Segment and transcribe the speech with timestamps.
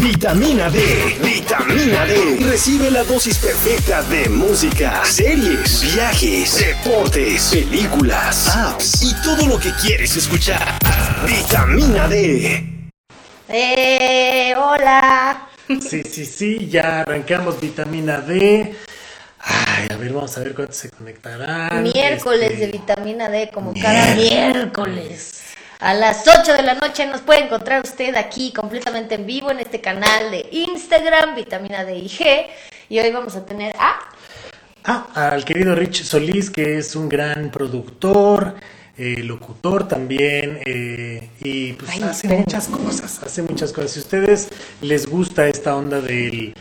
[0.00, 0.80] Vitamina D,
[1.22, 2.38] vitamina D.
[2.40, 9.70] Recibe la dosis perfecta de música, series, viajes, deportes, películas, apps y todo lo que
[9.74, 10.78] quieres escuchar.
[11.26, 12.88] Vitamina D.
[13.48, 14.54] ¡Eh!
[14.56, 15.48] ¡Hola!
[15.68, 18.74] Sí, sí, sí, ya arrancamos vitamina D.
[19.40, 21.82] Ay, a ver, vamos a ver cuántos se conectarán.
[21.82, 25.42] Miércoles Este, de vitamina D, como cada miércoles.
[25.80, 29.60] A las 8 de la noche nos puede encontrar usted aquí completamente en vivo en
[29.60, 32.46] este canal de Instagram, Vitamina D y G.
[32.90, 33.98] Y hoy vamos a tener a...
[34.84, 38.56] Ah, al querido Rich Solís, que es un gran productor,
[38.98, 43.92] eh, locutor también, eh, y pues Ay, hace muchas cosas, hace muchas cosas.
[43.92, 44.48] Si a ustedes
[44.82, 46.54] les gusta esta onda del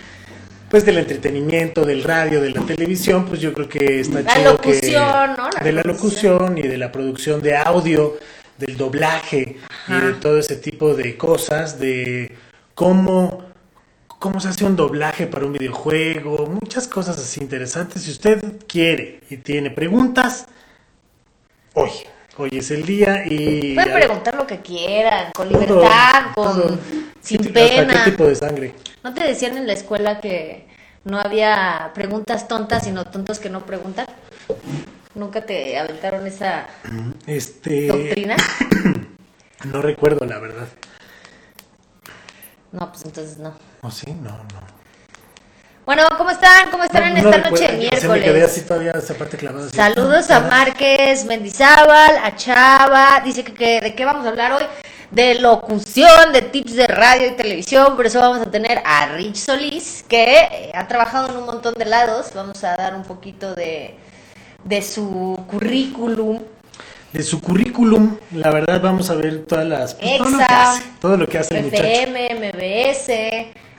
[0.69, 4.57] pues del entretenimiento, del radio, de la televisión, pues yo creo que está La chido
[4.61, 5.49] que locución, ¿no?
[5.49, 8.17] La de la locución y de la producción de audio,
[8.59, 12.35] del doblaje y de todo ese tipo de cosas, de
[12.75, 13.49] cómo
[14.19, 18.03] cómo se hace un doblaje para un videojuego, muchas cosas así interesantes.
[18.03, 20.45] Si usted quiere y tiene preguntas,
[21.73, 21.89] hoy,
[22.37, 26.79] hoy es el día y Pueden preguntar lo que quieran, con todo, libertad, con todo.
[27.21, 28.03] sin ¿Qué hasta pena.
[28.03, 28.75] ¿Qué tipo de sangre?
[29.03, 30.67] ¿No te decían en la escuela que
[31.05, 34.05] no había preguntas tontas, sino tontos que no preguntan?
[35.19, 36.65] ¿Nunca te aventaron esa
[37.27, 38.37] Este, doctrina?
[39.65, 40.67] no recuerdo la verdad.
[42.71, 43.53] No, pues entonces no.
[43.81, 44.11] ¿O sí?
[44.13, 44.79] No, no.
[45.85, 46.69] Bueno, ¿cómo están?
[46.71, 48.43] ¿Cómo están en no esta noche de me quedé miércoles?
[48.45, 49.65] así todavía esa parte clavada.
[49.67, 49.75] así.
[49.75, 53.19] Saludos a Márquez Mendizábal, a Chava.
[53.25, 54.63] Dice que, que- de qué vamos a hablar hoy.
[55.11, 57.95] De locución, de tips de radio y televisión.
[57.97, 61.73] Por eso vamos a tener a Rich Solís, que eh, ha trabajado en un montón
[61.73, 62.27] de lados.
[62.35, 63.95] Vamos a dar un poquito de,
[64.63, 66.39] de su currículum.
[67.13, 70.83] De su currículum, la verdad vamos a ver todas las pues, todo lo que hace,
[71.01, 71.83] todo lo que hace el muchacho.
[71.83, 73.09] FM, MBS,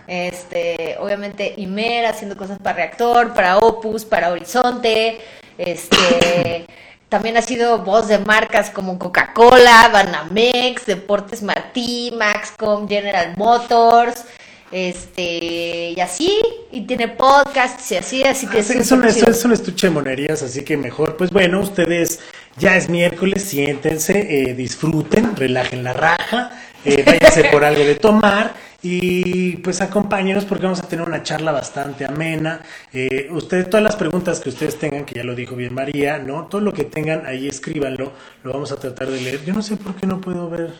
[0.08, 5.20] este, obviamente Imer haciendo cosas para Reactor, para Opus, para Horizonte,
[5.58, 6.66] este,
[7.08, 14.24] también ha sido voz de marcas como Coca-Cola, Banamex, Deportes Martí, Maxcom, General Motors,
[14.72, 19.88] este, y así, y tiene podcasts y así, así que Ah, es son, son estuche
[19.88, 22.20] de monerías, así que mejor, pues bueno, ustedes
[22.56, 26.50] ya es miércoles, siéntense, eh, disfruten, relajen la raja,
[26.84, 31.52] eh, váyanse por algo de tomar y pues acompáñenos porque vamos a tener una charla
[31.52, 32.62] bastante amena.
[32.92, 36.46] Eh, ustedes, todas las preguntas que ustedes tengan, que ya lo dijo bien María, ¿no?
[36.46, 39.44] Todo lo que tengan ahí escríbanlo, lo vamos a tratar de leer.
[39.44, 40.72] Yo no sé por qué no puedo ver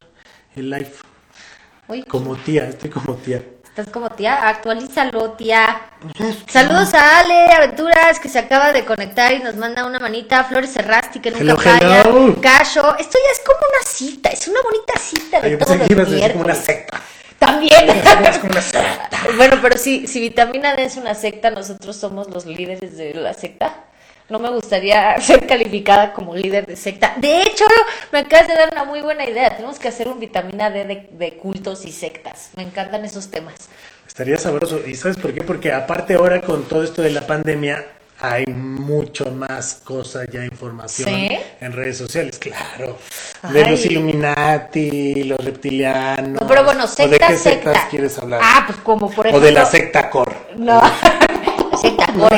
[0.56, 0.92] el live.
[1.88, 3.42] Uy, Como tía, estoy como tía.
[3.80, 5.80] Estás como tía, actualízalo, tía.
[6.46, 10.44] Saludos a Ale Aventuras que se acaba de conectar y nos manda una manita.
[10.44, 12.02] Flores Serrasti que nunca Hello, falla.
[12.02, 12.36] hello.
[12.42, 12.98] Cacho.
[12.98, 15.86] Esto ya es como una cita, es una bonita cita de Ay, yo todos pensé
[15.88, 17.00] que ibas como una secta.
[17.38, 17.88] También.
[17.88, 19.08] Es como una secta.
[19.38, 23.32] bueno, pero si, si Vitamina D es una secta, nosotros somos los líderes de la
[23.32, 23.84] secta.
[24.30, 27.14] No me gustaría ser calificada como líder de secta.
[27.18, 27.64] De hecho,
[28.12, 29.54] me acabas de dar una muy buena idea.
[29.56, 32.50] Tenemos que hacer un Vitamina D de, de cultos y sectas.
[32.56, 33.54] Me encantan esos temas.
[34.06, 34.80] Estaría sabroso.
[34.86, 35.42] ¿Y sabes por qué?
[35.42, 37.84] Porque aparte ahora con todo esto de la pandemia
[38.22, 41.38] hay mucho más cosas ya, información ¿Sí?
[41.60, 42.98] en redes sociales, claro.
[43.50, 46.40] De los Illuminati, los reptilianos.
[46.40, 47.88] No, pero bueno, ¿O de secta, qué sectas secta.
[47.88, 48.40] quieres hablar?
[48.42, 49.46] Ah, pues como por o ejemplo.
[49.46, 50.36] de la secta core.
[50.56, 50.82] No.
[52.12, 52.28] No,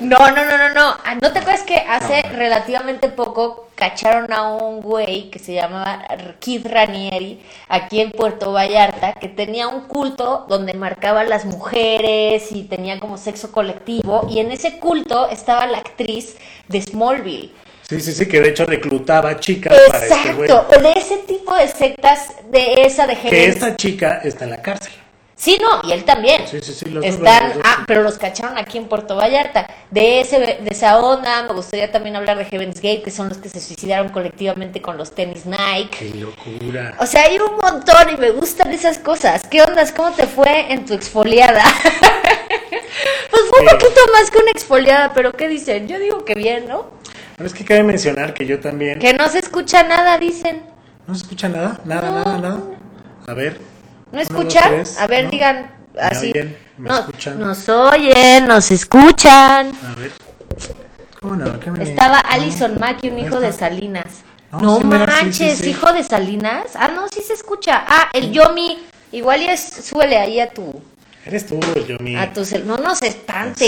[0.00, 0.96] No, no, no, no, no.
[1.04, 6.04] Ah, ¿No te acuerdas que hace relativamente poco cacharon a un güey que se llamaba
[6.38, 12.52] Kid Ranieri aquí en Puerto Vallarta que tenía un culto donde marcaba a las mujeres
[12.52, 16.36] y tenía como sexo colectivo y en ese culto estaba la actriz
[16.68, 17.52] de Smallville.
[17.88, 20.48] Sí, sí, sí, que de hecho reclutaba chicas para este güey.
[20.48, 23.52] Exacto, de ese tipo de sectas, de esa de Que género.
[23.52, 24.92] esta chica está en la cárcel.
[25.40, 26.46] Sí, no, y él también.
[26.46, 29.66] Sí, sí, sí, los Están, los ah, pero los cacharon aquí en Puerto Vallarta.
[29.90, 33.38] De ese, de esa onda, me gustaría también hablar de Heaven's Gate, que son los
[33.38, 35.96] que se suicidaron colectivamente con los tenis Nike.
[35.98, 36.94] Qué locura.
[36.98, 39.40] O sea, hay un montón y me gustan esas cosas.
[39.50, 39.92] ¿Qué ondas?
[39.92, 41.64] ¿Cómo te fue en tu exfoliada?
[43.30, 43.74] pues fue un Sí.
[43.78, 45.88] poquito más que una exfoliada, pero ¿qué dicen?
[45.88, 46.90] Yo digo que bien, ¿no?
[47.38, 48.98] Pero es que cabe mencionar que yo también...
[48.98, 50.64] Que no se escucha nada, dicen.
[51.06, 51.80] ¿No se escucha nada?
[51.86, 52.16] Nada, No.
[52.24, 52.60] nada, nada.
[53.26, 53.58] A ver.
[54.12, 54.82] ¿No escuchan?
[54.98, 55.30] A ver, ¿no?
[55.30, 56.30] digan ¿Me así.
[56.30, 56.56] oyen?
[56.78, 57.38] ¿Me No- escuchan?
[57.38, 59.72] Nos oyen, nos escuchan.
[59.86, 60.12] A ver.
[61.20, 61.60] ¿Cómo no?
[61.60, 62.18] ¿Qué me- Estaba?
[62.20, 63.52] Alison Mackey, un hijo de.
[63.52, 64.06] Salinas.
[64.52, 65.70] No, sí, manches, sí, sí.
[65.70, 66.70] hijo de Salinas.
[66.74, 67.84] Ah, no, sí se escucha.
[67.86, 68.84] Ah, el Yomi.
[69.12, 70.82] Igual y es, suele ahí a tu,
[71.26, 72.16] Eres tú, yo mi.
[72.16, 73.58] A tu cel- no nos espantes,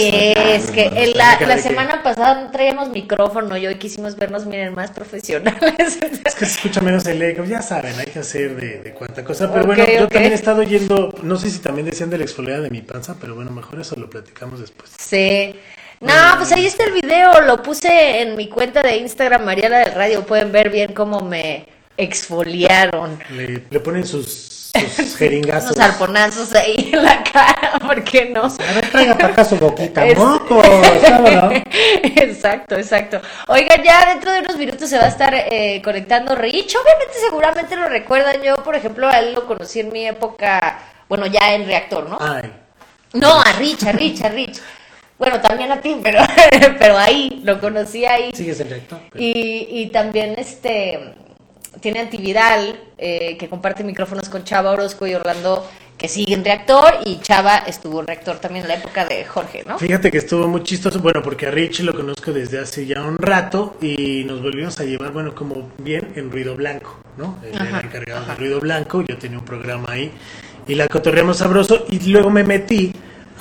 [0.70, 4.16] que no, en no, la, la que- semana pasada no traíamos micrófono y hoy quisimos
[4.16, 5.98] vernos, miren, más profesionales.
[6.24, 9.22] Es que se escucha menos el eco, ya saben, hay que hacer de, de cuánta
[9.22, 9.52] cosa.
[9.52, 12.60] Pero bueno, yo también he estado yendo, no sé si también decían de la exfoliada
[12.62, 14.90] de mi panza, pero bueno, mejor eso lo platicamos después.
[14.98, 15.54] Sí.
[16.00, 19.94] No, pues ahí está el video, lo puse en mi cuenta de Instagram, Mariela del
[19.94, 23.18] Radio, pueden ver bien cómo me exfoliaron.
[23.36, 24.26] Le, le ponen sus,
[24.96, 25.76] sus jeringazos.
[25.76, 28.42] Unos arponazos ahí en la cara, ¿por qué no?
[28.44, 30.66] A ver, traiga para acá su boquita, Es- mocos,
[31.02, 31.52] vámonos.
[32.02, 33.20] Exacto, exacto.
[33.48, 36.76] Oigan, ya dentro de unos minutos se va a estar eh, conectando Rich.
[36.76, 38.42] Obviamente, seguramente lo recuerdan.
[38.42, 40.78] Yo, por ejemplo, a él lo conocí en mi época,
[41.08, 42.18] bueno, ya en reactor, ¿no?
[42.20, 42.50] Ay,
[43.14, 44.60] No, a Rich, a Rich, a Rich.
[45.18, 46.20] Bueno, también a ti, pero,
[46.80, 48.32] pero ahí, lo conocí ahí.
[48.34, 48.98] sigues en recto.
[49.14, 51.14] Y, y también este
[51.80, 55.66] tiene antiviral eh, que comparte micrófonos con Chava Orozco y Orlando
[55.96, 59.62] que sigue en reactor y Chava estuvo en reactor también en la época de Jorge,
[59.66, 59.78] ¿no?
[59.78, 63.18] Fíjate que estuvo muy chistoso, bueno, porque a Rich lo conozco desde hace ya un
[63.18, 67.38] rato y nos volvimos a llevar, bueno, como bien en Ruido Blanco, ¿no?
[67.44, 68.32] Él Ajá, era encargado ajá.
[68.32, 70.10] de Ruido Blanco, yo tenía un programa ahí
[70.66, 72.92] y la cotorreamos sabroso y luego me metí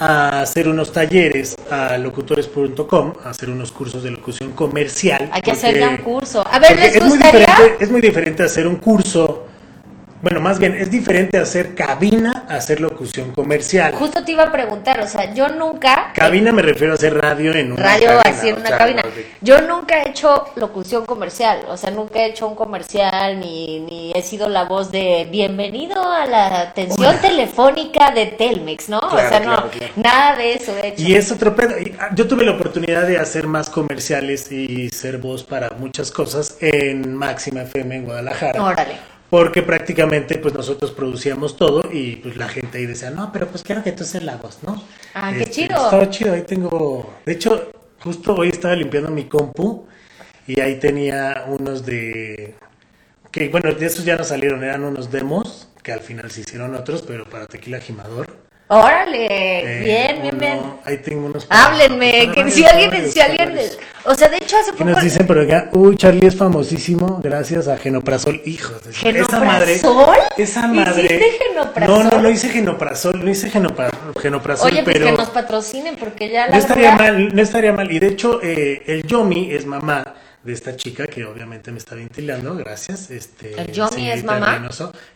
[0.01, 5.29] a hacer unos talleres a locutores.com, a hacer unos cursos de locución comercial.
[5.31, 6.43] Hay que hacer ya un curso.
[6.49, 7.39] A ver, ¿les es muy gustaría?
[7.41, 9.45] diferente, es muy diferente hacer un curso,
[10.21, 13.93] bueno, más bien es diferente hacer cabina a hacer locución comercial.
[13.95, 17.53] Justo te iba a preguntar, o sea, yo nunca Cabina me refiero a hacer radio
[17.53, 19.03] en una radio cabina, así en o una sea, cabina.
[19.41, 24.11] Yo nunca he hecho locución comercial, o sea, nunca he hecho un comercial ni, ni
[24.13, 28.99] he sido la voz de bienvenido a la atención telefónica de Telmex, ¿no?
[28.99, 29.93] o sea, no, claro, claro.
[29.95, 31.01] nada de eso he hecho.
[31.01, 31.75] Y es otro pedo.
[31.99, 36.57] Ah, Yo tuve la oportunidad de hacer más comerciales y ser voz para muchas cosas
[36.59, 38.63] en Máxima FM en Guadalajara.
[38.63, 39.10] Órale.
[39.31, 43.63] Porque prácticamente pues nosotros producíamos todo y pues la gente ahí decía, no, pero pues
[43.63, 44.75] quiero que tú seas la voz, ¿no?
[44.75, 45.75] Este, Ah, qué chido.
[45.85, 47.13] Estaba chido, ahí tengo...
[47.25, 49.87] De hecho, justo hoy estaba limpiando mi compu
[50.45, 52.55] y ahí tenía unos de...
[53.31, 56.75] Que bueno, de esos ya no salieron, eran unos demos que al final se hicieron
[56.75, 58.27] otros, pero para Tequila Jimador.
[58.73, 60.61] Órale, Eh, bien, bien, bien.
[60.85, 61.45] Ahí tengo unos...
[61.49, 63.53] Háblenme, que si alguien, si alguien,
[64.05, 65.27] o sea, de hecho hace ¿Qué poco nos dicen?
[65.27, 68.41] Pero acá, uy, Charlie es famosísimo gracias a Genoprazol.
[68.45, 69.77] Hijos de esa madre.
[69.77, 70.15] ¿Genoprazol?
[70.37, 71.03] Esa madre.
[71.03, 72.03] ¿Hiciste Genoprazol?
[72.05, 73.91] No, no, no hice Genoprazol, no hice Genopra-
[74.21, 77.41] Genoprazol, Oye, pues pero que nos patrocinen porque ya la no estaría verdad- mal, no
[77.41, 77.91] estaría mal.
[77.91, 80.01] Y de hecho, eh, el Yomi es mamá
[80.43, 83.11] de esta chica que obviamente me está ventilando, gracias.
[83.11, 84.65] Este, ¿El Yomi es mamá?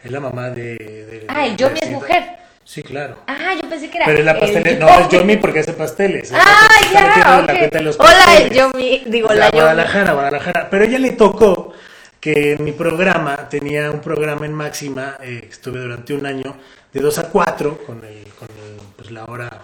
[0.03, 0.75] Es la mamá de.
[0.75, 2.43] de- Ah, el Yomi es mujer.
[2.65, 3.17] Sí, claro.
[3.27, 4.07] Ah, yo pensé que era.
[4.07, 6.31] Pero es la el pastelera, no, es Yomi porque hace pasteles.
[6.33, 7.59] Ah, ya, en la ok.
[7.59, 8.49] cuenta de los Hola, el.
[8.51, 9.59] Yomi, digo, la Yomi.
[9.59, 10.67] Guadalajara, Guadalajara.
[10.71, 11.73] Pero a ella le tocó
[12.19, 16.55] que mi programa, tenía un programa en Máxima, eh, estuve durante un año,
[16.91, 19.61] de 2 a 4, con, el, con el, pues, la hora,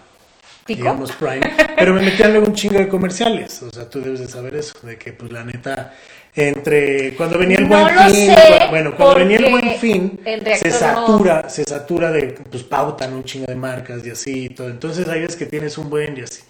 [0.64, 0.78] ¿Pico?
[0.78, 1.42] digamos, prime.
[1.76, 3.64] Pero me metían luego un chingo de comerciales.
[3.64, 5.96] O sea, tú debes de saber eso, de que, pues, la neta,
[6.36, 10.20] entre cuando venía el No buen fin, sé, bueno, cuando venía el buen fin,
[10.58, 14.50] se no- satura, se satura de, pues, pautan un chingo de marcas y así y
[14.50, 14.70] todo.
[14.70, 16.42] Entonces, ahí ves que tienes un buen y así.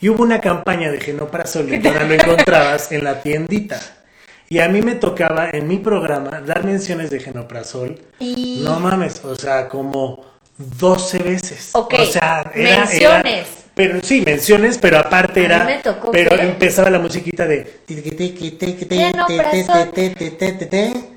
[0.00, 3.80] Y hubo una campaña de Genoprazol que ahora lo encontrabas en la tiendita.
[4.48, 7.98] Y a mí me tocaba en mi programa dar menciones de Genoprazol.
[8.18, 10.24] Y- No mames, o sea, como
[10.58, 11.70] 12 veces.
[11.72, 13.46] Ok, o sea, era- era- menciones.
[13.88, 15.64] Pero sí, menciones, pero aparte A era.
[15.64, 17.80] me tocó pero que- empezaba la musiquita de.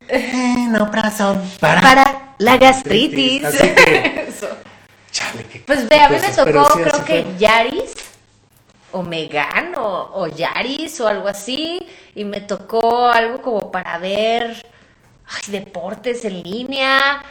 [0.09, 1.41] Genoprazol.
[1.59, 1.81] Para.
[1.81, 3.43] Para la gastritis.
[3.43, 4.47] Así que- Eso.
[5.11, 7.25] Chale, qué Pues ve, a mí me tocó, sí, creo que fue.
[7.37, 7.93] Yaris,
[8.91, 11.79] o Megan, o, o Yaris, o algo así,
[12.15, 14.65] y me tocó algo como para ver
[15.27, 17.21] ay, deportes en línea.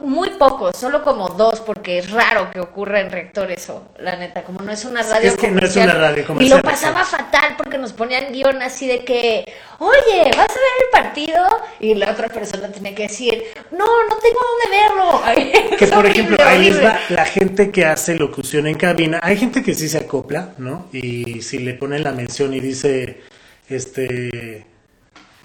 [0.00, 4.42] Muy pocos, solo como dos, porque es raro que ocurra en reactor eso, la neta,
[4.42, 5.90] como no es una radio Es que no es comercial.
[5.90, 9.44] una radio Y comercial, lo pasaba fatal porque nos ponían guion así de que,
[9.78, 11.44] oye, ¿vas a ver el partido?
[11.80, 15.22] Y la otra persona tenía que decir, no, no tengo dónde verlo.
[15.24, 16.88] Ay, Que por horrible, ejemplo, ahí les horrible.
[16.88, 19.20] va la gente que hace locución en cabina.
[19.22, 20.88] Hay gente que sí se acopla, ¿no?
[20.92, 23.20] Y si le ponen la mención y dice,
[23.68, 24.66] este,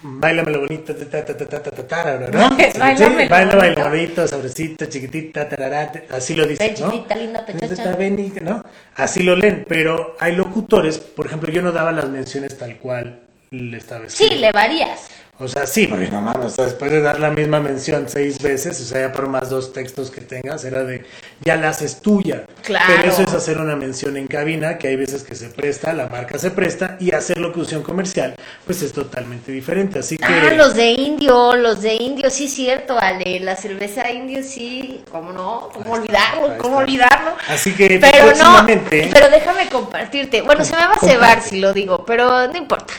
[0.02, 2.56] Báilame lo bonito, ta, ta, ta, ¿no?
[2.56, 7.04] Pues baila, baila bonito, sobrecito, chiquitita, tararate, así lo dicen, ¿no?
[7.14, 8.62] Linda, pechocha.
[8.96, 13.20] Así lo leen, pero hay locutores, por ejemplo, yo no daba las menciones tal cual
[13.50, 14.36] le estaba escribiendo.
[14.36, 15.08] Sí, le varías.
[15.42, 18.42] O sea, sí, porque no mames, o sea, después de dar la misma mención seis
[18.42, 21.06] veces, o sea, ya por más dos textos que tengas, era de,
[21.40, 22.44] ya la haces tuya.
[22.62, 22.84] Claro.
[22.86, 26.08] Pero eso es hacer una mención en cabina, que hay veces que se presta, la
[26.08, 28.34] marca se presta, y hacer locución comercial,
[28.66, 30.00] pues es totalmente diferente.
[30.00, 30.26] Así que...
[30.26, 33.40] Ah, los de indio, los de indio, sí, cierto, Ale.
[33.40, 35.70] La cerveza indio, sí, ¿cómo no?
[35.72, 36.58] ¿Cómo olvidarlo?
[36.58, 36.84] ¿Cómo está.
[36.84, 37.30] olvidarlo?
[37.48, 40.42] Así que Pero no, pero déjame compartirte.
[40.42, 42.92] Bueno, se me va a cebar si lo digo, pero no importa.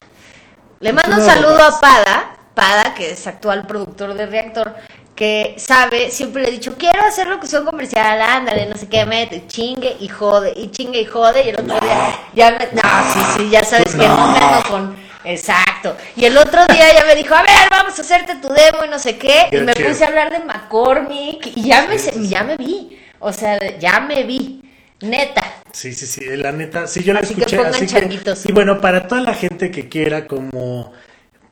[0.82, 4.76] Le mando un saludo a Pada, Pada, que es actual productor de Reactor,
[5.16, 9.46] que sabe, siempre le he dicho, quiero hacer locución comercial, ándale, no sé qué, mete,
[9.46, 13.20] chingue y jode, y chingue y jode, y el otro día ya me, no, sí,
[13.38, 17.16] sí, ya sabes que no me ando con, exacto, y el otro día ya me
[17.16, 19.74] dijo, a ver, vamos a hacerte tu demo y no sé qué, Qué y me
[19.74, 19.90] chido.
[19.90, 21.98] puse a hablar de McCormick, y ya me,
[22.28, 24.64] ya me vi, o sea, ya me vi,
[25.02, 25.41] neta.
[25.74, 27.58] Sí, sí, sí, la neta, sí, yo la Así escuché.
[27.60, 28.46] así que, changuitos.
[28.46, 30.92] y bueno, para toda la gente que quiera como,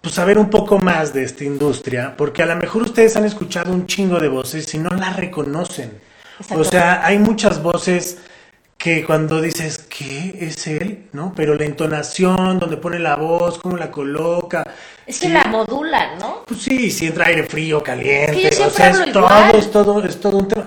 [0.02, 3.72] pues saber un poco más de esta industria, porque a lo mejor ustedes han escuchado
[3.72, 6.00] un chingo de voces y no la reconocen.
[6.40, 6.62] Exacto.
[6.62, 8.18] O sea, hay muchas voces
[8.78, 11.10] que cuando dices, ¿qué es él?
[11.12, 11.34] ¿No?
[11.36, 14.64] Pero la entonación, donde pone la voz, cómo la coloca.
[15.06, 16.44] Es que sí, la modulan, ¿no?
[16.46, 19.72] Pues sí, si entra aire frío, caliente, Es que yo o sea, es todo, es
[19.72, 20.66] todo, es todo un tema.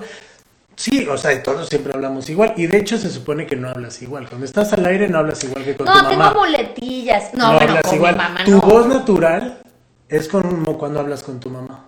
[0.83, 2.55] Sí, o sea, todos siempre hablamos igual.
[2.57, 4.27] Y de hecho se supone que no hablas igual.
[4.27, 6.09] Cuando estás al aire no hablas igual que con tu No, mamá.
[6.09, 7.33] tengo muletillas.
[7.33, 8.11] No, bueno, hablas con igual.
[8.15, 8.59] mi mamá tu no.
[8.61, 9.61] voz natural
[10.09, 11.85] es como cuando hablas con tu mamá.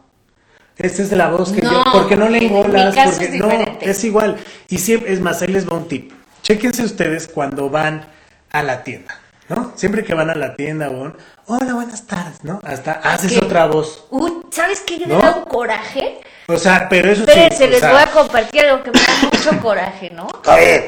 [0.77, 3.49] Esta es la voz que No, yo, porque no le engolas, porque es no,
[3.81, 4.37] es igual.
[4.69, 6.13] Y siempre, es más, ahí les va un tip.
[6.41, 8.05] Chéquense ustedes cuando van
[8.51, 9.73] a la tienda, ¿no?
[9.75, 12.61] Siempre que van a la tienda, van, hola, buenas tardes, ¿no?
[12.63, 14.05] Hasta haces otra voz.
[14.09, 15.19] Uy, ¿sabes qué me ¿No?
[15.19, 16.21] da un coraje?
[16.47, 17.63] O sea, pero eso sí.
[17.63, 20.27] O les sea, voy a compartir algo que me da mucho coraje, ¿no?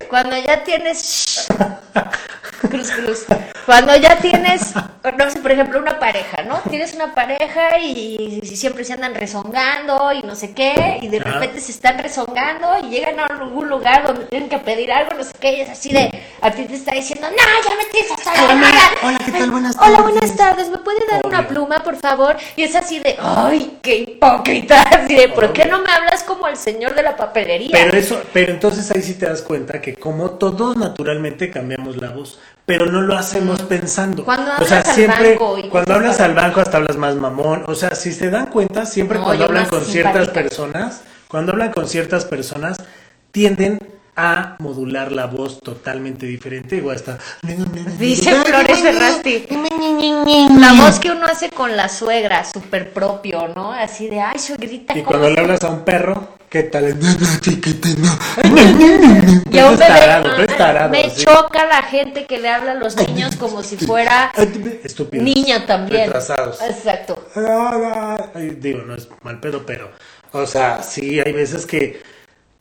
[0.10, 1.48] Cuando ya tienes...
[2.70, 3.25] Cruz, cruz.
[3.66, 6.58] Cuando ya tienes, no sé, por ejemplo, una pareja, ¿no?
[6.70, 11.20] Tienes una pareja y, y siempre se andan rezongando y no sé qué, y de
[11.20, 11.32] Ajá.
[11.34, 15.24] repente se están rezongando y llegan a algún lugar donde tienen que pedir algo, no
[15.24, 16.10] sé qué, y es así de,
[16.42, 17.36] a ti te está diciendo, no,
[17.70, 18.77] ya me tienes hasta la Hola, madre".
[19.04, 19.51] hola, ¿qué tal?
[19.51, 20.04] Buenas Hola, tardes.
[20.13, 22.38] buenas tardes, ¿me puede dar una pluma, por favor?
[22.56, 26.48] Y es así de, ay, qué hipócrita, así de, ¿por qué no me hablas como
[26.48, 27.70] el señor de la papelería?
[27.72, 32.10] Pero eso, pero entonces ahí sí te das cuenta que como todos naturalmente cambiamos la
[32.12, 34.25] voz, pero no lo hacemos pensando.
[34.25, 37.15] Cuando o sea, hablas al siempre, banco y cuando hablas al banco hasta hablas más
[37.15, 37.63] mamón.
[37.67, 41.72] O sea, si se dan cuenta, siempre No, cuando hablan con ciertas personas, cuando hablan
[41.72, 42.77] con ciertas personas,
[43.32, 43.79] tienden
[44.20, 46.77] a modular la voz totalmente diferente.
[46.77, 47.20] Igual hasta...
[48.00, 49.46] Dice Flores Ferrasti.
[50.60, 53.72] La voz que uno hace con la suegra, súper propio, ¿no?
[53.72, 55.44] Así de, ay, suegrita, Y ¿cómo cuando le estás?".
[55.46, 56.98] hablas a un perro, ¿qué tal?
[59.51, 61.24] Y a un Es bebé, tarado, pero es tarado, me sí.
[61.25, 64.32] choca la gente que le habla a los niños como si fuera
[64.84, 65.24] Estúpidos.
[65.24, 66.06] niña también.
[66.08, 66.62] Retrasados.
[66.62, 67.27] Exacto.
[68.60, 69.92] Digo, no es mal pedo, pero,
[70.32, 72.01] o sea, sí, hay veces que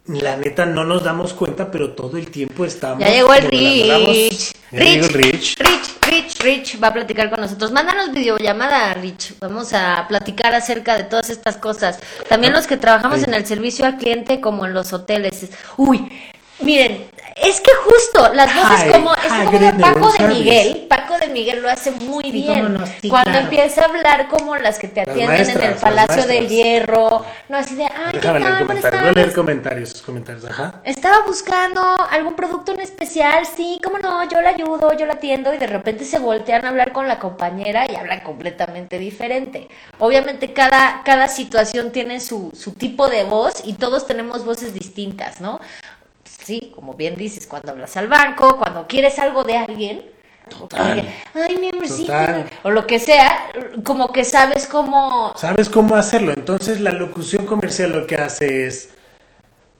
[0.06, 3.00] la neta no nos damos cuenta, pero todo el tiempo estamos.
[3.00, 3.50] Ya llegó el voz.
[3.50, 4.52] Rich.
[4.70, 5.56] Ya llegó el Rich.
[5.58, 7.72] Rich, Rich, Rich va a platicar con nosotros.
[7.72, 9.34] Mándanos videollamada, Rich.
[9.40, 11.98] Vamos a platicar acerca de todas estas cosas.
[12.28, 13.24] También los que trabajamos Sí.
[13.26, 15.48] en el servicio al cliente, como en los hoteles.
[15.76, 16.08] Uy,
[16.60, 20.34] miren, es que justo las voces Hi, como, es hi, como Paco de service.
[20.38, 20.86] Miguel.
[20.88, 22.64] Paco de Miguel lo hace muy Sí, bien.
[22.64, 23.44] cómo no, sí, Cuando claro.
[23.44, 26.48] empieza a hablar como las que te Las atienden en el Palacio del.
[26.48, 27.24] Hierro.
[27.48, 28.66] No, así de, ay, ¿qué Déjame leer tal?
[28.66, 29.02] Comentarios.
[29.02, 30.80] Voy a leer comentarios, sus comentarios, ajá.
[30.84, 35.52] Estaba buscando algún producto en especial, sí, cómo no, yo la ayudo, yo la atiendo
[35.52, 39.68] y de repente se voltean a hablar con la compañera y hablan completamente diferente.
[39.98, 45.40] Obviamente cada, cada situación tiene su, su tipo de voz y todos tenemos voces distintas,
[45.40, 45.60] ¿no?
[46.46, 50.04] Sí, como bien dices, cuando hablas al banco, cuando quieres algo de alguien,
[50.48, 51.12] Total.
[51.34, 52.48] ay, mi amorcito, Total.
[52.62, 53.50] o lo que sea,
[53.82, 55.32] como que sabes cómo...
[55.36, 56.32] Sabes cómo hacerlo.
[56.32, 58.90] Entonces, la locución comercial lo que hace es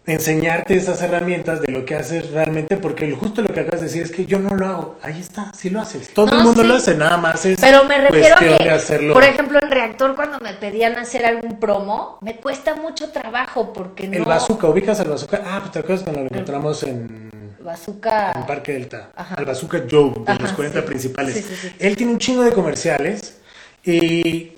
[0.06, 4.02] enseñarte esas herramientas de lo que haces realmente, porque justo lo que acabas de decir
[4.02, 4.98] es que yo no lo hago.
[5.02, 6.08] Ahí está, sí lo haces.
[6.14, 6.68] Todo No, el mundo sí.
[6.68, 9.14] lo hace, nada más es Pero me refiero a que, de hacerlo.
[9.14, 14.06] por ejemplo, en Reactor cuando me pedían hacer algún promo, me cuesta mucho trabajo porque
[14.08, 14.14] no...
[14.16, 15.42] El bazooka, ubicas al bazooka.
[15.44, 18.32] Ah, pues te acuerdas cuando lo encontramos en Bazooka...
[18.32, 19.10] en Parque Delta.
[19.16, 19.34] Ajá.
[19.34, 20.86] Al bazooka Joe, de Ajá, los 40 sí.
[20.86, 21.34] principales.
[21.34, 21.72] Sí.
[21.80, 23.38] Él tiene un chingo de comerciales
[23.84, 24.52] y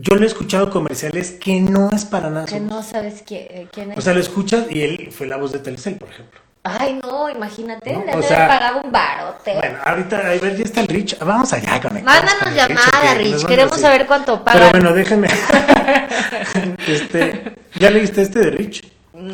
[0.00, 2.46] yo le he escuchado comerciales que no es para nada.
[2.46, 3.98] Que su no sabes quién, eh, quién es.
[3.98, 6.40] O sea, lo escuchas y él fue la voz de Telcel, por ejemplo.
[6.62, 9.54] Ay, no, imagínate, No, le o sea, pagado un barote.
[9.54, 11.18] Bueno, ahorita, a ver, ya está el Rich.
[11.18, 13.14] Vamos allá con el Mándanos con llamada.
[13.16, 14.68] Rich, queremos saber cuánto pagan.
[14.70, 15.28] Pero bueno, déjenme.
[16.86, 18.82] este, ¿Ya leíste este de Rich?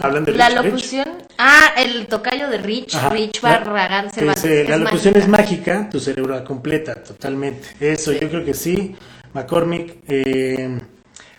[0.02, 0.64] Hablan de La Rich, Rich.
[0.64, 1.08] locución...
[1.38, 3.08] Ah, el tocayo de Rich, Ajá.
[3.11, 4.42] Rich La- Barragán que Cervantes.
[4.42, 5.18] dice, la es locución mágica.
[5.18, 7.68] es mágica, tu cerebro la completa, totalmente.
[7.80, 8.18] Eso, Sí.
[8.20, 8.96] yo creo que sí.
[9.37, 10.78] McCormick, eh,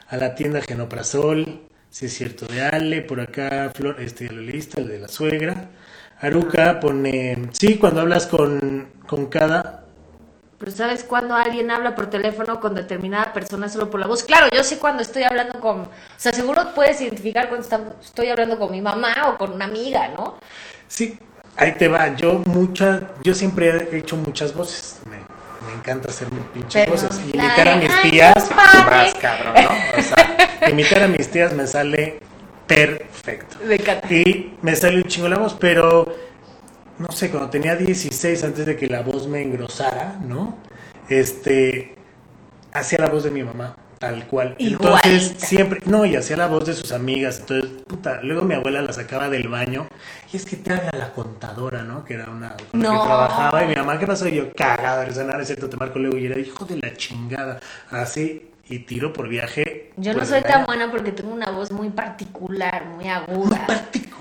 [0.10, 4.42] a la tienda Genoprazol, si es cierto, de Ale, por acá, Flor, este ya lo
[4.42, 5.70] leíste, el de la suegra.
[6.20, 9.84] Aruca pone, sí, cuando hablas con, con cada,
[10.58, 14.24] Pero ¿sabes cuando alguien habla por teléfono con determinada persona solo por la voz?
[14.24, 15.82] Claro, yo sé cuando estoy hablando con...
[15.82, 19.66] O sea, seguro puedes identificar cuando está- estoy hablando con mi mamá o con una
[19.66, 20.40] amiga, ¿no?
[20.88, 21.20] Sí,
[21.56, 22.16] ahí te va.
[22.16, 25.00] Yo mucha, yo siempre he hecho muchas voces.
[25.06, 25.27] Me, me
[25.78, 27.20] encanta hacer pinches Pero voces.
[27.26, 28.96] Y imitar a mis "Ay, tías, compadre".
[28.96, 30.00] más cabrón, ¿no?
[30.00, 32.20] O sea, imitar a mis tías me sale
[32.68, 33.58] perfecto.
[33.66, 34.14] Me encanta.
[34.14, 36.14] Y me sale un chingo la voz, pero
[37.00, 40.58] no sé, cuando tenía 16, antes de que la voz me engrosara, ¿no?
[41.10, 41.96] Este,
[42.74, 44.56] hacía la voz de mi mamá, tal cual.
[44.58, 45.08] Igualita.
[45.08, 47.40] Entonces, siempre, no, y hacía la voz de sus amigas.
[47.40, 49.88] Entonces, puta, luego mi abuela la sacaba del baño.
[50.32, 52.04] Y es que te habla la contadora, ¿no?
[52.06, 53.02] Que era una con la No.
[53.02, 53.64] que trabajaba.
[53.64, 54.28] Y mi mamá, ¿qué pasó?
[54.28, 56.18] Y yo, cagada, de nada, es cierto, te marco luego.
[56.18, 57.60] Y era hijo de la chingada.
[57.90, 59.92] Así, y tiro por viaje.
[59.98, 63.66] Yo no pues, soy tan buena porque tengo una voz muy particular, muy aguda.
[63.68, 64.18] particular.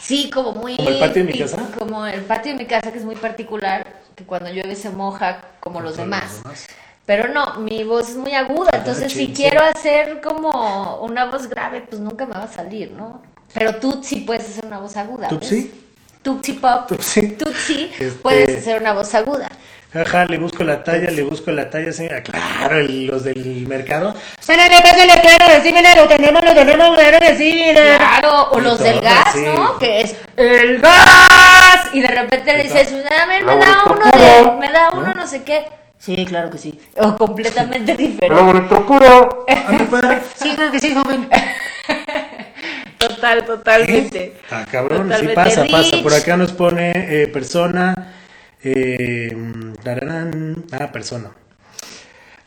[0.00, 0.76] Sí, como muy...
[0.76, 1.70] ¿Como el patio de mi casa?
[1.78, 3.86] Como el patio de mi casa, que es muy particular,
[4.16, 6.24] que cuando llueve se moja como los demás.
[6.34, 6.66] los demás.
[7.06, 9.66] Pero no, mi voz es muy aguda, Ah, entonces si quiero sí.
[9.74, 13.20] hacer como una voz grave, pues nunca me va a salir, ¿no?
[13.52, 15.28] Pero tú sí puedes hacer una voz aguda.
[15.28, 15.38] ¿ves?
[15.40, 15.74] ¿Tutsi?
[16.22, 16.86] Tutsi Pop.
[16.88, 17.28] Tutsi.
[17.32, 19.48] Tutsi, Este- puedes hacer una voz aguda.
[19.92, 22.22] Jaja, le busco la talla, le busco la talla, señora.
[22.22, 24.14] Claro, el- los del mercado.
[24.36, 27.64] Pásale, pásale, claro sí, mira, lo tenemos, lo tenemos, claro sí.
[27.74, 29.40] Claro, o Y los todo, del gas, sí.
[29.46, 29.78] ¿no?
[29.80, 31.88] Que es el gas.
[31.92, 35.26] Y de repente le dices, a ver, me da uno de, me da uno no
[35.26, 35.66] sé qué.
[36.00, 36.80] Sí, claro que sí.
[36.96, 38.34] O completamente diferente.
[38.34, 40.22] A mi padre.
[40.34, 41.28] Sí, claro que sí, joven.
[42.98, 44.34] Total, totalmente.
[44.50, 45.34] Ah, cabrón, sí Totalmente.
[45.34, 45.90] pasa, pasa.
[45.96, 46.02] Rich.
[46.02, 46.92] Por acá nos pone
[47.22, 48.14] eh, persona.
[48.62, 49.34] Eh,
[49.82, 51.30] tararán, ah, persona.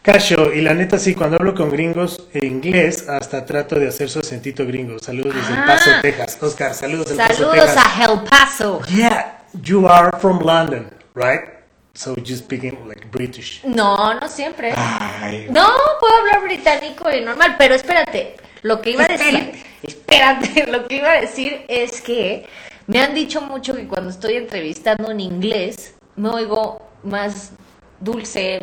[0.01, 4.09] Casio, y la neta sí, cuando hablo con gringos en inglés, hasta trato de hacer
[4.09, 4.99] su acentito gringo.
[4.99, 5.65] Saludos desde El Ah.
[5.67, 6.37] Paso, Texas.
[6.41, 7.85] Oscar, saludos del Paso, Saludos Texas.
[7.99, 8.81] a El Paso.
[8.89, 11.52] Yeah, you are from London, right?
[11.95, 13.61] So you speaking like British.
[13.63, 14.73] No, no siempre.
[14.75, 15.67] Ay, No,
[15.99, 20.95] puedo hablar británico y normal, pero espérate, lo que iba a decir, espérate, lo que
[20.95, 22.47] iba a decir es que
[22.87, 27.51] me han dicho mucho que cuando estoy entrevistando en inglés me oigo más
[27.99, 28.59] dulce,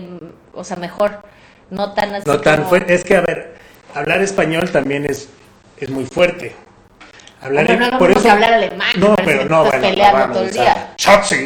[0.53, 1.23] o sea, mejor,
[1.71, 2.25] no tan así.
[2.29, 2.95] No tan como- fuerte.
[2.95, 3.55] Es que, a ver,
[3.95, 5.29] hablar español también es,
[5.79, 6.57] es muy fuerte.
[7.43, 10.37] Hablar Hombre, no lo por eso, que hablar alemán, No, pero no, bueno, peleando vamos,
[10.37, 10.95] todo el día.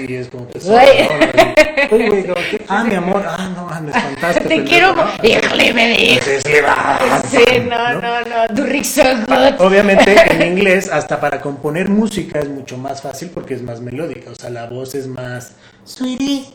[0.09, 1.09] Y es como que Güey.
[1.09, 2.35] no, no, no.
[2.35, 2.35] Oye,
[2.69, 4.41] ah, mi amor, ah, no, me espantaste.
[4.41, 5.05] Te pendejo, quiero, ¿no?
[5.23, 6.09] híjole, me di.
[6.11, 7.23] Entonces le va.
[7.31, 9.61] Sí, no, no, no, du so gut.
[9.61, 14.31] Obviamente en inglés, hasta para componer música es mucho más fácil porque es más melódica,
[14.31, 15.53] o sea, la voz es más
[15.85, 16.47] sweetie,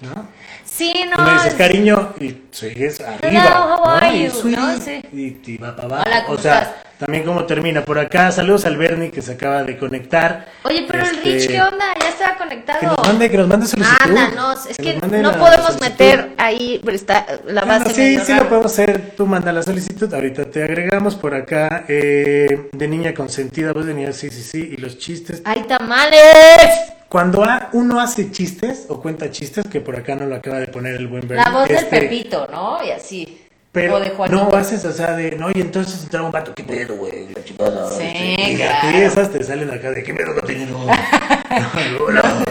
[0.00, 0.28] ¿no?
[0.64, 1.32] Sí, Tú me no.
[1.34, 3.42] dices es- cariño y sigues arriba.
[3.44, 3.94] Hello, how ¿no?
[3.96, 4.30] are Y you?
[4.30, 4.80] sweetie, ¿no?
[4.80, 5.02] Sí.
[5.12, 6.04] y, y va para abajo.
[6.06, 6.82] Hola, ¿cómo o sea?
[6.98, 8.30] También como termina por acá.
[8.32, 10.46] Saludos al Bernie que se acaba de conectar.
[10.64, 11.84] Oye, pero el Este, Rich, ¿qué onda?
[12.00, 12.80] Ya estaba conectado.
[12.80, 13.96] Que nos mande, que nos mande solicitud.
[14.00, 15.80] Anda, no, es que, no podemos solicitud.
[15.80, 18.44] meter ahí está la Bueno, base sí, medio sí raro.
[18.44, 19.12] lo podemos hacer.
[19.16, 20.12] Tú manda la solicitud.
[20.12, 21.84] Ahorita te agregamos por acá.
[21.88, 24.74] eh, de niña consentida, voz de niña, sí, sí, sí.
[24.76, 25.42] Y los chistes.
[25.44, 26.70] ¡Hay tamales!
[27.08, 30.96] Cuando uno hace chistes o cuenta chistes, que por acá no lo acaba de poner
[30.96, 31.42] el buen Bernie.
[31.44, 32.84] La voz del este, Pepito, ¿no?
[32.84, 33.47] Y así.
[33.70, 36.96] Pero o no haces, o sea, de, no, y entonces entraba un vato, ¿qué pedo,
[36.96, 37.28] güey?
[37.34, 37.90] La chingada.
[37.90, 38.98] Sí, y claro.
[38.98, 40.86] esas te salen acá de, ¿qué pedo, gatino?
[41.50, 42.44] No, no, no.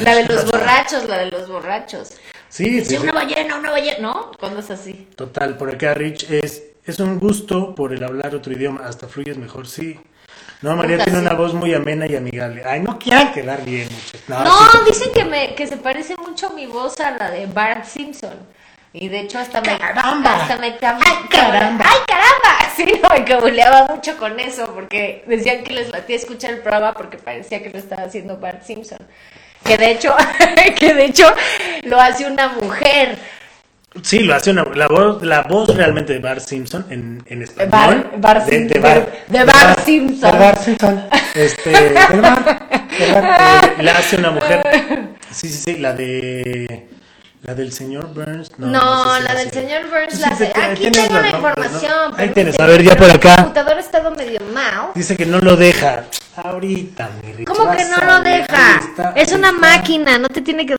[0.00, 2.08] La de los borrachos, la de los borrachos.
[2.48, 2.96] Sí, sí, Sí, sí.
[2.96, 4.32] una ballena, una ballena, ¿no?
[4.38, 5.08] Cuando es así.
[5.16, 9.36] Total, por acá, Rich, es, es un gusto por el hablar otro idioma, hasta fluyes
[9.38, 9.98] mejor, sí.
[10.62, 11.24] No, María tiene sí.
[11.26, 12.62] una voz muy amena y amigable.
[12.64, 14.22] Ay, no quieran quedar bien, muchachos.
[14.28, 14.78] No, sí.
[14.86, 18.34] dicen que me que se parece mucho mi voz a la de Bart Simpson.
[18.94, 20.34] Y de hecho hasta me ¡Caramba!
[20.42, 21.84] hasta me cam- ¡Ay, caramba!
[21.88, 22.72] ¡Ay, caramba!
[22.76, 26.94] Sí, no, me cabuleaba mucho con eso porque decían que les latía escuchar el programa
[26.94, 28.98] porque parecía que lo estaba haciendo Bart Simpson.
[29.62, 30.14] Que de hecho,
[30.78, 31.26] que de hecho
[31.82, 33.18] lo hace una mujer.
[34.02, 38.10] Sí, lo hace una, la voz, la voz realmente de Bart Simpson en, en español.
[38.46, 40.32] De, de Bart, de- de Bart Simpson.
[40.32, 41.06] De Bart Simpson.
[41.34, 41.90] Este, de
[42.22, 42.46] Bart,
[42.98, 44.62] de Bart, eh, la hace una mujer.
[45.30, 46.86] Sí, sí, sí, la de.
[47.42, 48.56] La del señor Burns.
[48.56, 51.28] No, No, sé si la del señor Burns la te- Aquí tengo la ¿no?
[51.36, 52.14] información.
[52.16, 53.36] Ahí tienes, a ver, ya por acá.
[53.36, 54.90] computadora ha estado medio mal.
[54.94, 56.04] Dice que no lo deja.
[56.36, 58.76] Ahorita, mi Rich, ¿Cómo que no lo deja?
[58.78, 59.60] Está, es una está.
[59.60, 60.76] máquina, no te tiene que...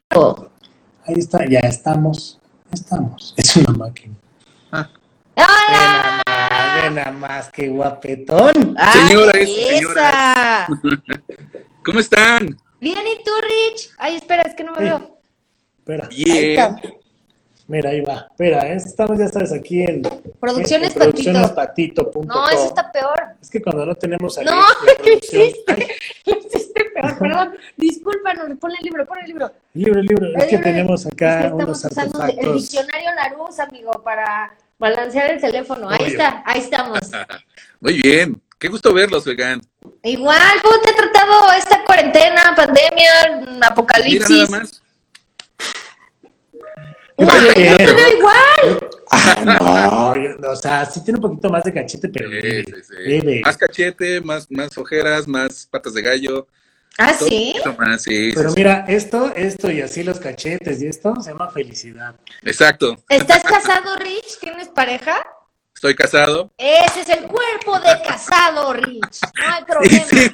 [1.05, 2.39] Ahí está, ya estamos.
[2.71, 3.33] Estamos.
[3.37, 4.15] Es una máquina.
[4.71, 5.67] Ve ¡Hola!
[5.69, 8.75] nada más, ve nada más, qué guapetón.
[8.77, 10.67] ¡Ay, Señoras esa!
[10.67, 10.67] señoras.
[11.85, 12.57] ¿Cómo están?
[12.79, 13.89] Bien, ¿y tú, Rich?
[13.97, 14.83] Ay, espera, es que no me Sí.
[14.85, 15.12] veo.
[15.83, 16.07] Espera.
[16.07, 16.75] Bien.
[17.67, 18.27] Mira, ahí va.
[18.29, 18.75] Espera, ¿eh?
[18.75, 20.01] estamos, ya sabes, aquí en
[20.39, 22.03] Producciones en producciones Patito.
[22.11, 22.25] patito.com.
[22.27, 23.21] No, eso está peor.
[23.41, 25.95] Es que cuando no tenemos a No, Alex de ¿qué producción- hiciste?
[26.25, 27.55] Lo hiciste peor, perdón.
[27.77, 29.51] Discúlpanos, ponle el libro, ponle el libro.
[29.73, 30.25] libro, libro.
[30.27, 32.55] Es El que libro tenemos es acá que unos estamos usando el artefactos.
[32.61, 35.89] diccionario Larousse, amigo, para balancear el teléfono.
[35.89, 36.07] Ahí Obvio.
[36.07, 36.99] está, ahí estamos.
[37.79, 38.41] Muy bien.
[38.59, 39.61] Qué gusto verlos, oigan.
[40.03, 44.29] Igual, ¿cómo te ha tratado esta cuarentena, pandemia, mm, Mira apocalipsis?
[44.49, 44.82] nada más.
[47.17, 48.89] Uy, te veo igual.
[49.11, 53.41] Ah, no, o sea, sí tiene un poquito más de cachete, pero Sí, sí.
[53.43, 56.47] Más cachete, más, más ojeras, más patas de gallo.
[56.97, 57.55] ¿Ah, Todo sí?
[57.77, 58.55] más, Pero sí.
[58.55, 62.15] mira, esto, esto y así los cachetes y esto se llama felicidad.
[62.43, 62.95] Exacto.
[63.09, 64.39] ¿Estás casado, Rich?
[64.39, 65.23] ¿Tienes pareja?
[65.83, 66.49] Estoy casado.
[66.57, 69.19] Ese es el cuerpo de casado, Rich.
[69.35, 70.05] No hay Sí, problema.
[70.07, 70.31] sí.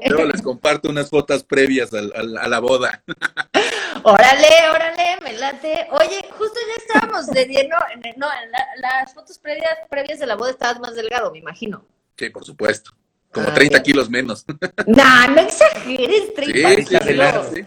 [0.08, 3.02] Luego les comparto unas fotos previas a la boda.
[4.02, 5.88] Órale, órale, me late.
[5.90, 7.76] Oye, justo ya estábamos de lleno.
[7.92, 8.66] en- No, la-
[9.02, 11.84] las fotos previas, previas de la boda estabas más delgado, me imagino.
[12.16, 12.92] Sí, por supuesto.
[13.30, 13.82] Como Ah, 30 bien.
[13.82, 14.46] kilos menos.
[14.86, 17.46] Nah, no exageres, 30 Sí, sí, sí, kilos.
[17.52, 17.66] sí.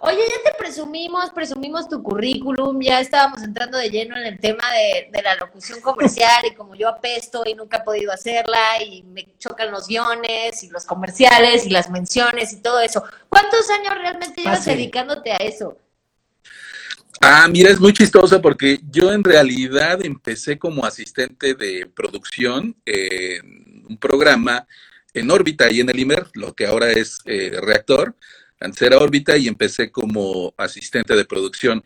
[0.00, 4.62] Oye, ya te presumimos, presumimos tu currículum, ya estábamos entrando de lleno en el tema
[4.72, 9.02] de, de la locución comercial y como yo apesto y nunca he podido hacerla y
[9.02, 13.02] me chocan los guiones y los comerciales y las menciones y todo eso.
[13.28, 14.74] ¿Cuántos años realmente llevas Fácil.
[14.74, 15.76] dedicándote a eso?
[17.20, 23.84] Ah, mira, es muy chistoso porque yo en realidad empecé como asistente de producción en
[23.88, 24.66] un programa
[25.14, 28.14] en órbita y en el IMER, lo que ahora es eh, reactor.
[28.60, 31.84] Antes era órbita y empecé como asistente de producción.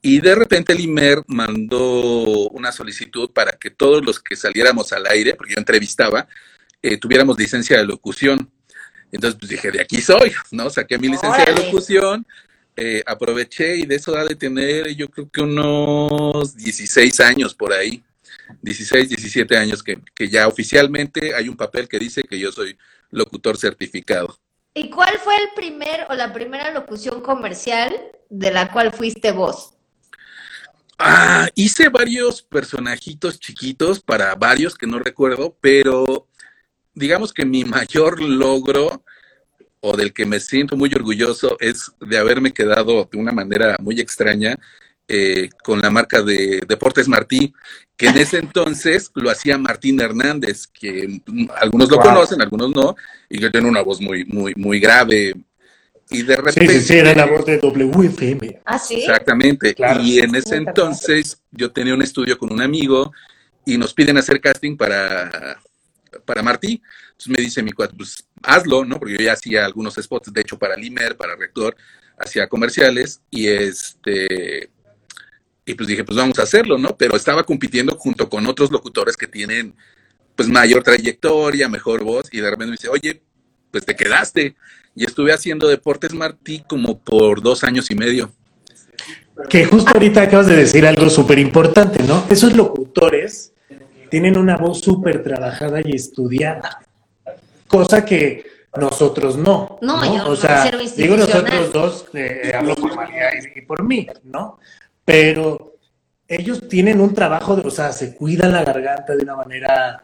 [0.00, 5.06] Y de repente el IMER mandó una solicitud para que todos los que saliéramos al
[5.06, 6.28] aire, porque yo entrevistaba,
[6.82, 8.50] eh, tuviéramos licencia de locución.
[9.10, 10.70] Entonces pues dije, de aquí soy, ¿no?
[10.70, 12.26] Saqué mi licencia de locución,
[12.76, 17.72] eh, aproveché y de eso ha de tener yo creo que unos 16 años por
[17.72, 18.04] ahí,
[18.62, 22.76] 16, 17 años que, que ya oficialmente hay un papel que dice que yo soy
[23.10, 24.38] locutor certificado.
[24.78, 27.92] ¿Y cuál fue el primer o la primera locución comercial
[28.30, 29.74] de la cual fuiste vos?
[30.96, 36.28] Ah, hice varios personajitos chiquitos para varios que no recuerdo, pero
[36.94, 39.02] digamos que mi mayor logro
[39.80, 43.98] o del que me siento muy orgulloso es de haberme quedado de una manera muy
[43.98, 44.56] extraña
[45.08, 47.52] eh, con la marca de Deportes Martí,
[47.98, 51.20] que en ese entonces lo hacía Martín Hernández, que
[51.60, 52.04] algunos lo Wow.
[52.06, 52.94] conocen, algunos no,
[53.28, 55.34] y que tiene una voz muy, muy, muy grave.
[56.08, 56.68] Y de Sí, repente...
[56.74, 58.60] sí, sí, era la voz de WFM.
[58.64, 58.94] ¿Ah, sí?
[59.00, 59.74] Exactamente.
[59.74, 60.00] Claro.
[60.00, 63.12] Y en ese Sí, entonces yo tenía un estudio con un amigo
[63.66, 65.60] y nos piden hacer casting para,
[66.24, 66.80] para Martí.
[67.10, 68.98] Entonces me dice mi cuate, pues hazlo, ¿no?
[69.00, 71.76] Porque yo ya hacía algunos spots, de hecho, para Limer, para Rector,
[72.16, 74.70] hacía comerciales y este...
[75.68, 76.96] Y pues dije, pues vamos a hacerlo, ¿no?
[76.96, 79.74] Pero estaba compitiendo junto con otros locutores que tienen
[80.34, 83.20] pues mayor trayectoria, mejor voz, y de repente me dice, oye,
[83.70, 84.56] pues te quedaste.
[84.94, 88.30] Y estuve haciendo Deportes Martí como por dos años y medio.
[89.50, 92.24] Que justo ahorita acabas de decir algo súper importante, ¿no?
[92.30, 93.52] Esos locutores
[94.10, 96.80] tienen una voz súper trabajada y estudiada,
[97.66, 99.78] cosa que nosotros no.
[99.82, 103.84] No, yo o sea, cero digo nosotros dos, eh, hablo por María y, y por
[103.84, 104.58] mí, ¿no?
[105.08, 105.76] Pero
[106.28, 110.02] ellos tienen un trabajo, de, o sea, se cuidan la garganta de una manera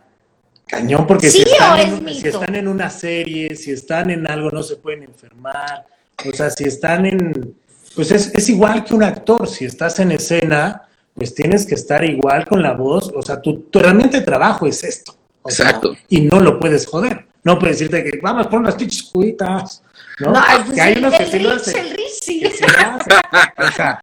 [0.67, 2.29] cañón, porque ¿Sí si, están en, un- si mito?
[2.41, 5.85] están en una serie, si están en algo, no se pueden enfermar.
[6.27, 7.55] O sea, si están en,
[7.95, 12.03] pues es, es igual que un actor, si estás en escena, pues tienes que estar
[12.03, 15.15] igual con la voz, o sea, tu, de trabajo es esto.
[15.43, 15.95] o sea, Exacto.
[16.09, 17.27] y no lo puedes joder.
[17.43, 19.83] No puedes decirte que vamos por unas pinches cuitas.
[20.21, 20.33] ¿No?
[20.33, 21.37] No, pues que hay el, unos que el sí
[21.79, 22.41] el Rich, sí.
[22.41, 23.13] que sí lo hacen.
[23.59, 24.03] O sea.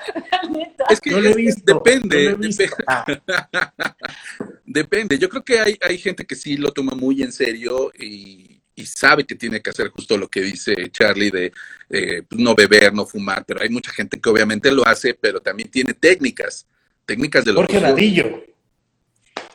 [0.90, 1.74] Es que es- visto.
[1.76, 2.64] depende, yo lo he visto.
[2.64, 3.06] depe- Ah,
[4.66, 5.18] depende.
[5.18, 8.86] Yo creo que hay, hay gente que sí lo toma muy en serio y, y
[8.86, 11.52] sabe que tiene que hacer justo lo que dice Charlie de
[11.90, 15.40] eh, pues, no beber, no fumar, pero hay mucha gente que obviamente lo hace, pero
[15.42, 16.66] también tiene técnicas,
[17.06, 18.44] técnicas de lo Jorge Vadillo.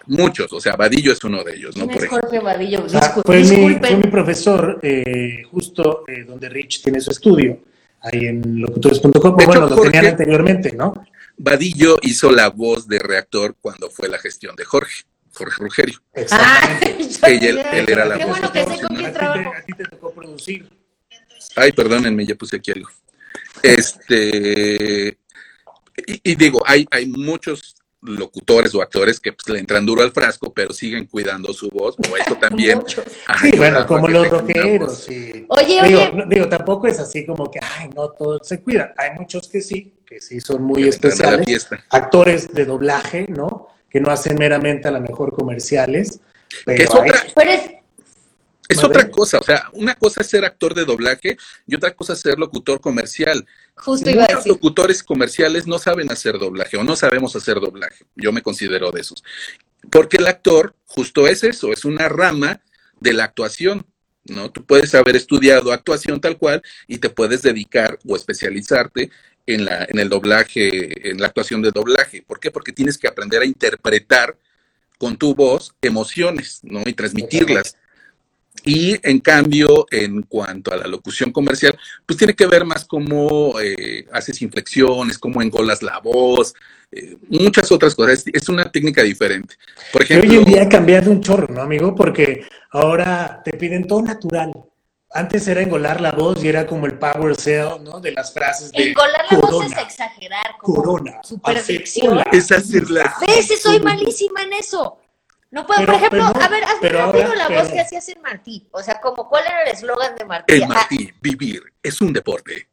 [0.06, 1.86] Muchos, o sea, Vadillo es uno de ellos, ¿no?
[1.86, 2.10] ¿Quién Por es.
[2.10, 2.86] Jorge Vadillo?
[2.86, 3.96] Discul- fue, mi, fue disculpen.
[3.98, 7.60] mi profesor, eh, justo eh, donde Rich tiene su estudio,
[8.00, 9.34] ahí en locutores.com.
[9.34, 10.94] Bueno, hecho, lo Jorge- tenían anteriormente, ¿no?
[11.38, 16.00] Vadillo hizo la voz de reactor cuando fue la gestión de Jorge, Jorge Rugerio.
[16.30, 18.86] Ah, yo Que él- era la Qué voz bueno que sé profesional.
[18.88, 19.52] con quién A ti te- trabajo.
[19.54, 20.68] a ti te tocó producir.
[21.56, 22.88] Ay, perdónenme, ya puse aquí algo.
[23.62, 25.18] Este,
[26.06, 30.12] y, y digo, hay, hay muchos locutores o actores que pues, le entran duro al
[30.12, 32.82] frasco, pero siguen cuidando su voz, o esto también.
[33.26, 34.98] Ay, Sí, bueno, como los rockeros.
[35.04, 35.44] sí.
[35.48, 36.12] Oye, digo, oye.
[36.14, 38.92] no- digo, tampoco es así como que, ay, no todos se cuidan.
[38.96, 43.68] Hay muchos que sí, que sí son muy Que especiales, actores de doblaje, ¿no?
[43.90, 46.20] Que no hacen meramente a lo mejor comerciales.
[46.64, 47.62] Pero Que es hay- otra, Pero es,
[48.68, 48.88] es Madre.
[48.88, 52.20] otra cosa, o sea, una cosa es ser actor de doblaje y otra cosa es
[52.20, 53.46] ser locutor comercial.
[53.76, 54.52] justo iba a Muchos decir.
[54.52, 58.04] locutores comerciales no saben hacer doblaje o no sabemos hacer doblaje.
[58.16, 59.22] Yo me considero de esos.
[59.90, 62.60] Porque el actor justo es eso, es una rama
[63.00, 63.86] de la actuación.
[64.24, 64.50] ¿no?
[64.50, 69.10] Tú puedes haber estudiado actuación tal cual y te puedes dedicar o especializarte
[69.46, 72.22] en, la, en el doblaje, en la actuación de doblaje.
[72.22, 72.50] ¿Por qué?
[72.50, 74.36] Porque tienes que aprender a interpretar
[74.98, 76.82] con tu voz emociones, ¿no?
[76.84, 77.76] Y transmitirlas.
[78.66, 83.60] Y en cambio, en cuanto a la locución comercial, pues tiene que ver más cómo
[83.60, 86.52] eh, haces inflexiones, cómo engolas la voz,
[86.90, 88.26] eh, muchas otras cosas.
[88.26, 89.54] Es, es una técnica diferente.
[89.92, 91.94] Por ejemplo, hoy en día ha cambiado un chorro, ¿no, amigo?
[91.94, 94.50] Porque ahora te piden todo natural.
[95.12, 98.00] Antes era engolar la voz y era como el power sell, ¿no?
[98.00, 100.56] De las frases de Engolar la voz corona, es exagerar.
[100.60, 102.20] como corona, Superficción.
[102.32, 103.14] es hacerla.
[103.24, 103.62] ¿Ves?
[103.62, 104.98] Soy malísima en eso.
[105.50, 107.72] No puedo, Pero- por ejemplo, pero a ver, hazme pero rápido ahora- la pero- voz
[107.72, 108.66] que hacías en Martí.
[108.72, 110.54] O sea, como, ¿cuál era el eslogan de Martí?
[110.54, 112.68] El Ah, Martí, vivir es un deporte.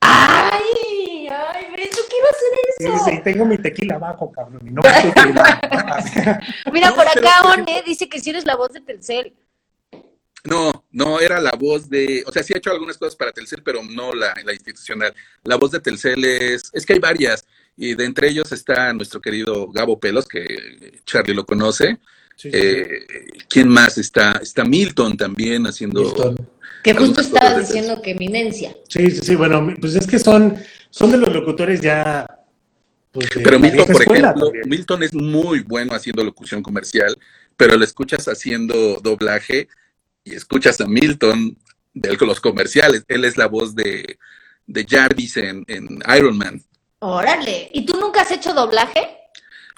[0.00, 2.48] Ay, ay, ves, yo quiero hacer
[2.96, 3.04] eso.
[3.04, 4.82] Sí, sí, tengo mi tequila abajo, cabrón, y no.
[6.72, 9.34] Mira, No, por acá One dice que si eres la voz de Telcel.
[10.44, 13.64] No, no era la voz de, o sea, sí he hecho algunas cosas para Telcel,
[13.64, 15.12] pero no la, la institucional.
[15.42, 17.44] La voz de Telcel es, es que hay varias,
[17.76, 21.98] y de entre ellos está nuestro querido Gabo Pelos, que Charlie lo conoce.
[22.36, 22.56] Sí, sí, sí.
[22.56, 23.06] Eh,
[23.48, 24.32] ¿Quién más está?
[24.42, 26.02] Está Milton también haciendo.
[26.02, 26.48] Milton.
[26.82, 28.76] Que justo estabas diciendo que eminencia.
[28.88, 30.56] Sí, sí, sí, bueno, pues es que son,
[30.90, 32.26] son de los locutores ya.
[33.12, 34.68] Pues, Pero Milton, por escuela ejemplo, también.
[34.68, 37.16] Milton es muy bueno haciendo locución comercial,
[37.56, 39.68] pero lo escuchas haciendo doblaje
[40.22, 41.56] y escuchas a Milton
[41.94, 43.04] de los comerciales.
[43.08, 44.18] Él es la voz de,
[44.66, 46.62] de Jarvis en, en Iron Man.
[47.08, 47.70] Órale.
[47.72, 49.00] ¿Y tú nunca has hecho doblaje?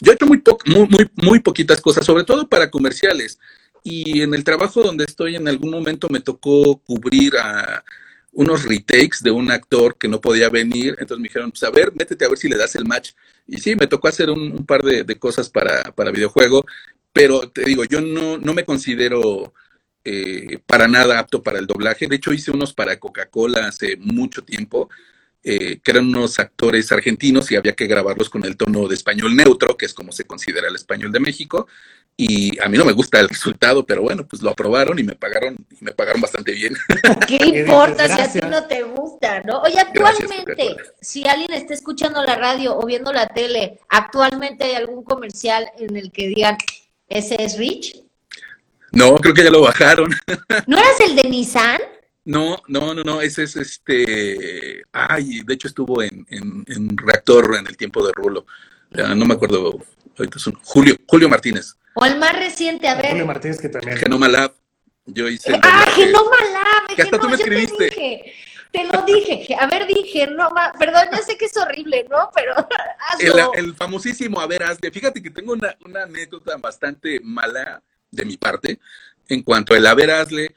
[0.01, 3.39] Yo he hecho muy, po- muy, muy, muy poquitas cosas, sobre todo para comerciales.
[3.85, 7.85] Y en el trabajo donde estoy, en algún momento me tocó cubrir a
[8.33, 10.97] unos retakes de un actor que no podía venir.
[10.99, 13.11] Entonces me dijeron, pues a ver, métete a ver si le das el match.
[13.47, 16.65] Y sí, me tocó hacer un, par de, de cosas para, para videojuego.
[17.13, 19.53] Pero te digo, yo no, no me considero
[20.03, 22.07] eh, para nada apto para el doblaje.
[22.07, 24.89] De hecho, hice unos para Coca-Cola hace mucho tiempo
[25.45, 29.37] eh, que eran unos actores argentinos y había que grabarlos con el tono de español
[29.37, 31.67] neutro, que es como se considera el español de México.
[32.17, 35.15] Y a mí no me gusta el resultado, pero bueno, pues lo aprobaron y me
[35.15, 36.75] pagaron, y me pagaron bastante bien.
[37.29, 39.61] ¿Qué importa si a ti no te gusta, no?
[39.63, 45.05] Oye, actualmente, si alguien está escuchando la radio o viendo la tele, ¿actualmente hay algún
[45.05, 46.59] comercial en el que digan,
[47.09, 48.03] ese es Rich?
[48.91, 50.11] No, creo que ya lo bajaron.
[50.67, 51.81] ¿No eras el de Nissan?
[52.29, 54.83] No, no, no, no, ese es este.
[54.93, 58.45] Ay, de hecho estuvo en, en, en Reactor en el tiempo de Rulo.
[58.91, 59.79] Ya no me acuerdo.
[60.19, 62.87] Ahorita es un- Julio, Julio Martínez, ¿O el más reciente?
[62.87, 63.25] A Julio ver.
[63.25, 63.97] Martínez que también.
[63.97, 64.53] Genoma Lab.
[65.07, 65.55] Yo hice.
[65.55, 65.87] el ¡Ah.
[65.95, 66.95] Genoma Lab!
[66.97, 67.85] Que hasta tú me yo te escribiste.
[67.87, 68.33] dije,
[68.73, 69.57] Te lo dije.
[69.59, 72.31] A ver, dije, no, ma- perdón, ya sé que es horrible, ¿no?
[72.35, 72.53] Pero
[73.21, 73.55] El, hazlo.
[73.55, 74.91] el famosísimo, a ver, hazle.
[74.91, 78.79] Fíjate que tengo una, una anécdota bastante mala de mi parte
[79.31, 80.55] en cuanto al a ver, hazle,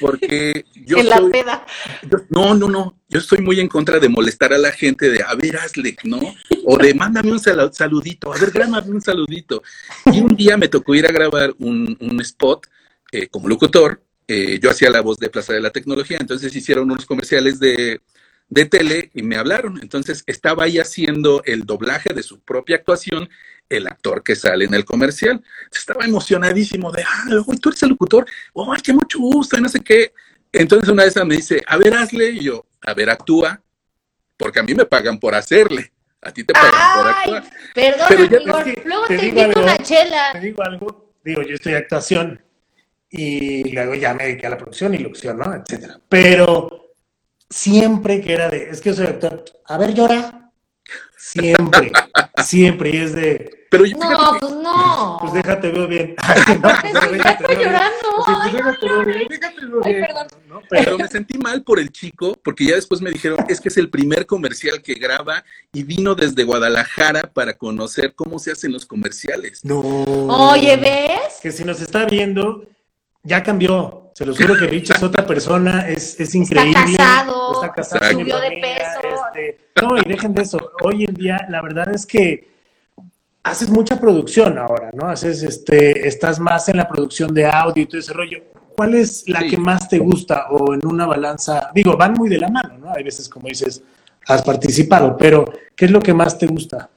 [0.00, 1.66] porque yo en la soy, peda.
[2.10, 5.22] yo- no, no, no, yo estoy muy en contra de molestar a la gente de,
[5.22, 6.20] a ver, hazle, ¿no?
[6.64, 9.62] O de, mándame un sal- saludito, a ver, grábame un saludito.
[10.12, 12.66] Y un día me tocó ir a grabar un, un spot
[13.12, 16.90] eh, como locutor, eh, yo hacía la voz de Plaza de la Tecnología, entonces hicieron
[16.90, 18.02] unos comerciales de,
[18.50, 19.78] de tele y me hablaron.
[19.80, 23.30] Entonces estaba ahí haciendo el doblaje de su propia actuación,
[23.68, 25.42] el actor que sale en el comercial.
[25.72, 27.24] Estaba emocionadísimo de, ah,
[27.60, 30.12] tú eres el locutor, oh, qué mucho gusto, y no sé qué.
[30.52, 33.60] Entonces una de esas me dice, a ver, hazle, y yo, a ver, actúa,
[34.36, 37.44] porque a mí me pagan por hacerle, a ti te pagan por Ay, actuar.
[37.74, 38.80] perdón, Pero amigo.
[38.84, 40.30] Luego te te, invito una chela.
[40.32, 42.42] Te digo algo, digo, yo estoy actuación
[43.10, 45.54] y luego ya me dediqué a la producción y locución, ¿no?
[45.54, 46.00] Etcétera.
[46.08, 46.94] Pero
[47.48, 50.47] siempre que era de, es que soy actor, a ver, llora.
[51.16, 51.92] Siempre,
[52.44, 52.90] siempre.
[52.90, 55.18] Y es de, Pero yo, No, pues no.
[55.20, 56.14] pues déjate, veo bien.
[56.62, 57.70] No, pues, Ay, déjate, ya estoy veo bien.
[57.72, 57.98] llorando.
[58.00, 60.06] Sí, pues, Ay, déjate, veo bien, déjate, veo Ay, bien.
[60.06, 60.26] perdón.
[60.48, 60.60] ¿no?
[60.70, 63.68] Pero, Pero me sentí mal por el chico, porque ya después me dijeron, es que
[63.68, 68.72] es el primer comercial que graba y vino desde Guadalajara para conocer cómo se hacen
[68.72, 69.64] los comerciales.
[69.64, 69.80] no.
[69.80, 71.38] Oye, ¿ves?
[71.42, 72.64] Que si nos está viendo,
[73.22, 74.07] ya cambió.
[74.18, 76.74] Se los juro que Rich es otra persona, es, es Está increíble.
[76.96, 79.08] casado, está casado, subió de peso.
[79.32, 80.58] este, no, y dejen de eso.
[80.82, 82.48] Hoy en día, la verdad es que
[83.44, 85.06] haces mucha producción ahora, ¿no?
[85.08, 88.42] Haces, este, estás más en la producción de audio y todo ese rollo.
[88.76, 89.50] ¿Cuál es la Sí.
[89.50, 91.70] que más te gusta o en una balanza?
[91.72, 92.92] Digo, van muy de la mano, ¿no?
[92.92, 93.84] Hay veces como dices,
[94.26, 95.44] has participado, pero
[95.76, 96.90] ¿qué es lo que más te gusta?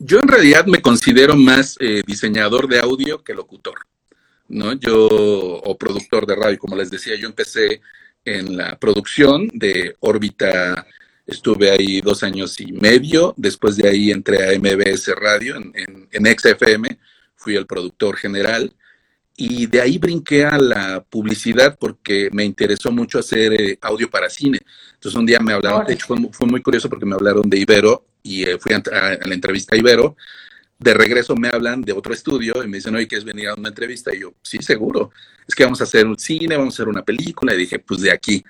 [0.00, 3.76] Yo en realidad me considero más eh, diseñador de audio que locutor,
[4.48, 4.72] ¿no?
[4.74, 7.80] Yo, o productor de radio, como les decía, yo empecé
[8.24, 10.86] en la producción de órbita,
[11.26, 16.08] estuve ahí dos años y medio, después de ahí entré a MBS Radio en, en,
[16.10, 16.98] en XFM,
[17.36, 18.72] fui el productor general,
[19.36, 24.30] y de ahí brinqué a la publicidad porque me interesó mucho hacer eh, audio para
[24.30, 24.58] cine.
[24.94, 27.58] Entonces un día me hablaron, de hecho fue, fue, muy curioso porque me hablaron de
[27.58, 30.16] Ibero y eh, fui a, a, a, la entrevista a Ibero.
[30.78, 33.68] De regreso me hablan de otro estudio y me dicen, oye, ¿quieres venir a una
[33.68, 34.14] entrevista?
[34.14, 35.10] Y yo, sí, seguro.
[35.46, 37.54] Es que vamos a hacer un cine, vamos a hacer una película.
[37.54, 38.44] Y dije, pues de aquí.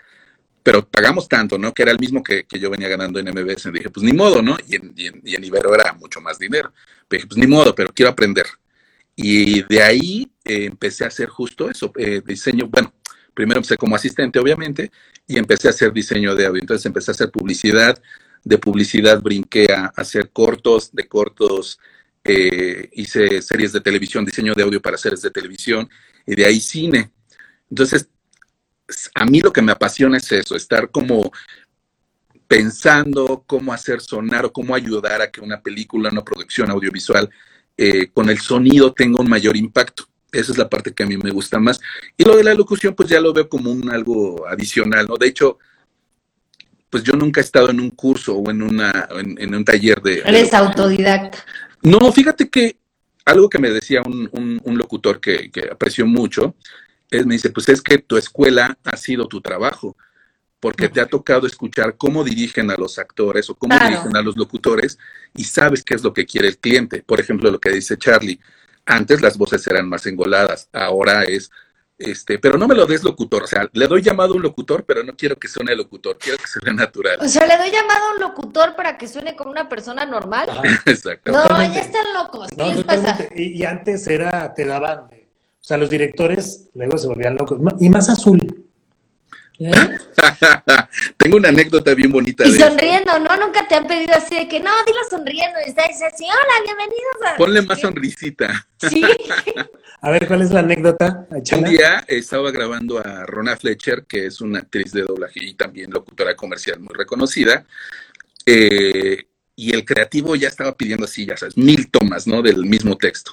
[0.62, 1.72] Pero pagamos tanto, ¿no?
[1.72, 3.66] Que era el mismo que, que yo venía ganando en MBS.
[3.66, 4.56] Y dije, pues ni modo, ¿no?
[4.66, 6.72] Y en, y en, Ibero era mucho más dinero.
[7.08, 8.46] Pero dije, pues ni modo, pero quiero aprender.
[9.16, 12.92] Y de ahí eh, empecé a hacer justo eso, eh, diseño, bueno,
[13.32, 14.90] primero empecé como asistente, obviamente,
[15.26, 16.60] y empecé a hacer diseño de audio.
[16.60, 18.00] Entonces empecé a hacer publicidad,
[18.44, 21.80] de publicidad brinqué a hacer cortos, de cortos
[22.28, 25.88] eh, hice series de televisión, diseño de audio para series de televisión,
[26.26, 27.10] y de ahí cine.
[27.70, 28.08] Entonces,
[29.14, 31.32] a mí lo que me apasiona es eso, estar como
[32.46, 37.28] pensando cómo hacer sonar o cómo ayudar a que una película, una producción audiovisual
[37.76, 40.08] eh, con el sonido tenga un mayor impacto.
[40.32, 41.80] Esa es la parte que a mí me gusta más.
[42.16, 45.16] Y lo de la locución, pues ya lo veo como un algo adicional, ¿no?
[45.16, 45.58] De hecho,
[46.90, 50.00] pues yo nunca he estado en un curso o en, una, en, en un taller
[50.02, 50.20] de...
[50.24, 51.44] Eres de autodidacta.
[51.86, 52.78] No, fíjate que
[53.24, 56.56] algo que me decía un, un, un locutor que, que, aprecio mucho,
[57.08, 59.96] es, me dice, pues es que tu escuela ha sido tu trabajo,
[60.58, 63.88] porque te ha tocado escuchar cómo dirigen a los actores o cómo claro.
[63.88, 64.98] dirigen a los locutores
[65.36, 67.04] y sabes qué es lo que quiere el cliente.
[67.04, 68.40] Por ejemplo, lo que dice Charlie,
[68.84, 71.52] antes las voces eran más engoladas, ahora es,
[71.98, 74.84] este, pero no me lo des locutor, o sea, le doy llamado a un locutor,
[74.84, 77.18] pero no quiero que suene locutor, quiero que suene natural.
[77.20, 80.48] O sea, le doy llamado a un locutor para que suene como una persona normal.
[80.86, 81.32] Exacto.
[81.32, 82.48] No, ya están locos.
[82.56, 83.18] ¿Qué les pasa?
[83.34, 85.26] Y, y antes era, te daban, de-
[85.60, 87.58] o sea, los directores luego se volvían locos.
[87.80, 88.65] Y más azul.
[89.58, 89.72] ¿Eh?
[91.16, 92.68] Tengo una anécdota bien bonita Y de eso.
[92.68, 93.36] sonriendo, ¿no?
[93.36, 95.58] Nunca te han pedido así de que, no, dilo sonriendo.
[95.66, 97.36] Y está dice así, hola, bienvenidos a...
[97.36, 98.68] Ponle más sonrisita.
[98.88, 99.02] Sí.
[100.02, 101.26] A ver, ¿cuál es la anécdota?
[101.52, 105.90] Un día estaba grabando a Rona Fletcher, que es una actriz de doblaje y también
[105.90, 107.64] locutora comercial muy reconocida.
[108.44, 109.24] eh,
[109.58, 112.42] y el creativo ya estaba pidiendo así, ya sabes, mil tomas, ¿no?
[112.42, 113.32] Del mismo texto.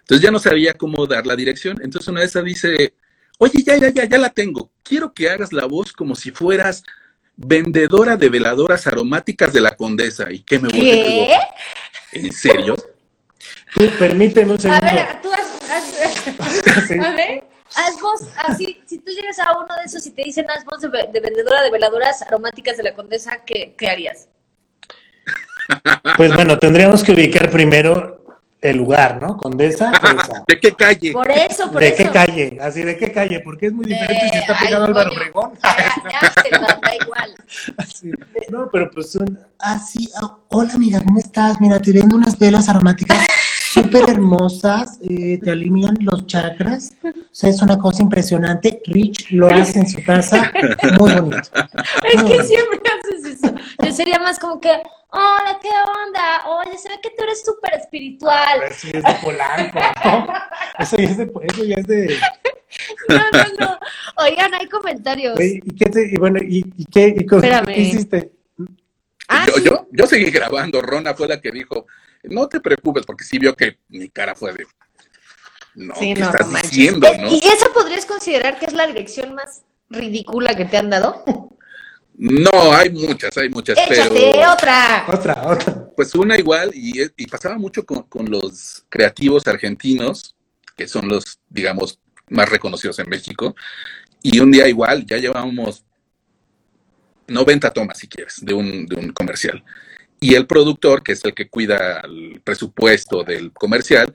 [0.00, 1.78] Entonces ya no sabía cómo dar la dirección.
[1.80, 2.94] Entonces una de esas dice,
[3.40, 4.70] oye, ya, ya, ya, ya la tengo.
[4.82, 6.82] Quiero que hagas la voz como si fueras
[7.36, 10.30] vendedora de veladoras aromáticas de la condesa.
[10.30, 11.36] ¿Y qué me voy ¿Qué?
[12.12, 12.76] ¿En serio?
[13.74, 14.86] Tú, permíteme un A segundo.
[14.86, 16.94] ver, tú haz, haz- Sí.
[16.98, 17.44] a ver,
[17.76, 20.80] haz voz así, si tú llegas a uno de esos y te dicen haz voz
[20.82, 24.28] de, de vendedora de veladoras aromáticas de la condesa, ¿qué, qué harías?
[26.16, 28.19] Pues bueno, tendríamos que ubicar primero
[28.60, 29.36] el lugar, ¿no?
[29.36, 30.44] Condesa, Fresa.
[30.46, 31.12] ¿De qué calle?
[31.12, 31.96] Por eso, por ¿De eso.
[31.96, 32.58] qué calle?
[32.60, 33.40] Así, ¿de qué calle?
[33.40, 35.12] Porque es muy diferente si está pegado al Álvaro.
[35.12, 35.52] Obregón.
[35.62, 37.34] Da, igual.
[37.78, 38.10] Así.
[38.50, 39.38] No, pero pues son...
[39.58, 40.08] Ah, sí.
[40.22, 41.60] ah, hola, amiga, ¿cómo estás?
[41.60, 43.18] Mira, te vendo unas velas aromáticas
[43.90, 44.98] súper hermosas.
[45.02, 46.92] eh, te alinean los chakras.
[47.02, 48.80] O sea, es una cosa impresionante.
[48.86, 50.52] Rich lo hace en su casa.
[50.98, 51.38] Muy bonito.
[51.38, 52.44] Es Muy que bonito.
[52.44, 53.54] siempre haces eso.
[53.84, 54.70] Yo sería más como que,
[55.10, 56.42] hola, ¿qué onda?
[56.48, 58.60] Oye, se ve que tú eres súper espiritual.
[58.70, 60.32] Eso ya es de Polanco, ¿no?
[60.78, 61.24] Eso ya es de...
[61.24, 62.16] Eso ya es de...
[63.08, 63.78] No, no, no.
[64.24, 65.36] Oigan, hay comentarios.
[65.38, 66.08] Oye, ¿Y qué te...
[66.12, 68.32] Y bueno, ¿y, y qué, y qué hiciste?
[69.28, 69.64] Ah, yo, sí.
[69.64, 70.80] yo, yo seguí grabando.
[70.82, 71.86] Rona fue la que dijo,
[72.24, 74.66] no te preocupes, porque sí vio que mi cara fue de,
[75.74, 76.70] no, Sí, ¿qué no, estás no manches.
[76.70, 77.30] diciendo, Eh, no?
[77.32, 81.24] ¿Y esa podrías considerar que es la dirección más ridícula que te han dado?
[82.22, 85.06] No, hay muchas, hay muchas, Échate pero otra.
[85.08, 85.90] Otra, otra.
[85.96, 90.36] pues una igual, y, y pasaba mucho con, con los creativos argentinos,
[90.76, 93.56] que son los, digamos, más reconocidos en México,
[94.22, 95.82] y un día igual, ya llevábamos
[97.26, 99.64] 90 tomas, si quieres, de un, de un comercial.
[100.20, 104.14] Y el productor, que es el que cuida el presupuesto del comercial,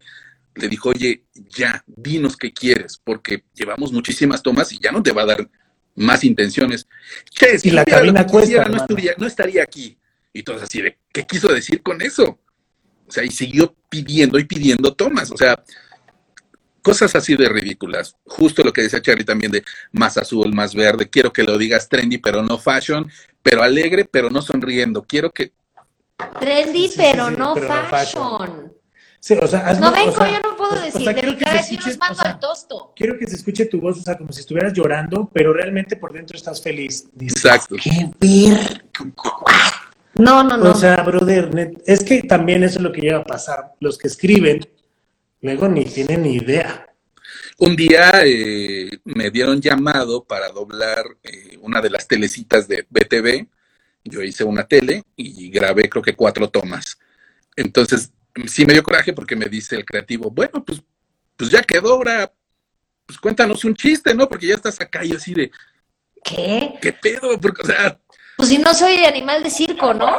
[0.53, 5.11] le dijo, oye, ya, dinos qué quieres, porque llevamos muchísimas tomas y ya no te
[5.11, 5.49] va a dar
[5.95, 6.87] más intenciones.
[7.31, 9.97] Che, si Y la cabina cuesta, no, estaría, no estaría aquí.
[10.31, 12.39] Y todos así de, ¿qué quiso decir con eso?
[13.07, 15.31] O sea, y siguió pidiendo y pidiendo tomas.
[15.31, 15.63] O sea,
[16.81, 18.15] cosas así de ridículas.
[18.25, 21.09] Justo lo que decía Charlie también de más azul, más verde.
[21.09, 23.09] Quiero que lo digas trendy, pero no fashion,
[23.41, 25.03] pero alegre, pero no sonriendo.
[25.03, 25.51] Quiero que
[26.39, 28.73] Trendy, Sí, sí, pero, sí, no, pero no fashion.
[29.19, 31.04] Sí, o sea, hazme- No o vengo, sea, yo no puedo o- o decir.
[31.04, 32.94] sea, quiero que escuche, mando o sea, al tosto.
[32.96, 36.13] Quiero que se escuche tu voz, o sea, como si estuvieras llorando, pero realmente por
[36.13, 37.08] dentro estás feliz.
[37.13, 37.75] Dices, Exacto.
[37.81, 38.85] ¡Qué ver!
[40.15, 40.71] No, no, no.
[40.71, 43.73] O sea, brother, es que también eso es lo que llega a pasar.
[43.81, 44.65] Los que escriben,
[45.42, 46.85] luego ni tienen ni idea.
[47.58, 53.48] Un día eh, me dieron llamado para doblar eh, una de las telecitas de BTV.
[54.06, 56.97] Yo hice una tele y grabé creo que cuatro tomas.
[57.56, 58.12] Entonces,
[58.47, 60.81] sí me dio coraje porque me dice el creativo, bueno, pues,
[61.35, 62.31] pues ya quedó, ahora,
[63.06, 64.27] pues cuéntanos un chiste, ¿no?
[64.27, 65.51] Porque ya estás acá y así de,
[66.23, 66.73] ¿Qué?
[66.81, 67.39] ¿qué pedo?
[67.39, 67.99] Porque, o sea,
[68.37, 70.17] Pues si no soy animal de circo, ¿no?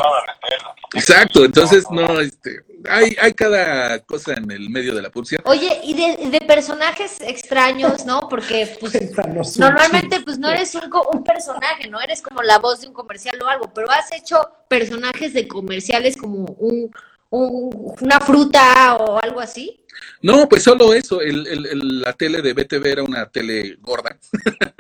[0.94, 1.44] exacto.
[1.44, 5.42] Entonces, no, este, hay, hay cada cosa en el medio de la pulsión.
[5.44, 8.28] Oye, y de, de personajes extraños, ¿no?
[8.28, 8.92] Porque pues
[9.58, 12.92] normalmente pues no eres un, co- un personaje, no eres como la voz de un
[12.94, 16.90] comercial o algo, pero has hecho personajes de comerciales como un,
[17.30, 19.82] un- una fruta o algo así.
[20.22, 21.20] No, pues solo eso.
[21.20, 24.16] El, el- el- la tele de BTV era una tele gorda.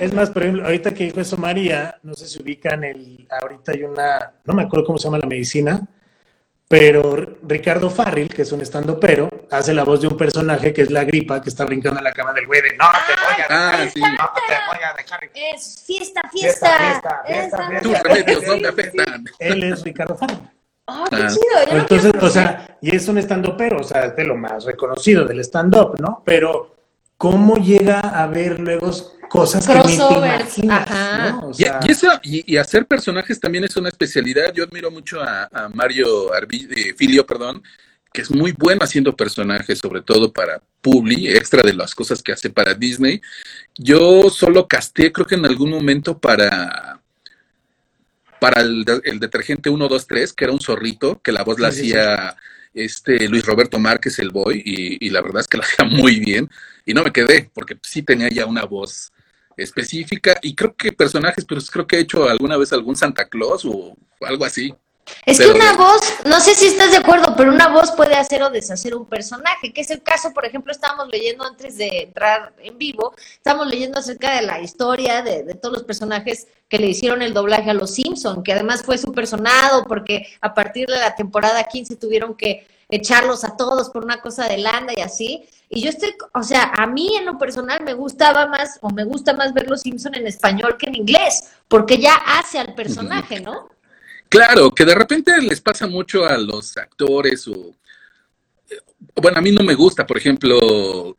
[0.00, 3.72] Es más, por ejemplo, ahorita que dijo eso María, no sé si ubican el, ahorita
[3.72, 5.86] hay una, no me acuerdo cómo se llama la medicina,
[6.70, 10.82] pero Ricardo Farril, que es un estando pero, hace la voz de un personaje que
[10.82, 13.42] es la gripa, que está brincando en la cama del güey de, no te voy
[13.42, 14.00] a Ah, sí.
[14.00, 15.20] no te voy a dejar.
[15.34, 17.22] Es fiesta, Fiesta, fiesta.
[17.26, 19.24] fiesta, fiesta, Tus remedios no te afectan.
[19.40, 20.38] Él es Ricardo Farril.
[20.86, 21.26] Ah, qué Ah.
[21.26, 21.72] chido.
[21.72, 24.64] yo Entonces, o sea, y es un estando pero, o sea, es de lo más
[24.64, 26.22] reconocido del stand-up, ¿no?
[26.24, 26.76] Pero,
[27.20, 28.90] ¿cómo llega a ver luego
[29.28, 31.30] cosas que ni te Crossovers, imaginas, ajá.
[31.32, 31.48] ¿no?
[31.48, 34.54] O Y, sea, y eso- y- y hacer personajes también es una especialidad.
[34.54, 37.62] Yo admiro mucho a, a Mario Arbi- eh, Filio, perdón,
[38.10, 42.32] que es muy bueno haciendo personajes, sobre todo para Publi, extra de las cosas que
[42.32, 43.20] hace para Disney.
[43.76, 46.96] Yo solo casté, creo que en algún momento para
[48.40, 51.82] para el, de- el detergente 123, que era un zorrito, que la voz la Sí,
[51.82, 51.92] sí.
[52.74, 56.20] Este Luis Roberto Márquez, el boy, y, y la verdad es que la hacía muy
[56.20, 56.48] bien.
[56.84, 59.12] Y no me quedé, porque sí tenía ya una voz
[59.56, 60.38] específica.
[60.42, 63.96] Y creo que personajes, pero creo que he hecho alguna vez algún Santa Claus o
[64.20, 64.74] algo así.
[65.26, 68.42] Es que una voz, no sé si estás de acuerdo, pero una voz puede hacer
[68.42, 72.52] o deshacer un personaje, que es el caso, por ejemplo, estábamos leyendo antes de entrar
[72.62, 76.86] en vivo, estábamos leyendo acerca de la historia de, de todos los personajes que le
[76.86, 80.98] hicieron el doblaje a los Simpson, que además fue súper sonado porque a partir de
[80.98, 85.44] la temporada 15 tuvieron que echarlos a todos por una cosa de lana y así.
[85.68, 89.04] Y yo estoy, o sea, a mí en lo personal me gustaba más o me
[89.04, 93.40] gusta más ver los Simpson en español que en inglés, porque ya hace al personaje,
[93.40, 93.68] ¿no?
[94.30, 97.74] Claro, que de repente les pasa mucho a los actores o...
[99.16, 101.18] Bueno, a mí no me gusta, por ejemplo,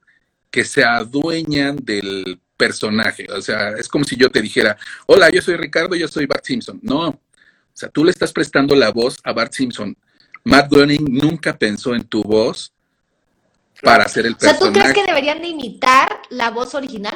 [0.50, 3.28] que se adueñan del personaje.
[3.30, 6.46] O sea, es como si yo te dijera, hola, yo soy Ricardo, yo soy Bart
[6.46, 6.80] Simpson.
[6.82, 7.20] No, o
[7.74, 9.96] sea, tú le estás prestando la voz a Bart Simpson.
[10.46, 12.72] Matt Groening nunca pensó en tu voz
[13.82, 14.94] para hacer el O sea, ¿tú personaje.
[14.94, 17.16] crees que deberían de imitar la voz original?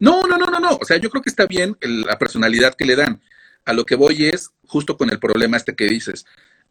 [0.00, 0.78] No, no, no, no, no.
[0.80, 3.20] O sea, yo creo que está bien el- la personalidad que le dan.
[3.64, 6.24] A lo que voy es justo con el problema este que dices.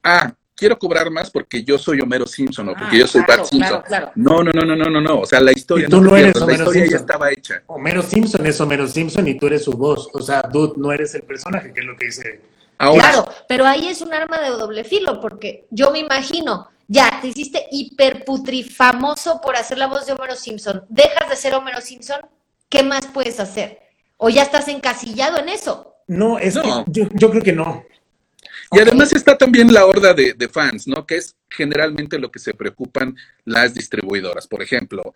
[0.03, 3.41] Ah, quiero cobrar más porque yo soy Homero Simpson o porque Ah, yo soy claro,
[3.41, 3.81] Bart Simpson.
[3.81, 4.11] claro, claro.
[4.15, 5.19] No, no, no, no, no, no, no.
[5.21, 5.87] O sea, la historia.
[5.87, 7.01] Y tú no eres pierdas, La Homero historia ya Simpson.
[7.09, 7.63] estaba hecha.
[7.67, 10.09] Homero Simpson es Homero Simpson y tú eres su voz.
[10.13, 12.41] O sea, dude, no eres el personaje, que es lo que dice.
[12.77, 17.19] Ahora, Claro, pero ahí es un arma de doble filo, porque yo me imagino, ya,
[17.21, 22.21] te hiciste hiperputrifamoso por hacer la voz de Homero Simpson, dejas de ser Homero Simpson,
[22.69, 23.79] ¿qué más puedes hacer?
[24.17, 25.92] ¿O ya estás encasillado en eso?
[26.07, 26.85] No, es No.
[26.85, 27.85] que yo, yo creo que no.
[28.71, 31.05] Y además está también la horda de, de fans, ¿no?
[31.05, 34.47] Que es generalmente lo que se preocupan las distribuidoras.
[34.47, 35.13] Por ejemplo,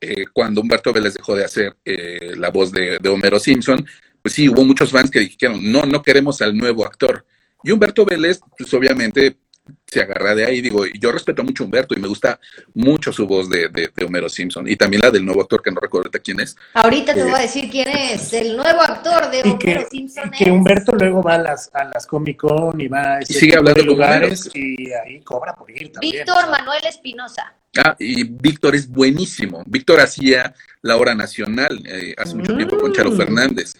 [0.00, 3.86] eh, cuando Humberto Vélez dejó de hacer eh, la voz de, de Homero Simpson,
[4.22, 7.24] pues sí, hubo muchos fans que dijeron, no, no queremos al nuevo actor.
[7.62, 9.36] Y Humberto Vélez, pues obviamente
[9.86, 10.60] se agarra de ahí.
[10.60, 12.38] Digo, y yo respeto mucho a Humberto y me gusta
[12.74, 14.68] mucho su voz de, de- de Homero Simpson.
[14.68, 16.56] Y también la del nuevo actor, que no recuerdo ahorita quién es.
[16.74, 20.30] Ahorita te Eh, voy a decir quién es el nuevo actor de Homero que, Simpson.
[20.34, 23.56] y que Humberto luego va a las, a las Comic Con y va a sigue
[23.56, 26.16] hablando de lugares y ahí cobra por ir también.
[26.24, 26.50] Víctor.
[26.50, 27.54] Manuel Espinosa.
[27.78, 29.62] Ah, y Víctor es buenísimo.
[29.66, 33.16] Víctor hacía la hora nacional eh, hace mucho tiempo con Charo Mm.
[33.16, 33.74] Fernández,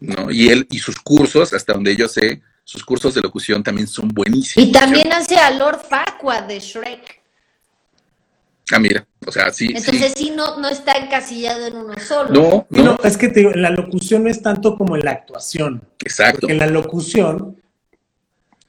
[0.00, 0.30] ¿no?
[0.30, 4.06] Y él y sus cursos, hasta donde yo sé, sus cursos de locución también son
[4.06, 4.68] buenísimos.
[4.68, 7.20] Y también hace a Lord Farquaad de Shrek.
[8.70, 10.26] Ah, mira, o sea, sí, Entonces sí.
[10.26, 12.30] sí, no, no está encasillado en uno solo.
[12.30, 15.10] No, no, no, es que te digo, la locución no es tanto como en la
[15.10, 15.82] actuación.
[15.98, 16.42] exacto.
[16.42, 17.60] Porque en la locución,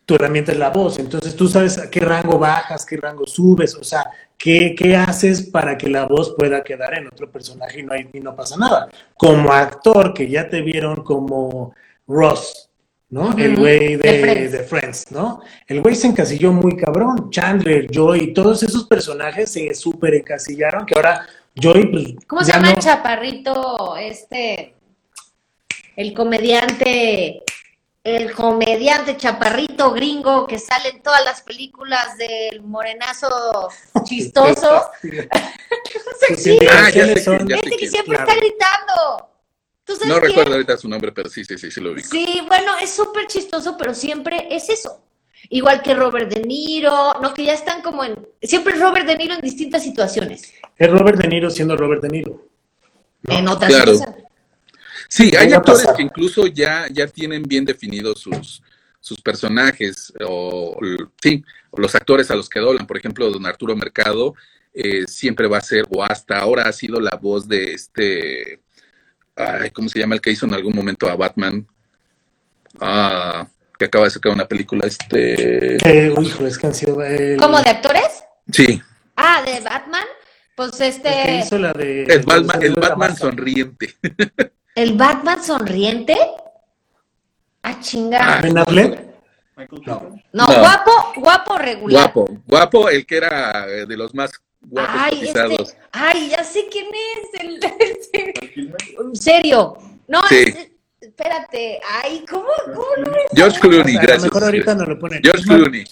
[0.08, 0.98] tu herramienta es la voz.
[0.98, 4.04] Entonces tú sabes a qué rango bajas, qué rango subes, o sea,
[4.36, 8.10] qué, qué haces para que la voz pueda quedar en otro personaje y no, hay,
[8.12, 8.90] y no pasa nada.
[9.16, 11.76] Como actor, que ya te vieron como
[12.08, 12.71] Ross,
[13.12, 13.38] ¿no?
[13.38, 14.52] El güey de, Friends.
[14.54, 15.42] de Friends, ¿no?
[15.68, 17.30] El güey se encasilló muy cabrón.
[17.30, 21.28] Chandler, Joey, todos esos personajes se súper encasillaron que ahora
[21.62, 22.06] Joey, pues.
[22.28, 24.74] ¿Cómo se llama no- el chaparrito, este,
[25.96, 27.44] el comediante
[28.04, 33.70] el comediante chaparrito gringo que sale en todas las películas del morenazo
[34.06, 34.90] chistoso.
[36.38, 36.58] Sí.
[36.70, 38.30] Ah, ya sé ya Este que siempre claro.
[38.32, 39.31] está gritando.
[39.92, 40.30] ¿Tú sabes No quién?
[40.30, 42.02] recuerdo ahorita su nombre, pero sí, sí, sí, sí lo vi.
[42.04, 45.02] Sí, bueno, es súper chistoso, pero siempre es eso.
[45.50, 47.34] Igual que Robert De Niro, ¿no?
[47.34, 48.16] Que ya están como en...
[48.42, 50.54] Siempre es Robert De Niro en distintas situaciones.
[50.78, 52.48] Es Robert De Niro siendo Robert De Niro.
[53.24, 53.38] ¿no?
[53.38, 53.92] En otras Claro.
[53.94, 54.16] cosas.
[55.10, 55.96] Sí, hay actores pasar.
[55.98, 58.62] que incluso ya, ya tienen bien definidos sus,
[59.02, 60.78] sus personajes, o
[61.22, 62.88] sí, o los actores a los que doblan.
[62.88, 64.36] Por ejemplo, don Arturo Mercado
[64.74, 68.62] eh, siempre va a ser, o hasta ahora ha sido la voz de este,
[69.36, 71.66] ay, ¿cómo se llama el que hizo en algún momento a Batman?
[72.80, 77.02] Ah, que acaba de sacar una película, este, Que, uy, hijo, es que han sido
[77.04, 78.24] el, ¿Como de actores?
[78.52, 78.82] sí,
[79.16, 80.06] Ah, de Batman.
[80.56, 81.36] Pues el que este...
[81.38, 82.04] hizo la de...
[82.04, 83.96] el Batman, el sonriente.
[84.76, 86.16] ¿El Batman sonriente?
[87.64, 88.42] Ah, chinga.
[88.42, 89.12] ¿Ben Affleck?
[89.86, 90.16] No.
[90.34, 90.60] No, No.
[90.60, 92.12] guapo, guapo regular.
[92.14, 95.58] Guapo, guapo, el que era eh, de los más guapos Ay, este,
[95.92, 97.42] ay, ya sé quién es.
[97.42, 98.34] El, este,
[99.00, 99.78] en serio.
[100.08, 100.36] No, Sí.
[100.48, 100.70] es-
[101.02, 101.80] espérate.
[102.04, 103.24] Ay, ¿cómo, cómo no es?
[103.36, 104.24] George Clooney, A lo gracias.
[104.24, 105.22] mejor ahorita nos lo ponen.
[105.24, 105.84] George Clooney.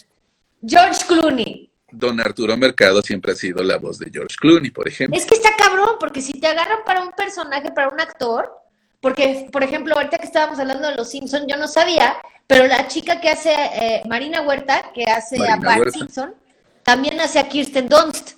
[0.66, 1.66] George Clooney.
[1.92, 5.18] Don Arturo Mercado siempre ha sido la voz de George Clooney, por ejemplo.
[5.20, 8.52] Es que está cabrón, porque si te agarran para un personaje, para un actor,
[9.02, 12.88] porque, por ejemplo, ahorita que estábamos hablando de los Simpson, yo no sabía, pero la
[12.88, 15.98] chica que hace eh, Marina Huerta, que hace a Bart Huerta.
[15.98, 16.36] Simpson,
[16.84, 18.34] también hace a Kirsten Dunst.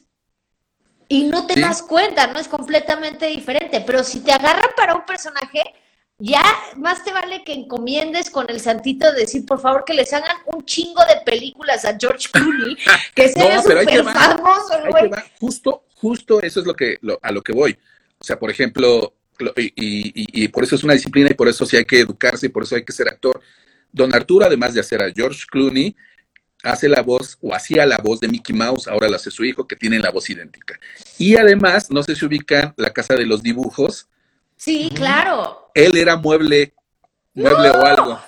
[1.11, 1.61] Y no te Sí.
[1.61, 2.39] das cuenta, ¿no?
[2.39, 3.81] Es completamente diferente.
[3.85, 5.61] Pero si te agarran para un personaje,
[6.17, 6.41] ya
[6.77, 10.37] más te vale que encomiendes con el santito de decir, por favor, que les hagan
[10.45, 12.77] un chingo de películas a George Clooney,
[13.15, 15.09] que sea No, pero ahí te súper famoso, güey.
[15.39, 17.77] Justo, justo eso es lo que, lo- a lo que voy.
[18.17, 21.33] O sea, por ejemplo, lo- y, y- y- y por eso es una disciplina y
[21.33, 23.41] por eso sí hay que educarse y por eso hay que ser actor.
[23.91, 25.93] Don Arturo, además de hacer a George Clooney,
[26.63, 29.67] hace la voz o hacía la voz de Mickey Mouse, ahora la hace su hijo,
[29.67, 30.79] que tienen la voz idéntica.
[31.17, 34.07] Y además, no sé si ubican la casa de los dibujos,
[34.55, 35.71] Sí, claro.
[35.73, 36.73] él era mueble,
[37.33, 38.19] mueble o algo.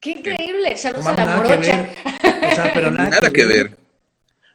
[0.00, 0.70] Qué increíble.
[0.70, 1.76] No Saludos a mames, la nada que morocha.
[1.82, 2.52] ver.
[2.52, 3.76] O sea, pero nada, Nada que ver.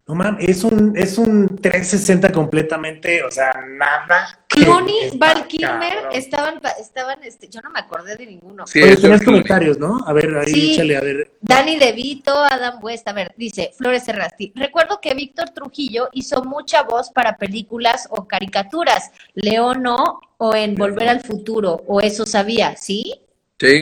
[0.08, 4.43] No mames, es un, es un 360 completamente, o sea, nada.
[4.54, 8.66] Clooney, Val Kilmer estaban, estaban, este, yo no me acordé de ninguno.
[8.68, 9.20] Sí, Oye, Clooney.
[9.26, 10.00] comentarios, ¿no?
[10.06, 10.74] A ver, ahí Sí.
[10.74, 11.32] échale, a ver.
[11.42, 14.52] Danny DeVito, Adam West, a ver, dice Flores Serrasti.
[14.56, 19.12] Recuerdo que Víctor Trujillo hizo mucha voz para películas o caricaturas.
[19.34, 23.22] León no, o en Volver al Futuro, o eso sabía, ¿sí?
[23.60, 23.82] Sí,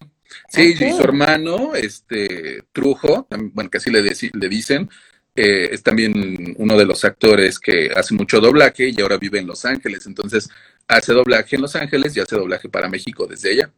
[0.50, 0.82] sí, Ok.
[0.82, 4.90] y su hermano, este, Trujo, bueno, que así le, le dicen,
[5.36, 9.48] eh, es también uno de los actores que hace mucho doblaje y ahora vive en
[9.48, 10.50] Los Ángeles, entonces
[10.88, 13.70] hace doblaje en Los Ángeles y hace doblaje para México desde ella.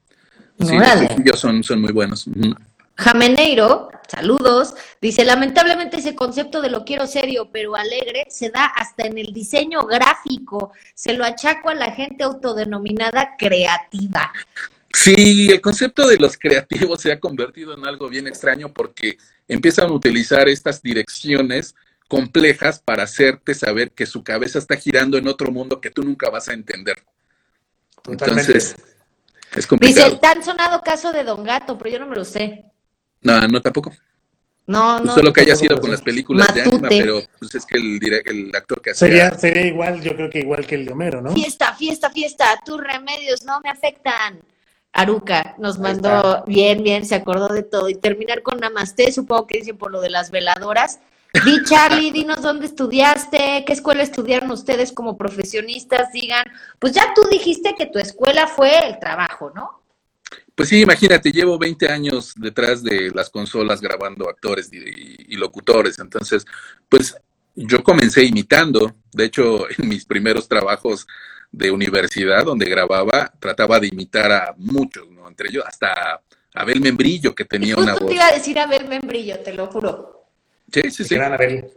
[0.59, 1.01] Sí, Órale.
[1.01, 2.27] los Trujillo son, son muy buenos.
[2.95, 9.05] Jameneiro, saludos, dice, lamentablemente ese concepto de lo quiero serio pero alegre se da hasta
[9.07, 14.31] en el diseño gráfico, se lo achaco a la gente autodenominada creativa.
[14.93, 19.17] Sí, el concepto de los creativos se ha convertido en algo bien extraño porque
[19.47, 21.73] empiezan a utilizar estas direcciones
[22.07, 26.29] complejas para hacerte saber que su cabeza está girando en otro mundo que tú nunca
[26.29, 27.03] vas a entender.
[28.03, 28.51] Totalmente.
[28.51, 30.11] Entonces, es Dice, complicado.
[30.13, 32.65] el tan sonado caso de Don Gato, pero yo no me lo sé.
[33.21, 33.91] No, no tampoco.
[34.67, 35.13] No, no.
[35.15, 36.75] Solo que haya sido con las películas de Matute.
[36.75, 39.07] Anima, pero pues es que el, el actor que hacía...
[39.07, 41.33] Sería, sería igual, yo creo que igual que el de Homero, ¿no?
[41.33, 44.39] Fiesta, fiesta, fiesta, tus remedios no me afectan.
[44.93, 47.89] Aruca nos mandó bien, bien, se acordó de todo.
[47.89, 50.99] Y terminar con Namaste, supongo que dicen por lo de las veladoras.
[51.45, 56.11] Di, Charlie, dinos dónde estudiaste, qué escuela estudiaron ustedes como profesionistas.
[56.13, 56.43] Digan,
[56.77, 59.81] pues ya tú dijiste que tu escuela fue el trabajo, ¿no?
[60.55, 65.35] Pues sí, imagínate, llevo 20 años detrás de las consolas grabando actores y, y- y
[65.37, 66.45] locutores, entonces,
[66.87, 67.15] pues
[67.55, 71.07] yo comencé imitando, de hecho, en mis primeros trabajos
[71.53, 75.27] de universidad donde grababa, trataba de imitar a muchos, ¿no?
[75.27, 76.19] Entre ellos, hasta
[76.53, 78.09] Abel Membrillo, que tenía una Justo voz.
[78.09, 80.25] te iba a decir a ver membrillo, te lo juro.
[80.71, 81.15] Sí, sí, sí.
[81.15, 81.69] Gran Abel.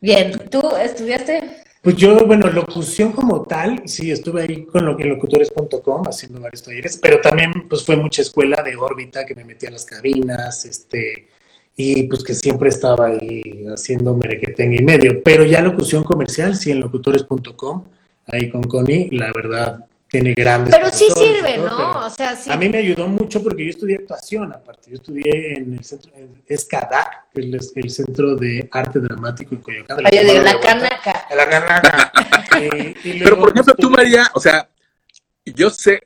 [0.00, 1.62] Bien, ¿tú estudiaste?
[1.82, 6.62] Pues yo, bueno, locución como tal, sí, estuve ahí con lo que locutores.com haciendo varios
[6.62, 10.64] talleres, pero también pues fue mucha escuela de órbita que me metía a las cabinas,
[10.64, 11.28] este,
[11.76, 16.72] y pues que siempre estaba ahí haciendo merequetengue y medio, pero ya locución comercial, sí,
[16.72, 17.84] en locutores.com,
[18.28, 21.64] ahí con Connie, la verdad, tiene grandes Pero sí sirve, ¿no?
[21.76, 22.50] pero O sea, sí.
[22.50, 26.12] A mí me ayudó mucho porque yo estudié actuación, aparte, yo estudié en el centro,
[26.16, 29.98] en ESCADAC, que es el Centro de Arte Dramático en Coyoacán.
[30.06, 31.26] Oye, de la canaca.
[31.30, 32.12] De la canaca.
[32.60, 34.68] Eh, y Pero por ejemplo, tú, estuve- María, o sea,
[35.44, 36.00] yo sé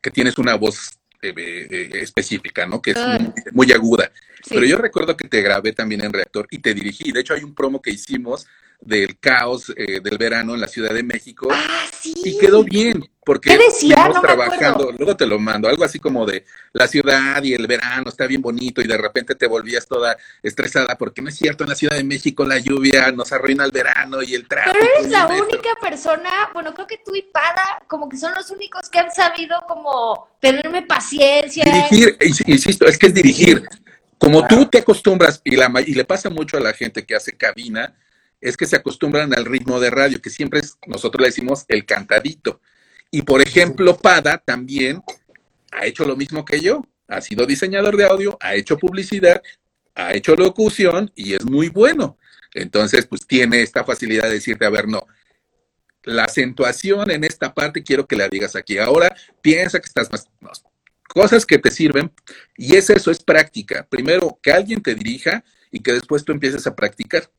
[0.00, 2.80] que tienes una voz eh, eh, específica, ¿no?
[2.80, 3.18] Que es Ah.
[3.18, 3.32] muy,
[3.66, 4.12] muy aguda.
[4.44, 4.54] Sí.
[4.54, 7.10] Pero yo recuerdo que te grabé también en Reactor y te dirigí.
[7.10, 8.46] De hecho, hay un promo que hicimos
[8.80, 12.14] del caos eh, del verano en la Ciudad de México Ah, sí.
[12.24, 14.92] y quedó bien, porque me trabajando, acuerdo.
[14.96, 18.40] luego te lo mando, algo así como de la ciudad y el verano está bien
[18.40, 21.94] bonito y de repente te volvías toda estresada porque no es cierto, en la Ciudad
[21.96, 24.76] de México la lluvia nos arruina el verano y el tráfico.
[24.80, 25.44] Pero eres la metro.
[25.44, 29.12] única persona, bueno, creo que tú y Pada, como que son los únicos que han
[29.12, 31.64] sabido como tenerme paciencia.
[31.64, 33.62] Dirigir, ins- insisto, es que es dirigir.
[34.18, 37.14] Como tú te acostumbras, y, la, ma- y le pasa mucho a la gente que
[37.14, 37.94] hace cabina,
[38.40, 41.84] es que se acostumbran al ritmo de radio, que siempre es, nosotros le decimos el
[41.84, 42.60] cantadito.
[43.10, 45.02] Y por ejemplo, Pada también
[45.72, 46.82] ha hecho lo mismo que yo.
[47.08, 49.42] Ha sido diseñador de audio, ha hecho publicidad,
[49.94, 52.18] ha hecho locución y es muy bueno.
[52.54, 55.06] Entonces, pues tiene esta facilidad de decirte, a ver, no,
[56.04, 58.78] la acentuación en esta parte quiero que la digas aquí.
[58.78, 60.50] Ahora piensa que estás más, no,
[61.08, 62.12] cosas que te sirven
[62.56, 63.86] y es eso, es práctica.
[63.88, 67.30] Primero, que alguien te dirija y que después tú empieces a practicar.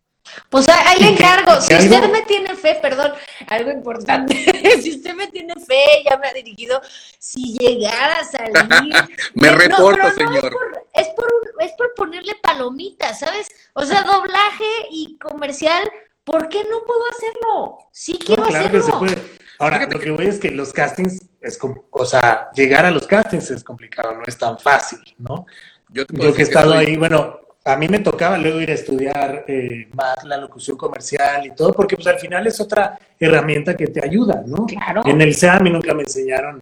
[0.50, 1.60] Pues ahí le encargo.
[1.62, 3.12] Si algo- usted me tiene fe, perdón,
[3.48, 4.36] algo importante.
[4.82, 6.82] si usted me tiene fe, ya me ha dirigido.
[7.20, 8.94] Si llegara a salir.
[9.34, 10.46] Me reporto, pero no, señor.
[10.46, 13.48] Es por, es, por un- es por ponerle palomitas, ¿sabes?
[13.74, 15.90] O sea, doblaje y comercial.
[16.24, 17.78] ¿Por qué no puedo hacerlo?
[17.92, 19.22] Sí quiero No, claro que se puede.
[19.58, 21.60] Ahora, lo que voy es que los castings es
[21.90, 25.46] o sea, llegar a los castings es complicado, no es tan fácil, ¿no?
[25.90, 28.60] Yo, te puedo Yo que he estado soy- ahí, bueno, a mí me tocaba luego
[28.60, 32.60] ir a estudiar eh, más la locución comercial y todo, porque pues al final es
[32.60, 34.66] otra herramienta que te ayuda, ¿no?
[34.66, 35.02] Claro.
[35.06, 36.62] En el SEA a mí nunca me enseñaron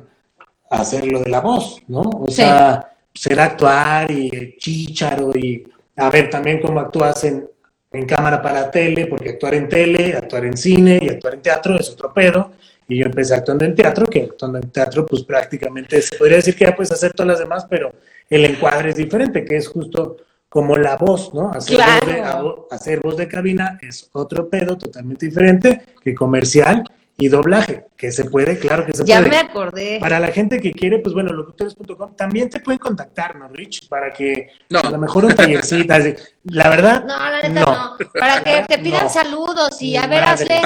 [0.69, 2.01] a hacer lo de la voz, ¿no?
[2.01, 2.35] O Sí.
[2.35, 5.63] sea, ser actuar y chícharo y
[5.95, 7.47] a ver también cómo actúas en,
[7.91, 11.75] en cámara para tele, porque actuar en tele, actuar en cine y actuar en teatro
[11.79, 12.51] es otro pedo.
[12.87, 16.55] Y yo empecé actuando en teatro, que actuando en teatro, pues prácticamente se podría decir
[16.55, 17.91] que ya puedes hacer todas las demás, pero
[18.29, 20.17] el encuadre es diferente, que es justo
[20.49, 21.51] como la voz, ¿no?
[21.51, 22.05] Hacer, Claro.
[22.05, 26.83] voz, de, a- hacer voz de cabina es otro pedo totalmente diferente que comercial
[27.21, 29.29] y doblaje, que se puede, claro que se Ya puede.
[29.29, 29.97] me acordé.
[29.99, 33.89] Para la gente que quiere, pues bueno, locutores.com también te pueden contactar, ¿no, Rich?
[33.89, 34.79] Para que No.
[34.79, 35.93] a lo mejor un tallercito.
[35.93, 36.15] así.
[36.45, 37.97] La verdad, No, la neta no.
[38.17, 39.09] Para que te pidan No.
[39.09, 40.61] saludos y a ver, hazle.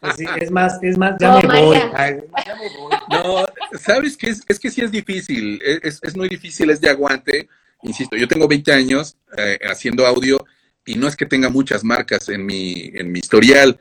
[0.00, 1.76] Así, es más, es más, ya Oh, me voy.
[1.94, 2.96] Ay, ya me voy.
[3.10, 3.44] No,
[3.78, 7.48] sabes que es, es que sí es difícil, es, es muy difícil, es de aguante.
[7.82, 10.44] Insisto, yo tengo 20 años eh, haciendo audio
[10.84, 13.78] y no es que tenga muchas marcas en mi, en mi historial.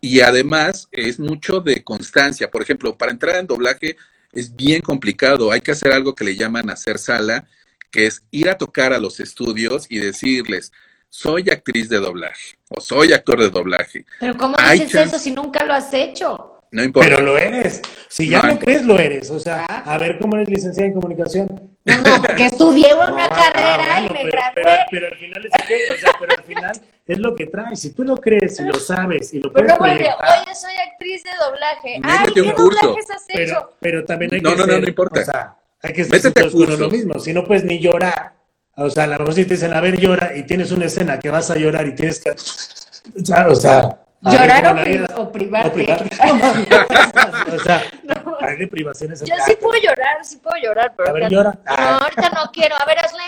[0.00, 2.50] Y además es mucho de constancia.
[2.50, 3.96] Por ejemplo, para entrar en doblaje
[4.32, 5.50] es bien complicado.
[5.50, 7.48] Hay que hacer algo que le llaman hacer sala,
[7.90, 10.72] que es ir a tocar a los estudios y decirles,
[11.08, 14.04] soy actriz de doblaje o soy actor de doblaje.
[14.20, 16.60] Pero ¿cómo Ay, dices eso si nunca lo has hecho?
[16.70, 17.08] No importa.
[17.08, 17.80] Pero lo eres.
[18.08, 18.48] Si ya No.
[18.54, 19.30] lo crees, lo eres.
[19.30, 21.77] O sea, a ver cómo eres licenciada en comunicación.
[21.88, 24.52] No, no, porque estudié una No, carrera ah, y bueno, me pero, gradué.
[24.54, 27.80] pero, pero al final es que, o sea, pero al final es lo que traes.
[27.80, 30.72] Si tú lo crees y lo sabes y lo Pero puedes de, proyectar, oye, soy
[30.90, 32.00] actriz de doblaje.
[32.02, 32.86] Ay, ¿qué curso.
[32.86, 33.36] doblajes has hecho?
[33.36, 35.20] pero, pero también hay No, que no, no, ser, no importa.
[35.20, 36.92] O sea, hay que ser con uno cursos.
[36.92, 37.18] mismo.
[37.18, 38.32] Si no puedes ni llorar,
[38.76, 41.18] o sea, a lo mejor si te dicen, a ver, llora y tienes una escena
[41.18, 45.06] que vas a llorar y tienes que, o sea, o sea Llorar o, la pri-
[45.16, 45.68] o privarte.
[45.70, 46.16] o privarte.
[47.56, 47.82] o sea,
[48.40, 51.50] hay privaciones Yo sí puedo llorar, sí puedo llorar, pero A ver, llora.
[51.52, 51.98] No, Ah.
[52.04, 52.74] ahorita no quiero.
[52.80, 53.22] A ver, hazle.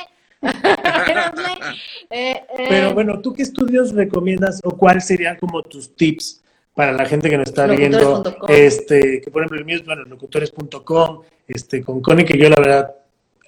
[2.11, 6.43] Eh, eh, Pero bueno, ¿tú qué estudios recomiendas o cuáles serían como tus tips
[6.75, 8.23] para la gente que nos está viendo?
[8.49, 12.57] Este, que por ejemplo el mío es, bueno, locutores.com, este, con Connie, que yo la
[12.57, 12.95] verdad,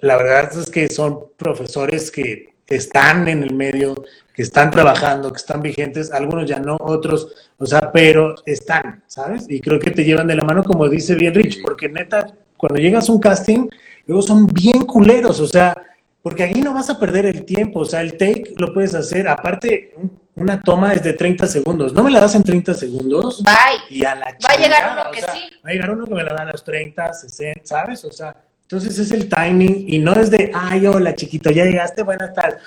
[0.01, 3.95] la verdad es que son profesores que están en el medio,
[4.35, 9.45] que están trabajando, que están vigentes, algunos ya no, otros, o sea, pero están, ¿sabes?
[9.49, 12.81] Y creo que te llevan de la mano, como dice bien Rich, porque neta, cuando
[12.81, 13.69] llegas a un casting,
[14.07, 15.77] luego son bien culeros, o sea,
[16.23, 19.29] porque ahí no vas a perder el tiempo, o sea, el take lo puedes hacer,
[19.29, 23.43] aparte, un- una toma es de 30 segundos, no me la das en 30 segundos
[23.43, 23.99] Bye.
[23.99, 25.41] y a la Va a llegar uno o que sea, sí.
[25.63, 28.03] Va a llegar uno que me la da a los 30, 60, ¿sabes?
[28.07, 28.35] O sea,
[28.73, 32.59] entonces es el timing y no es de, ay, hola chiquito, ya llegaste, buenas tardes.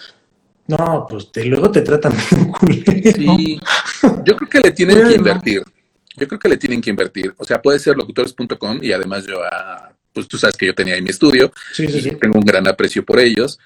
[0.67, 3.11] No, pues te, luego te tratan bien culero.
[3.15, 3.59] Sí,
[4.23, 5.09] yo creo que le tienen Bueno.
[5.09, 5.63] que invertir.
[6.15, 7.33] Yo creo que le tienen que invertir.
[7.37, 10.93] O sea, puede ser locutores.com y además yo, ah, pues tú sabes que yo tenía
[10.93, 12.11] ahí mi estudio Sí, sí, sí.
[12.21, 13.59] tengo un gran aprecio por ellos.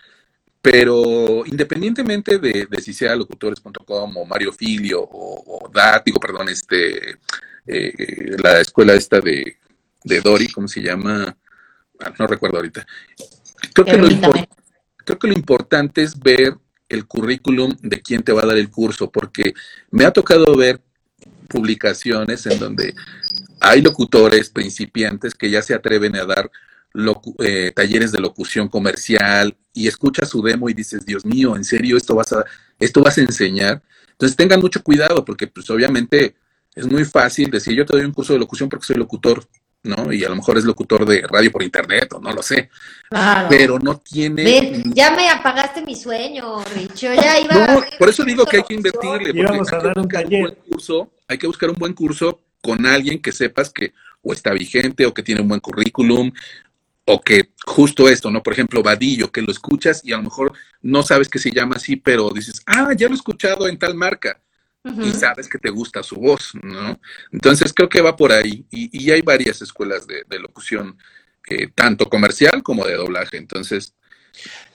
[0.62, 6.48] Pero independientemente de, de si sea locutores.com o Mario Filio o, o DAT, digo, perdón,
[6.48, 7.18] este,
[7.68, 9.58] eh, la escuela esta de,
[10.06, 11.36] de Dori, ¿cómo se llama?
[12.00, 12.86] Ah, no recuerdo ahorita.
[13.74, 14.42] Creo que, lo Permítame.
[14.42, 14.50] impor-
[15.06, 18.70] creo que lo importante es ver el currículum de quién te va a dar el
[18.72, 19.54] curso, porque
[19.92, 20.82] me ha tocado ver
[21.48, 22.96] publicaciones en donde
[23.60, 26.50] hay locutores principiantes que ya se atreven a dar
[27.40, 31.98] eh, talleres de locución comercial y escuchas su demo y dices, Dios mío, ¿en serio
[31.98, 32.46] esto vas a,
[32.80, 33.84] esto vas a enseñar?
[34.12, 36.36] Entonces tengan mucho cuidado porque pues obviamente
[36.76, 39.46] es muy fácil decir, yo te doy un curso de locución porque soy locutor,
[39.84, 40.12] ¿no?
[40.12, 42.70] Y a lo mejor es locutor de radio por internet o no lo sé,
[43.10, 43.48] Claro.
[43.50, 44.44] pero no tiene...
[44.44, 46.96] Ven, ya me apagaste mi sueño, Rich.
[46.96, 49.18] Yo ya iba No, a- por eso digo que hay que invertirle.
[49.34, 50.08] porque Íbamos a hay que dar un
[50.42, 54.52] buen curso, hay que buscar un buen curso con alguien que sepas que o está
[54.52, 56.30] vigente o que tiene un buen currículum
[57.06, 58.44] o que justo esto, ¿no?
[58.44, 60.52] Por ejemplo, Vadillo, que lo escuchas y a lo mejor
[60.82, 63.96] no sabes que se llama así, pero dices, ah, ya lo he escuchado en tal
[63.96, 64.40] marca
[64.92, 65.02] Ujú.
[65.04, 67.00] y sabes que te gusta su voz, ¿no?
[67.32, 70.98] Entonces creo que va por ahí y, y hay varias escuelas de, de locución,
[71.50, 73.38] eh, tanto comercial como de doblaje.
[73.38, 73.94] Entonces,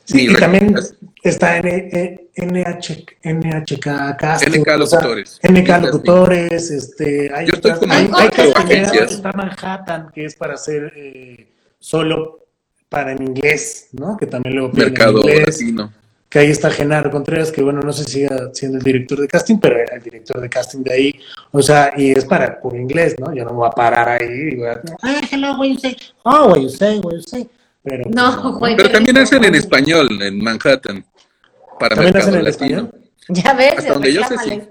[0.06, 0.74] Sí, y también
[1.22, 5.40] está N, NH, NHK Casting, NK o sea, Locutores.
[5.42, 9.12] NK Locutores, este, hay, Yo estoy con hay, hay agencias.
[9.12, 11.48] está Manhattan, que es para hacer eh,
[11.78, 12.46] solo
[12.90, 14.16] para en inglés, ¿no?
[14.18, 15.60] Que también luego piden en Mercado inglés.
[15.60, 15.92] latino.
[16.34, 19.28] Que ahí está Genaro Contreras, que bueno, no sé si siga siendo el director de
[19.28, 21.20] casting, pero era el director de casting de ahí.
[21.52, 23.32] O sea, y es para puro inglés, ¿no?
[23.32, 25.96] Yo no me voy a parar ahí y voy a, ah, hello, what you say?
[26.24, 27.48] Oh, what you say, what you say.
[27.84, 28.76] Pero, No, pues, güey.
[28.76, 31.04] Pero también hacen en español en Manhattan.
[31.78, 32.80] Para ¿También mercado hacen en latino.
[32.80, 33.10] español?
[33.28, 34.68] Ya ves, Hasta donde yo sé.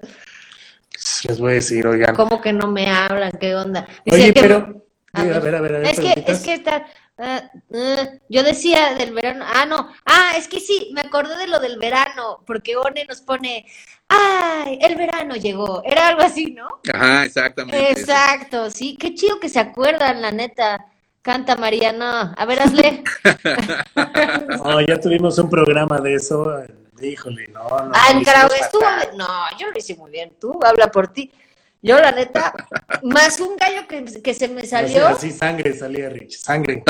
[1.29, 2.13] Les voy a decir, oigan.
[2.13, 3.31] ¿Cómo que no me hablan?
[3.39, 3.87] ¿Qué onda?
[4.05, 4.83] Dice Oye, que- pero,
[5.13, 5.35] A ver.
[5.37, 5.83] a ver, a ver.
[5.85, 6.85] Es que, es que está.
[7.17, 7.41] Ah,
[7.73, 9.45] ah, yo decía del verano.
[9.47, 9.89] Ah, no.
[10.05, 13.65] Ah, es que sí, me acordé de lo del verano, porque One nos pone.
[14.09, 14.79] ¡Ay!
[14.81, 15.81] El verano llegó.
[15.83, 16.67] Era algo así, ¿no?
[16.93, 17.91] Ajá, exactamente.
[17.91, 18.01] eso.
[18.01, 18.97] Exacto, sí.
[18.97, 20.85] Qué chido que se acuerdan, la neta.
[21.21, 22.33] Canta Mariana.
[22.37, 23.03] A ver, hazle.
[24.63, 26.63] No, ya tuvimos un programa de eso.
[27.01, 27.91] Híjole, no, no.
[27.93, 28.81] Ah, en estuvo.
[28.81, 29.17] fatal.
[29.17, 29.27] No,
[29.59, 30.33] yo lo hice muy bien.
[30.39, 31.31] Tú habla por ti.
[31.85, 32.53] Yo, la neta,
[33.03, 35.05] más un gallo que, que se me Así, salió.
[35.09, 36.81] así sangre salía, Rich, sangre.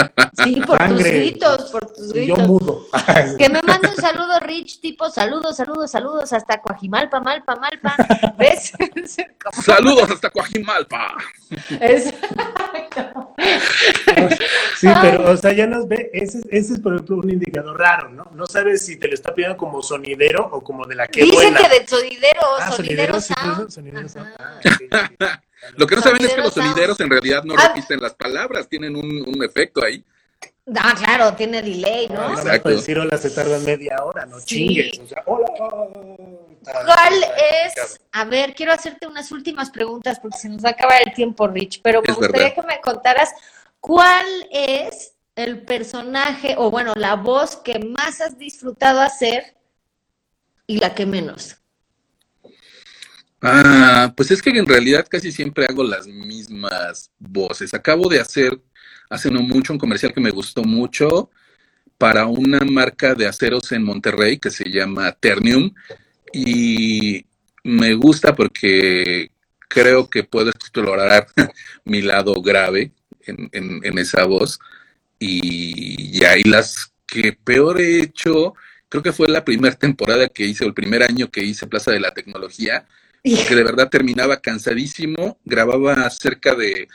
[0.44, 1.10] Sí, por tus Sangre.
[1.20, 2.48] gritos, por tus Y yo gritos.
[2.48, 2.86] mudo.
[3.40, 7.96] Que me mande un saludo, Rich, tipo saludos, saludos, saludos, hasta Coajimalpa, Malpa, Malpa.
[8.38, 8.72] ¿Ves?
[9.44, 11.16] Como- Saludos hasta Coajimalpa.
[11.80, 12.14] es-
[14.78, 18.10] Sí, pero, o sea, ya nos ve, ese, ese es, por ejemplo, un indicador raro,
[18.10, 18.28] ¿no?
[18.34, 21.54] No sabes si te lo está pidiendo como sonidero o como de la que Dicen
[21.54, 21.68] buena.
[21.70, 23.70] que de sonidero, Ah, sonidero sonidero, sí, sound.
[23.72, 24.28] sonidero sound.
[24.38, 24.54] Ajá.
[24.56, 24.83] Ah, sí, sí.
[25.78, 27.68] Lo que no saben es que los Sonideros en realidad no Ah.
[27.70, 30.04] repiten las palabras, tienen un, un efecto ahí.
[30.76, 32.70] Ah, claro, tiene delay, No, Exacto.
[32.70, 34.46] decir hola se tardan media hora, no Sí.
[34.46, 35.00] chingues.
[35.00, 35.48] O sea, hola.
[36.86, 37.14] ¿Cuál
[37.66, 38.00] es?
[38.12, 41.48] A ver, quiero hacerte unas últimas preguntas porque se nos va a acabar el tiempo,
[41.48, 42.56] Rich, pero me Es gustaría verdad.
[42.62, 43.34] que me contaras
[43.80, 49.56] cuál es el personaje o bueno, la voz que más has disfrutado hacer
[50.68, 51.58] y la que menos.
[53.46, 57.74] Ah, pues es que en realidad casi siempre hago las mismas voces.
[57.74, 58.58] Acabo de hacer
[59.10, 61.30] hace no mucho un comercial que me gustó mucho
[61.98, 65.74] para una marca de aceros en Monterrey que se llama Ternium
[66.34, 67.26] y
[67.64, 69.32] me gusta porque
[69.70, 71.28] creo que puedo explorar
[71.86, 72.94] mi lado grave
[73.28, 74.60] en, en- en esa voz
[75.20, 78.54] y, y las que peor he hecho,
[78.90, 81.92] creo que fue la primera temporada que hice, o el primer año que hice Plaza
[81.92, 82.88] de la Tecnología,
[83.24, 86.88] porque de verdad terminaba cansadísimo, grababa cerca de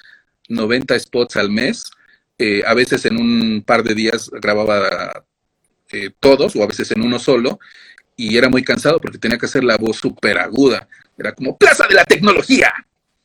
[0.48, 1.90] 90 spots al mes,
[2.38, 5.24] eh, a veces en un par de días grababa
[5.90, 7.58] eh, todos o a veces en uno solo
[8.14, 11.86] y era muy cansado porque tenía que hacer la voz súper aguda, era como Plaza
[11.88, 12.72] de la Tecnología,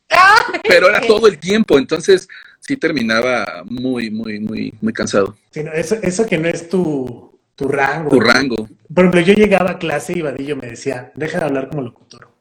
[0.66, 2.26] pero era todo el tiempo, entonces
[2.60, 5.36] sí terminaba muy, muy, muy, muy cansado.
[5.50, 8.08] Sí, no, eso, eso que no es tu, tu rango.
[8.08, 8.68] Tu rango.
[8.92, 12.33] Por ejemplo, yo llegaba a clase y Vadillo me decía, deja de hablar como locutor.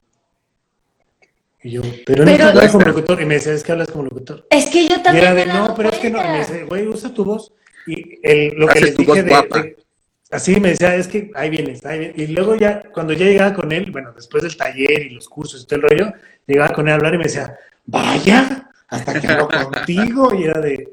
[1.64, 3.22] Y yo, pero no Pero- hablas como locutor.
[3.22, 4.46] Y me decía, es que hablas como locutor.
[4.50, 6.20] Es que yo Y también era me de, no, pero es que no.
[6.24, 7.52] Y me dice, güey, usa tu voz.
[7.88, 9.78] Y el, lo que les dije de,
[10.32, 12.18] Así me decía, es que ahí vienes, ahí vienes.
[12.18, 15.62] Y luego ya, cuando ya llegaba con él, bueno, después del taller y los cursos
[15.62, 16.14] y todo el rollo,
[16.48, 17.56] llegaba con él a hablar y me decía,
[17.86, 20.34] vaya, hasta que hablo contigo.
[20.34, 20.92] Y era de,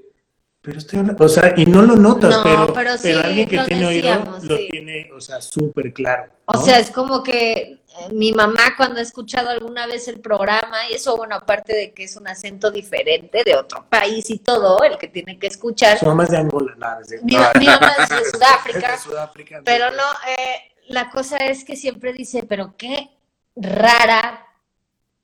[0.61, 3.59] pero estoy hablando, o sea, y no lo notas, No, pero, pero sí, alguien que
[3.61, 6.31] tiene decíamos, oído lo tiene, o sea, súper claro.
[6.45, 7.79] O sea, es como que
[8.13, 12.05] mi mamá cuando ha escuchado alguna vez el programa, y eso, bueno, aparte de que
[12.05, 15.99] es un acento diferente de otro país y todo, el que tiene que escuchar.
[15.99, 18.93] Su mamá es de Angola, nada, es de, Mi, mi mamá es de es Sudáfrica,
[18.93, 19.61] de Sudáfrica.
[19.65, 20.05] pero no,
[20.39, 23.11] eh, la cosa es que siempre dice, pero qué
[23.57, 24.47] rara,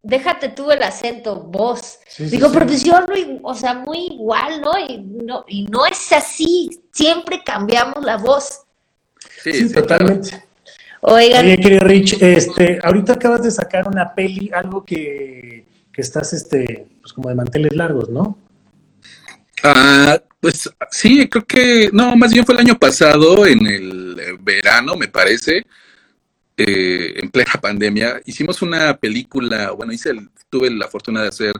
[0.03, 1.99] déjate tú el acento, vos.
[2.07, 2.55] Sí, Digo, sí.
[2.55, 2.95] pero pues yo
[3.43, 4.79] o sea, muy igual, ¿no?
[4.79, 8.63] Y no, y no es así, siempre cambiamos la voz.
[9.43, 10.46] Sí, Sí, sí, totalmente.
[11.03, 16.33] Oigan, Oye, querido Rich, este, ahorita acabas de sacar una peli, algo que, que estás,
[16.33, 18.39] este, pues como de manteles largos, ¿no?
[19.63, 24.37] Ah, Pues sí, creo que, no, más bien fue el año pasado, en el eh,
[24.41, 25.65] verano, me parece,
[26.57, 31.53] eh, en plena pandemia, hicimos una película, bueno, hice el- tuve la fortuna de hacer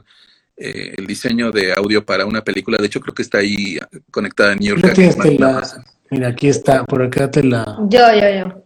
[0.55, 3.77] eh, el diseño de audio para una película, de hecho creo que está ahí
[4.09, 4.97] conectada en New York.
[5.37, 7.77] La- Mira, aquí está, por acá te la.
[7.89, 8.63] Yo, yo, yo.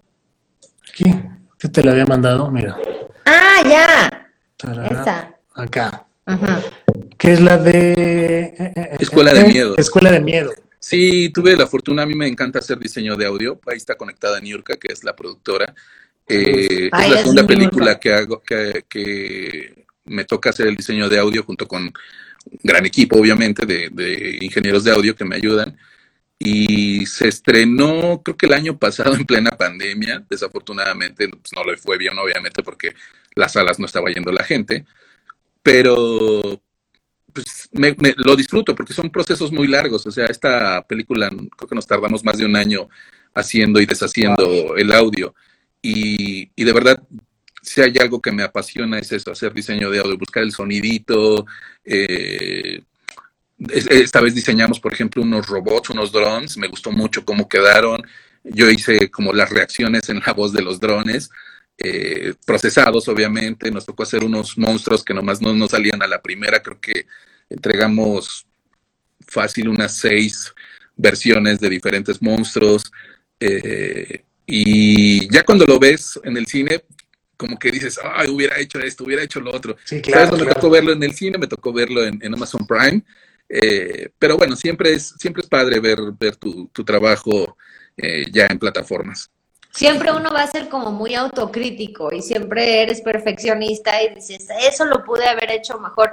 [1.02, 1.20] Aquí,
[1.60, 2.78] que te la había mandado, mira.
[3.26, 4.30] Ah, ya.
[4.58, 5.36] Tarara, Esta.
[5.56, 6.06] Acá.
[6.26, 6.62] Ajá.
[7.18, 7.92] Que es la de.
[7.92, 9.76] eh, eh, eh, Escuela de Miedo.
[9.78, 10.52] Escuela de Miedo.
[10.80, 14.40] Sí, tuve la fortuna, a mí me encanta hacer diseño de audio, ahí está conectada
[14.40, 15.76] Niurka, que es la productora.
[16.28, 21.08] Eh, Ay, es la segunda película que hago, que, que me toca hacer el diseño
[21.08, 21.94] de audio junto con un
[22.64, 25.78] gran equipo, obviamente, de, de ingenieros de audio que me ayudan.
[26.44, 31.78] Y se estrenó, creo que el año pasado en plena pandemia, desafortunadamente pues, no le
[31.78, 32.94] fue bien, obviamente, porque
[33.36, 34.86] las salas no estaba yendo la gente,
[35.64, 36.62] pero
[37.34, 40.06] pues me, me- lo disfruto porque son procesos muy largos.
[40.08, 42.90] O sea, esta película creo que nos tardamos más de un año
[43.34, 45.34] haciendo y deshaciendo el audio.
[45.82, 47.02] Y, y de verdad,
[47.62, 51.46] si hay algo que me apasiona es eso, hacer diseño de audio, buscar el sonidito.
[51.86, 52.82] eh,
[53.70, 56.58] esta vez diseñamos, por ejemplo, unos robots, unos drones.
[56.58, 58.02] Me gustó mucho cómo quedaron.
[58.44, 61.30] Yo hice como las reacciones en la voz de los drones.
[61.78, 63.72] eh, procesados, obviamente.
[63.72, 66.62] Nos tocó hacer unos monstruos que nomás no nos salían a la primera.
[66.62, 67.06] Creo que
[67.50, 68.46] entregamos
[69.28, 70.54] fácil unas seis
[70.96, 72.92] versiones de diferentes monstruos.
[73.40, 76.84] eh, y ya cuando lo ves en el cine,
[77.38, 79.78] como que dices, ay, hubiera hecho esto, hubiera hecho lo otro.
[79.86, 80.26] Sí, claro.
[80.26, 80.56] eso me claro.
[80.56, 83.02] tocó verlo en el cine, me tocó verlo en, en Amazon Prime.
[83.52, 87.58] Eh, pero bueno, siempre es, siempre es padre ver, ver tu, tu trabajo
[87.98, 89.30] eh, ya en plataformas.
[89.72, 94.86] Siempre uno va a ser como muy autocrítico y siempre eres perfeccionista y dices, eso
[94.86, 96.12] lo pude haber hecho mejor.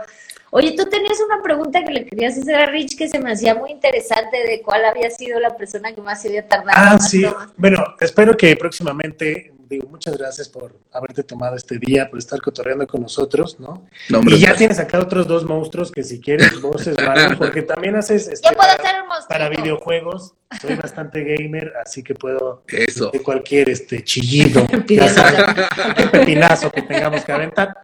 [0.50, 3.54] Oye, tú tenías una pregunta que le querías hacer a Rich que se me hacía
[3.54, 6.72] muy interesante de cuál había sido la persona que más se había tardado.
[6.74, 7.22] Ah, sí.
[7.22, 7.48] tomas.
[7.56, 12.86] Bueno, espero que próximamente, digo, muchas gracias por haberte tomado este día, por estar cotorreando
[12.86, 13.86] con nosotros, ¿no?
[14.08, 17.62] No, hombre, Y ya tienes acá otros dos monstruos que si quieres, voces, Maru, porque
[17.62, 18.70] también haces este, Yo puedo
[19.28, 20.34] para, un videojuegos.
[20.60, 23.10] Soy bastante gamer, así que puedo Eso.
[23.10, 25.44] de cualquier este chillido, ya Pidiendo sabes,
[25.74, 27.74] cualquier pepinazo que tengamos que aventar,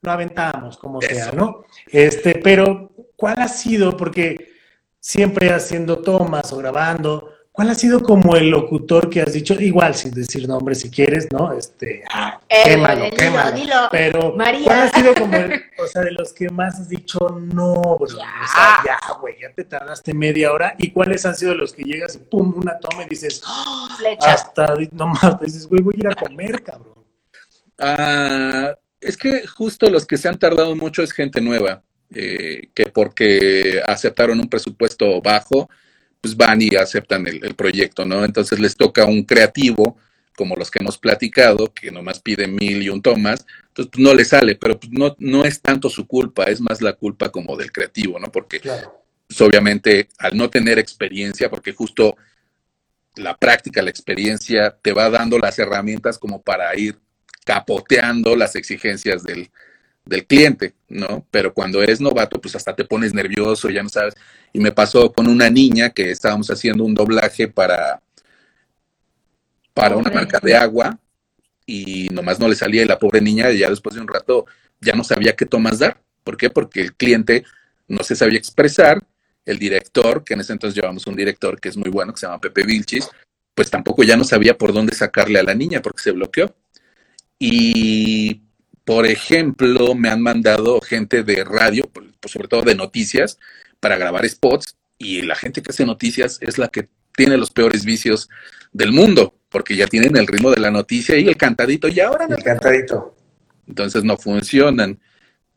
[0.00, 1.32] lo aventamos como sea.
[1.32, 1.64] ¿no?
[1.86, 3.96] Este, pero ¿cuál ha sido?
[3.96, 4.54] Porque
[5.00, 9.94] siempre haciendo tomas o grabando, ¿cuál ha sido como el locutor que has dicho, igual
[9.94, 11.52] sin decir nombre si quieres, ¿no?
[11.52, 13.52] Este, ah, Eh, quémalo, dilo, quémalo.
[13.56, 13.88] dilo.
[13.92, 14.64] Pero María.
[14.64, 17.98] ¿cuál ha sido como el, o sea, de los que más has dicho no, bro?
[18.00, 20.74] O sea, ya, güey, ya te tardaste media hora.
[20.78, 24.32] ¿Y cuáles han sido los que llegas y pum, una toma y dices, "Ah", Flecha.
[24.32, 27.04] hasta nomás dices, güey, voy a ir a comer, cabrón?
[27.78, 31.82] Ah, es que justo los que se han tardado mucho es gente nueva,
[32.12, 35.68] eh, que porque aceptaron un presupuesto bajo,
[36.24, 38.24] pues van y aceptan el, el proyecto, ¿no?
[38.24, 39.98] Entonces les toca un creativo,
[40.34, 44.14] como los que hemos platicado, que nomás pide mil y un tomas, entonces pues, no
[44.14, 47.58] le sale, pero pues, no, no es tanto su culpa, es más la culpa como
[47.58, 48.32] del creativo, ¿no?
[48.32, 49.04] Porque Claro.
[49.28, 52.16] pues, obviamente al no tener experiencia, porque justo
[53.16, 56.98] la práctica, la experiencia te va dando las herramientas como para ir
[57.44, 59.50] capoteando las exigencias del,
[60.04, 61.26] del cliente, ¿no?
[61.30, 64.14] Pero cuando eres novato, pues hasta te pones nervioso, ya no sabes.
[64.52, 68.02] Y me pasó con una niña que estábamos haciendo un doblaje para,
[69.72, 70.98] para una marca de agua
[71.66, 74.46] y nomás no le salía y la pobre niña ya después de un rato
[74.80, 76.00] ya no sabía qué tomas dar.
[76.22, 76.50] ¿Por qué?
[76.50, 77.44] Porque el cliente
[77.88, 79.02] no se sabía expresar,
[79.44, 82.26] el director, que en ese entonces llevamos un director que es muy bueno, que se
[82.26, 83.08] llama Pepe Vilchis,
[83.54, 86.54] pues tampoco ya no sabía por dónde sacarle a la niña porque se bloqueó.
[87.38, 88.42] Y,
[88.84, 93.38] por ejemplo, me han mandado gente de radio, pues, sobre todo de noticias,
[93.80, 97.84] para grabar spots y la gente que hace noticias es la que tiene los peores
[97.84, 98.28] vicios
[98.72, 102.26] del mundo, porque ya tienen el ritmo de la noticia y el cantadito, y ahora
[102.26, 103.14] no Encantadito.
[103.68, 104.98] entonces no funcionan.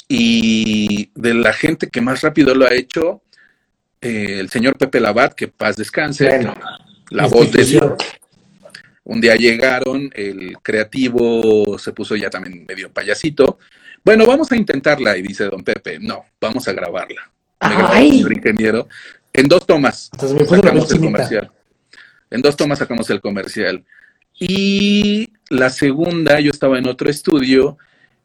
[0.07, 3.21] Y de la gente que más rápido lo ha hecho,
[3.99, 6.53] eh, el señor Pepe Labat, que paz descanse, Bueno,
[7.09, 7.81] la voz de.
[9.09, 13.57] Un día llegaron, el creativo se puso ya también medio payasito.
[14.03, 17.31] Bueno, vamos a intentarla, y dice don Pepe, no, vamos a grabarla.
[17.61, 18.87] Me grabó señor ingeniero.
[19.31, 21.51] En dos tomas Entonces me sacamos el comercial.
[22.29, 23.85] En dos tomas sacamos el comercial.
[24.37, 27.77] Y la segunda, yo estaba en otro estudio,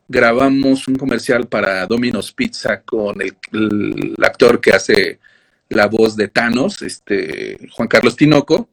[0.09, 5.21] grabamos un comercial para Domino's Pizza con el, el actor que hace
[5.69, 8.69] la voz de Thanos, este, Juan Carlos Tinoco,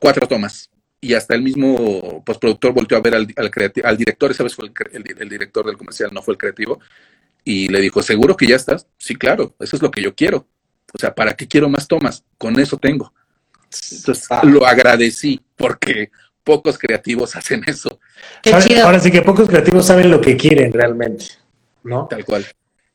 [0.00, 0.70] cuatro tomas.
[1.06, 3.50] Y hasta el mismo postproductor volteó a ver al, al,
[3.84, 6.38] al director, esa vez fue el, cre- el- el director del comercial, no fue el
[6.38, 6.80] creativo,
[7.44, 8.88] y le dijo, ¿seguro que ya estás?
[8.98, 10.48] Sí, claro, eso es lo que yo quiero.
[10.92, 12.24] O sea, ¿para qué quiero más tomas?
[12.38, 13.12] Con eso tengo.
[13.92, 16.10] Entonces lo agradecí porque
[16.42, 18.00] pocos creativos hacen eso,
[18.42, 18.84] Qué ahora, chido.
[18.84, 21.26] ahora sí que pocos creativos saben lo que quieren realmente,
[21.84, 22.08] ¿no?
[22.08, 22.44] tal cual.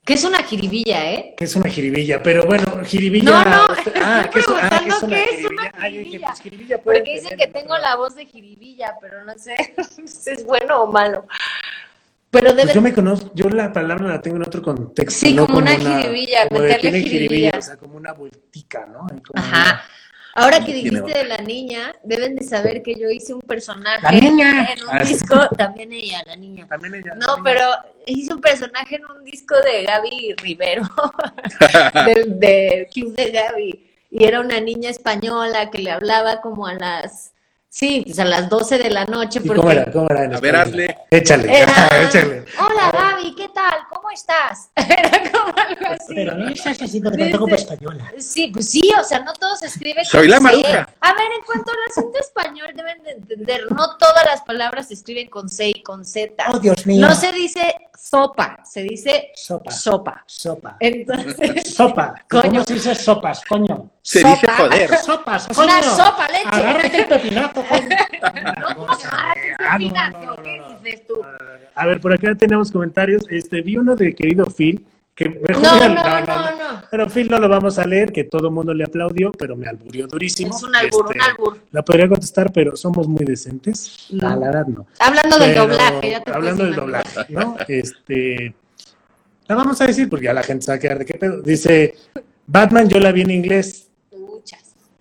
[0.04, 1.36] Que es una jiribilla, ¿eh?
[1.38, 3.44] Que es una jiribilla, pero bueno, jiribilla.
[3.44, 5.50] No, no, usted- estoy ah, es, ah, que es preguntando qué es jiribilla.
[5.52, 6.28] una Ah, yo dije, jiribilla.
[6.28, 9.56] pues jiribilla puede Porque dicen tener, que tengo la voz de jiribilla, pero no sé
[10.08, 11.28] si es bueno o malo.
[12.32, 15.20] Pero debe Pues yo me conozco, yo la palabra la tengo en otro contexto.
[15.28, 17.52] Sí, no como una jiribilla, como meterle jiribilla.
[17.58, 19.02] o sea, como una vueltica, ¿no?
[19.02, 19.84] Como Ajá.
[20.34, 24.12] Ahora que dijiste de la niña, deben de saber que yo hice un personaje La
[24.12, 24.68] niña.
[24.74, 25.14] en un Ah, sí.
[25.14, 26.68] disco, también ella, la niña.
[26.68, 27.16] También ella.
[27.16, 27.66] No, también- pero
[28.06, 30.84] hice un personaje en un disco de Gaby Rivero,
[32.06, 36.74] del de Club de Gaby, y era una niña española que le hablaba como a
[36.76, 37.31] las,
[37.74, 39.40] sí, pues a las 12 de la noche.
[39.44, 39.92] ¿Y porque cómo era?
[39.92, 40.98] ¿Cómo era A ver, hazle.
[41.10, 42.46] Échale, Era, échale.
[42.60, 43.74] hola Gaby, ¿qué tal?
[43.90, 44.70] ¿Cómo estás?
[44.76, 46.14] Era como algo así.
[46.14, 48.12] Pero no estás haciendo que Dice- tampoco para española.
[48.20, 50.44] Sí, pues sí, o sea, no todo se escribe Soy con la C.
[50.44, 50.90] maruja.
[51.00, 54.94] A ver, en cuanto al acento español deben de entender, no todas las palabras se
[54.96, 56.34] escriben con C y con Z.
[56.54, 57.02] Oh, Dios mío.
[57.08, 57.62] No se dice
[57.98, 59.72] sopa, se dice Sopa.
[59.72, 60.24] sopa.
[60.26, 60.76] Sopa.
[60.80, 62.16] Entonces, Sopa.
[62.30, 62.50] Coño.
[62.52, 63.92] ¿Cómo se dice sopas, coño?
[64.04, 64.34] Se Sopa.
[64.34, 64.98] dice joder.
[65.06, 66.44] Sopas, Es una sopa, leche.
[66.46, 67.64] Agárrate el pepinazo,
[70.44, 71.22] ¿Qué dices tú?
[71.76, 73.24] A ver, por acá tenemos comentarios.
[73.30, 74.86] Este, vi uno de querido Phil,
[75.16, 76.84] que mejor No, no, no, no.
[76.90, 79.68] Pero Phil no lo vamos a leer, que todo el mundo le aplaudió, pero me
[79.68, 80.56] alburió durísimo.
[80.56, 81.60] Es un albur, un albur.
[81.72, 84.08] La podría contestar, pero somos muy decentes.
[84.10, 84.36] No.
[84.36, 84.66] La.
[85.00, 87.56] Hablando del Pero, doblaje, ya te Hablando del doblaje, ¿no?
[87.68, 88.54] Este.
[89.48, 91.42] La vamos a decir porque ya la gente se va a quedar de qué pedo.
[91.42, 91.96] Dice:
[92.48, 93.91] Batman, yo la vi en inglés.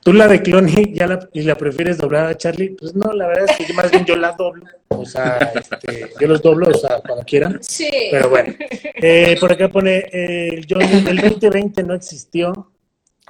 [0.03, 2.71] Tú la de Cloney ya la, y la prefieres doblar a Charlie.
[2.71, 4.65] Pues no, la verdad es que yo más bien yo la doblo.
[4.89, 7.59] O sea, este, yo los doblo, o sea, cuando quieran.
[7.63, 7.91] Sí.
[8.11, 12.73] Pero bueno, eh, por acá pone, eh, el Johnny, el 2020 no existió.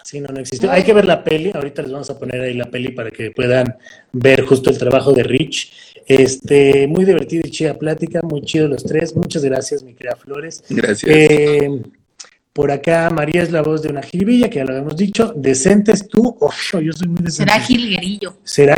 [0.05, 0.71] Sí, no, no existió.
[0.71, 3.33] Hay que ver la peli, ahorita les vamos a poner ahí la peli para que
[3.33, 3.77] puedan
[4.13, 5.73] ver justo el trabajo de Rich.
[6.07, 9.15] Este, muy divertido y chida plática, muy chido los tres.
[9.15, 10.65] Muchas gracias, mi querida Flores.
[10.69, 11.05] Gracias.
[11.07, 11.83] Eh,
[12.53, 15.33] por acá, María es la voz de una jiribilla, que ya lo habíamos dicho.
[15.37, 17.53] Decentes tú, Ojo, yo soy muy decente.
[17.53, 18.37] Será jilguerillo.
[18.45, 18.77] ¿Será?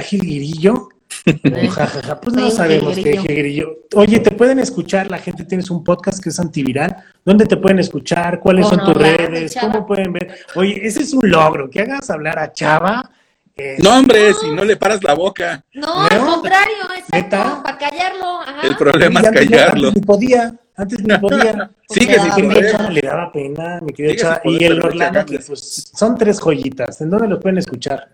[1.42, 3.78] No, jajaja, pues no sabemos qué es jilguerillo.
[3.94, 5.10] Oye, ¿te pueden escuchar?
[5.10, 6.96] La gente tienes un podcast que es antiviral.
[7.24, 8.40] ¿Dónde te pueden escuchar?
[8.40, 9.54] ¿Cuáles son tus redes?
[9.60, 10.34] ¿Cómo pueden ver?
[10.54, 13.10] Oye, ese es un logro, que hagas hablar a Chava.
[13.56, 15.62] eh, No, hombre, si no le paras la boca.
[15.74, 16.26] No, al ¿No?
[16.34, 18.40] contrario, exacto, para callarlo.
[18.40, 18.66] Ajá.
[18.66, 19.92] El problema es no- callarlo.
[19.92, 21.70] Ni podía, antes ni podía.
[21.94, 22.64] Y poder.
[22.64, 23.80] neta, le daba pena,
[24.16, 24.40] Chava.
[24.42, 27.02] sin poder, Y el Orlando, que pues son tres joyitas.
[27.02, 28.08] ¿En dónde lo pueden escuchar?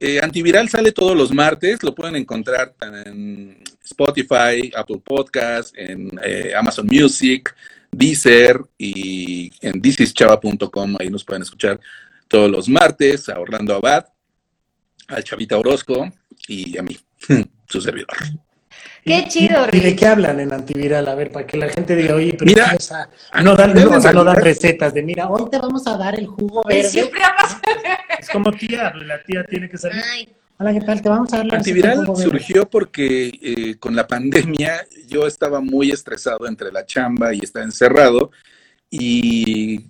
[0.00, 6.52] Eh, Antiviral sale todos los martes, lo pueden encontrar en Spotify, Apple Podcast, en eh,
[6.56, 7.54] Amazon Music,
[7.92, 11.78] Deezer y en thisischava.com, ahí nos pueden escuchar
[12.26, 14.06] todos los martes, a Orlando Abad,
[15.06, 16.10] al Chavita Orozco
[16.48, 16.98] y a mí,
[17.68, 18.16] su servidor.
[19.04, 21.08] Qué ¿Y- chido, ¿Y, y de qué hablan en antiviral?
[21.08, 22.76] A ver, para que la gente diga, oye, pero Mira,
[23.42, 26.18] no dan, no, o sea, no dan recetas de, mira, hoy te vamos a dar
[26.18, 26.84] el jugo verde.
[26.88, 27.58] Siempre hablas.
[28.18, 30.02] Es como tía, la tía tiene que salir.
[30.12, 31.02] Ay, Hola, ¿qué tal?
[31.02, 35.60] Te vamos a dar la receta Antiviral surgió porque eh, con la pandemia yo estaba
[35.60, 38.30] muy estresado entre la chamba y estar encerrado
[38.88, 39.80] y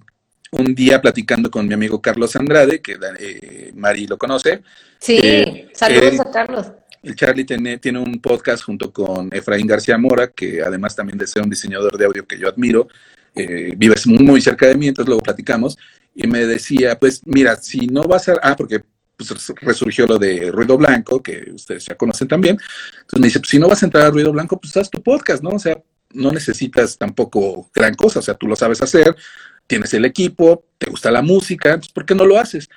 [0.53, 4.62] un día platicando con mi amigo Carlos Andrade, que eh, Mari lo conoce,
[4.99, 6.72] Sí, Eh, saludos a Carlos.
[7.03, 11.26] El Charlie tiene, tiene un podcast junto con Efraín García Mora, que además también de
[11.26, 12.88] ser un diseñador de audio que yo admiro,
[13.34, 15.76] eh, vives muy, cerca de mí, entonces luego platicamos,
[16.14, 18.34] y me decía, pues mira, si no vas a...
[18.42, 18.82] Ah, porque
[19.16, 22.59] pues, resurgió lo de Ruido Blanco, que ustedes ya conocen también,
[23.00, 25.03] entonces me dice, pues si no vas a entrar a Ruido Blanco, pues haz tu
[25.03, 25.50] podcast, ¿no?
[25.50, 25.80] O sea,
[26.12, 29.16] no necesitas tampoco gran cosa, o sea, tú lo sabes hacer,
[29.66, 32.68] tienes el equipo, te gusta la música, entonces ¿por qué no lo haces?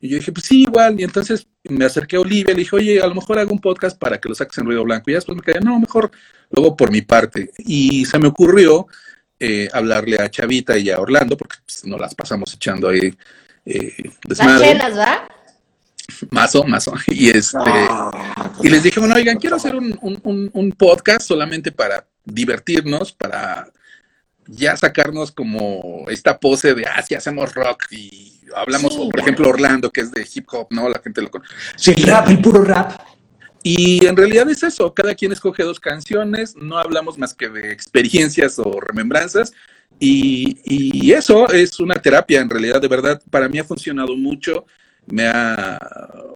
[0.00, 1.00] Y yo dije, pues sí, igual.
[1.00, 3.98] Y entonces me acerqué a Olivia, le dije, oye, a lo mejor hago un podcast
[3.98, 5.10] para que lo saques en ruido blanco.
[5.10, 6.10] Y después me quedé, no, mejor
[6.50, 7.50] luego por mi parte.
[7.58, 8.86] Y se me ocurrió
[9.40, 13.14] eh, hablarle a Chavita y a Orlando, porque pues, no las pasamos echando ahí
[13.64, 13.92] eh,
[14.28, 15.28] Las chelas, ¿va?
[16.30, 16.94] Mazo, mazo.
[17.08, 17.58] Y este.
[18.62, 23.12] Y les dije, bueno, oigan, quiero hacer un, un- un- un podcast solamente para divertirnos,
[23.12, 23.68] para
[24.48, 29.48] ya sacarnos como esta pose de, ah, sí, hacemos rock y hablamos, Sí, por ejemplo,
[29.48, 30.88] Orlando, que es de hip hop, ¿no?
[30.88, 31.52] La gente lo conoce.
[31.76, 33.00] Sí, el rap, el puro rap.
[33.62, 37.72] Y en realidad es eso, cada quien escoge dos canciones, no hablamos más que de
[37.72, 39.52] experiencias o remembranzas.
[39.98, 44.66] Y, y eso es una terapia, en realidad, de verdad, para mí ha funcionado mucho,
[45.06, 45.78] me, ha,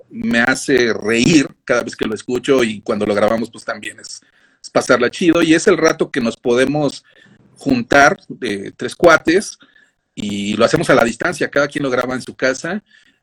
[0.09, 4.23] me hace reír cada vez que lo escucho y cuando lo grabamos, pues también es,
[4.63, 7.05] es pasarla chido y es el rato que nos podemos
[7.61, 9.59] juntar de tres cuates
[10.15, 12.83] y lo hacemos a la distancia, cada quien lo graba en su casa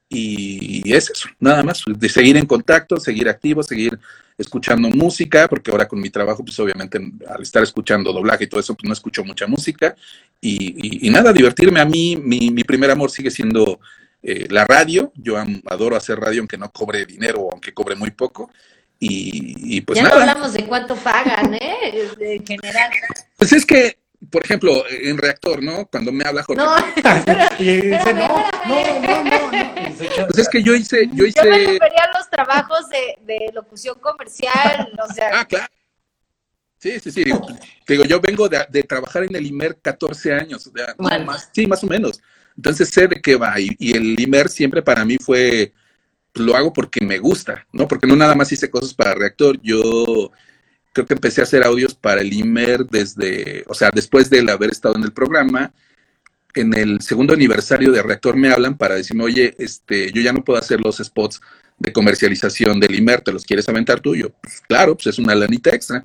[0.10, 4.00] y es eso, nada más, de seguir en contacto, seguir activo, seguir
[4.38, 8.60] escuchando música, porque ahora con mi trabajo, pues obviamente al estar escuchando doblaje y todo
[8.60, 9.96] eso, pues no escucho mucha música.
[10.40, 13.80] Y, y, nada, divertirme a mí, mi, mi, primer amor sigue siendo
[14.22, 15.12] eh, la radio.
[15.16, 15.36] Yo
[15.66, 18.52] adoro hacer radio aunque no cobre dinero o aunque cobre muy poco.
[19.00, 20.16] Y, y pues ya nada.
[20.16, 22.10] no hablamos de cuánto pagan, ¿eh?
[22.20, 22.92] En general.
[23.38, 23.98] Pues es que
[24.30, 25.86] por ejemplo, en reactor, ¿no?
[25.88, 26.64] Cuando me habla Jorge.
[26.64, 26.76] No,
[27.60, 28.28] y dice, no,
[28.68, 29.52] no, no.
[30.28, 31.40] Pues es que yo hice, yo hice.
[31.44, 35.42] Yo me refería a los trabajos de, de locución comercial, o sea.
[35.42, 35.68] Ah, claro.
[36.80, 37.24] Sí, sí, sí.
[37.24, 37.42] Digo,
[37.88, 41.26] digo yo vengo de, de, trabajar en el IMER 14 años, o sea, Bueno.
[41.26, 42.22] más, sí, más o menos.
[42.56, 43.60] Entonces sé de qué va.
[43.60, 45.74] Y, y el IMER siempre para mí fue,
[46.32, 47.88] pues, lo hago porque me gusta, ¿no?
[47.88, 49.60] Porque no nada más hice cosas para reactor.
[49.62, 50.32] Yo
[50.98, 54.72] creo que empecé a hacer audios para el IMER desde, o sea, después de haber
[54.72, 55.72] estado en el programa.
[56.56, 60.44] En el segundo aniversario de Reactor me hablan para decirme, oye, este, yo ya no
[60.44, 61.40] puedo hacer los spots
[61.78, 64.16] de comercialización del IMER, ¿te los quieres aventar tú?
[64.16, 66.04] Yo, pues claro, pues es una lanita extra.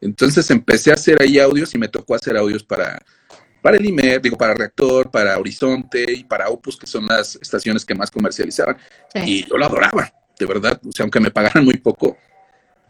[0.00, 2.98] Entonces empecé a hacer ahí audios y me tocó hacer audios para,
[3.60, 7.84] para el IMER, digo, para Reactor, para Horizonte y para Opus, que son las estaciones
[7.84, 8.78] que más comercializaban.
[9.12, 9.20] Sí.
[9.26, 10.80] Y yo lo adoraba, de verdad.
[10.88, 12.16] O sea, aunque me pagaran muy poco,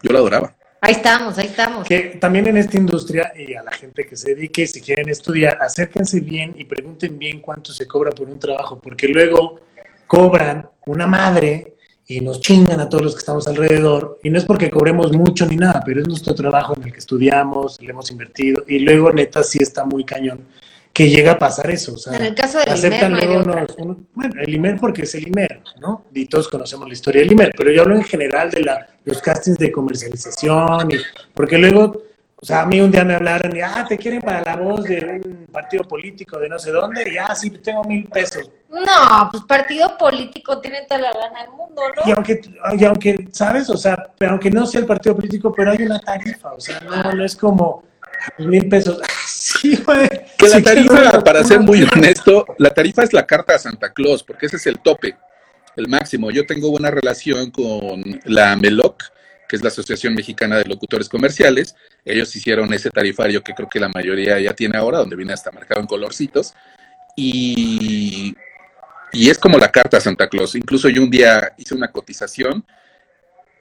[0.00, 0.54] yo lo adoraba.
[0.82, 1.86] Ahí estamos, ahí estamos.
[1.86, 5.58] Que también en esta industria y a la gente que se dedique, si quieren estudiar,
[5.60, 9.60] acérquense bien y pregunten bien cuánto se cobra por un trabajo, porque luego
[10.06, 11.74] cobran una madre
[12.06, 14.18] y nos chingan a todos los que estamos alrededor.
[14.22, 16.98] Y no es porque cobremos mucho ni nada, pero es nuestro trabajo en el que
[16.98, 18.64] estudiamos, le hemos invertido.
[18.66, 20.46] Y luego, neta, sí está muy cañón
[21.04, 21.94] que llega a pasar eso.
[21.94, 25.02] O sea, En el caso del aceptan IMER luego unos- unos- bueno, el IMER porque
[25.02, 26.04] es el IMER, ¿no?
[26.12, 29.22] Y todos conocemos la historia del IMER, pero yo hablo en general de la, los
[29.22, 30.96] castings de comercialización, y,
[31.32, 32.02] porque luego,
[32.42, 34.84] o sea, a mí un día me hablaron y, ah, te quieren para la voz
[34.84, 38.50] de un partido político de no sé dónde, y, ah, sí, tengo mil pesos.
[38.70, 42.14] No, pues partido político tiene toda la gana del mundo, Y ¿no?
[42.16, 42.40] aunque,
[42.78, 43.68] y aunque, ¿sabes?
[43.70, 46.78] O sea, pero aunque no sea el partido político, pero hay una tarifa, o sea,
[46.80, 47.84] no, no es como
[48.38, 49.00] mil pesos.
[49.26, 50.08] Sí, güey.
[50.38, 54.22] Que la tarifa, para ser muy honesto, la tarifa es la carta a Santa Claus,
[54.22, 55.16] porque ese es el tope,
[55.76, 56.30] el máximo.
[56.30, 59.02] Yo tengo buena relación con la MELOC,
[59.48, 61.74] que es la Asociación Mexicana de Locutores Comerciales.
[62.04, 65.50] Ellos hicieron ese tarifario que creo que la mayoría ya tiene ahora, donde viene hasta
[65.50, 66.54] marcado en colorcitos.
[67.16, 68.34] Y,
[69.12, 70.54] y es como la carta a Santa Claus.
[70.54, 72.64] Incluso yo un día hice una cotización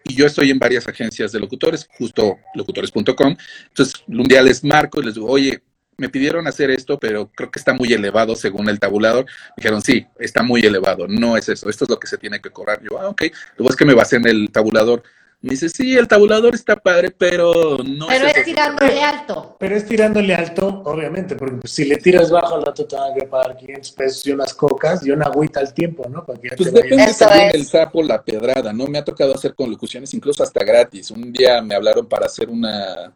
[0.03, 3.35] y yo estoy en varias agencias de locutores, justo locutores.com.
[3.67, 5.61] Entonces, un día les marco y les digo, oye,
[5.99, 9.25] me pidieron hacer esto, pero creo que está muy elevado según el tabulador.
[9.57, 12.49] Dijeron, sí, está muy elevado, no es eso, esto es lo que se tiene que
[12.49, 12.81] cobrar.
[12.81, 13.23] Yo, ah, ok,
[13.57, 15.03] luego es que me basé en el tabulador.
[15.41, 19.55] Me dice, sí, el tabulador está padre, pero no Pero es es tirándole alto.
[19.57, 23.11] Pero es tirándole alto, obviamente, porque pues, si le tiras bajo al rato te van
[23.21, 26.25] a pagar 500 pesos y unas cocas y una agüita al tiempo, ¿no?
[26.25, 27.55] Para que ya Pues depende Eso también es.
[27.55, 28.85] el sapo, la pedrada, ¿no?
[28.87, 31.09] Me ha tocado hacer con locuciones incluso hasta gratis.
[31.11, 33.15] Un día me hablaron para hacer una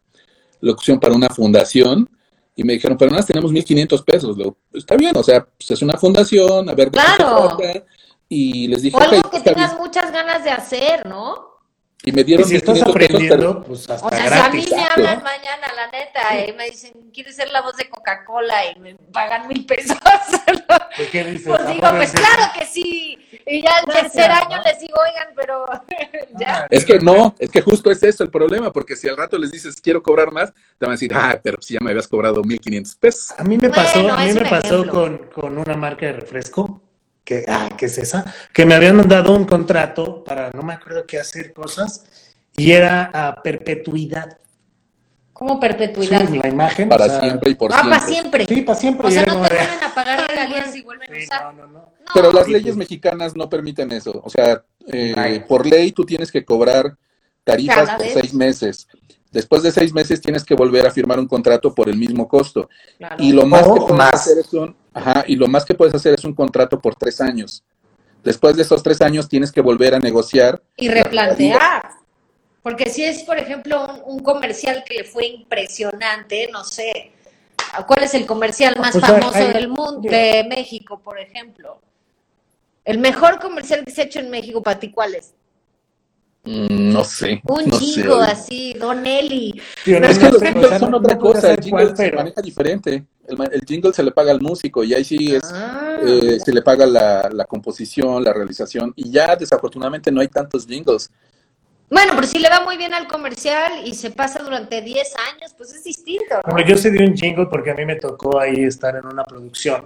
[0.61, 2.09] locución para una fundación
[2.55, 4.38] y me dijeron, pero nada, más tenemos 1.500 pesos.
[4.38, 7.57] Le digo, está bien, o sea, pues es una fundación, a ver qué se Claro.
[8.30, 9.65] Y les dije, O algo "Ok, que está bien".
[9.67, 11.51] tengas muchas ganas de hacer, ¿no?
[12.06, 14.34] Y me Y dieron si estás 1.500 pesos, pero- aprendiendo, pues hasta O sea, si
[14.34, 17.88] a mí me hablan mañana, la neta, y me dicen, ¿quieres ser la voz de
[17.89, 18.72] Coca-Cola?
[18.76, 19.97] Y me pagan mil pesos.
[20.97, 21.47] Pues, ¿qué dices?
[21.47, 23.18] Pues digo, pues claro que sí.
[23.45, 24.36] Y ya el Gracias, tercer ¿no?
[24.36, 25.66] año les digo, oigan, pero
[26.39, 26.68] ya.
[26.70, 29.51] Es que no, es que justo es eso el problema, porque si al rato les
[29.51, 32.41] dices quiero cobrar más, te van a decir, ah, pero si ya me habías cobrado
[32.43, 33.34] 1.500 pesos.
[33.38, 36.82] A mí me pasó, Bueno, a mí me pasó con, con una marca de refresco,
[37.24, 38.26] que, ah, ¿qué es esa?
[38.53, 42.05] Que me habían mandado un contrato para, no me acuerdo qué hacer cosas,
[42.55, 44.38] y era a perpetuidad.
[45.32, 46.28] Como perpetuidad.
[46.30, 46.88] Sí, la imagen.
[46.88, 47.89] Para o sea, siempre y por ah, siempre.
[47.89, 48.45] para siempre.
[48.45, 49.07] Sí, para siempre.
[49.07, 51.55] O y sea, no te vuelven a pagar regalías si vuelven a usar.
[51.55, 51.93] no, no, no.
[52.13, 54.21] Pero las leyes mexicanas no permiten eso.
[54.24, 56.95] O sea, eh, por ley tú tienes que cobrar
[57.43, 58.13] tarifas Cada por vez.
[58.13, 58.88] seis meses.
[59.32, 62.70] Después de seis meses tienes que volver a firmar un contrato por el mismo costo.
[63.00, 63.16] Claro.
[63.17, 64.13] Y lo más que puedes más.
[64.13, 67.20] hacer es un, ajá, y lo más que puedes hacer es un contrato por tres
[67.21, 67.63] años.
[68.24, 70.61] Después de esos tres años tienes que volver a negociar.
[70.78, 71.89] Y replantear.
[72.61, 77.11] Porque si es, por ejemplo, un, un comercial que le fue impresionante, no sé,
[77.86, 81.82] ¿cuál es el comercial más Pues hay- famoso hay- del mundo, de México, por ejemplo?
[82.86, 85.33] El mejor comercial que se ha hecho en México, para ti, ¿cuál es?
[86.45, 87.41] Mm, no sé.
[87.47, 87.86] Un no sé.
[87.86, 89.53] chingo así, Don Eli.
[89.86, 92.03] No, Es que no los sé, jingles son no- otra cosa, el jingle cuál, se
[92.03, 93.03] pero- maneja diferente.
[93.25, 95.97] El, jingle se le paga al músico y ahí sí es, Ah.
[96.05, 100.67] eh, se le paga la, la composición, la realización y ya desafortunadamente no hay tantos
[100.67, 101.09] jingles.
[101.89, 105.53] Bueno, pero si le va muy bien al comercial y se pasa durante 10 años,
[105.55, 106.51] pues es distinto, ¿no?
[106.51, 109.24] Bueno, yo sé de un jingle porque a mí me tocó ahí estar en una
[109.24, 109.86] producción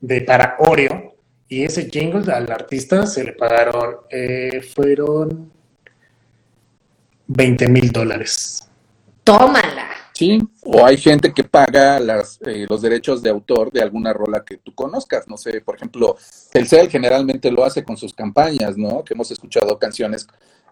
[0.00, 1.14] de para Oreo
[1.48, 5.52] y ese jingle al artista se le pagaron, eh, fueron
[7.34, 8.68] 20 mil dólares.
[9.24, 9.88] Tómala.
[10.14, 14.44] Sí, o hay gente que paga las, eh, los derechos de autor de alguna rola
[14.44, 15.26] que tú conozcas.
[15.26, 16.16] No sé, por ejemplo,
[16.52, 19.02] Telcel generalmente lo hace con sus campañas, ¿no?
[19.04, 20.26] Que hemos escuchado canciones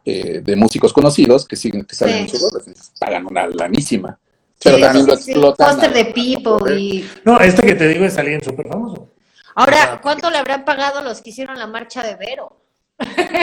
[0.04, 2.20] eh, de músicos conocidos que siguen, que salen Sí.
[2.22, 4.18] en sus rolas, pagan una lanísima.
[4.62, 5.30] Pero Sí, también sí, lo sí, sí.
[5.32, 5.68] explotan.
[5.68, 6.78] Póster de correr.
[6.78, 7.08] y...
[7.24, 9.08] No, este que te digo es alguien súper famoso.
[9.54, 12.56] Ahora, ¿cuánto le habrán pagado los que hicieron la marcha de Vero?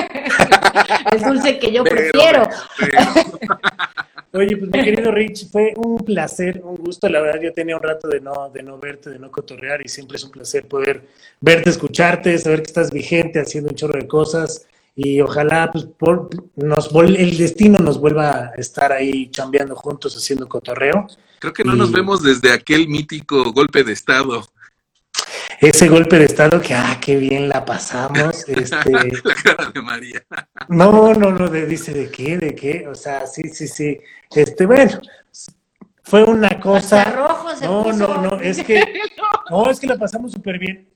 [1.12, 2.50] El dulce que yo Pero, prefiero.
[2.80, 3.40] pero-
[4.34, 7.08] Oye, pues mi querido Rich, fue un placer, un gusto.
[7.10, 9.88] La verdad, yo tenía un rato de no, de no verte, de no cotorrear, y
[9.90, 11.08] siempre es un placer poder
[11.40, 14.68] verte, escucharte, saber que estás vigente, haciendo un chorro de cosas.
[14.96, 20.16] Y ojalá pues, por- nos vol- el destino nos vuelva a estar ahí chambeando juntos,
[20.16, 21.08] haciendo cotorreo.
[21.40, 24.44] Creo que no nos vemos desde aquel mítico golpe de estado.
[25.60, 28.46] Ese golpe de estado que, ah, qué bien la pasamos.
[28.48, 30.24] Este, La cara de María.
[30.70, 33.98] No, no, no, de- dice de qué, de qué, o sea, sí, sí, sí.
[34.36, 35.00] Este, bueno,
[36.04, 37.02] fue una cosa.
[37.02, 37.98] Hasta rojo se No, puso.
[38.08, 38.84] no, no, es que,
[39.50, 40.88] no, es que la pasamos súper bien.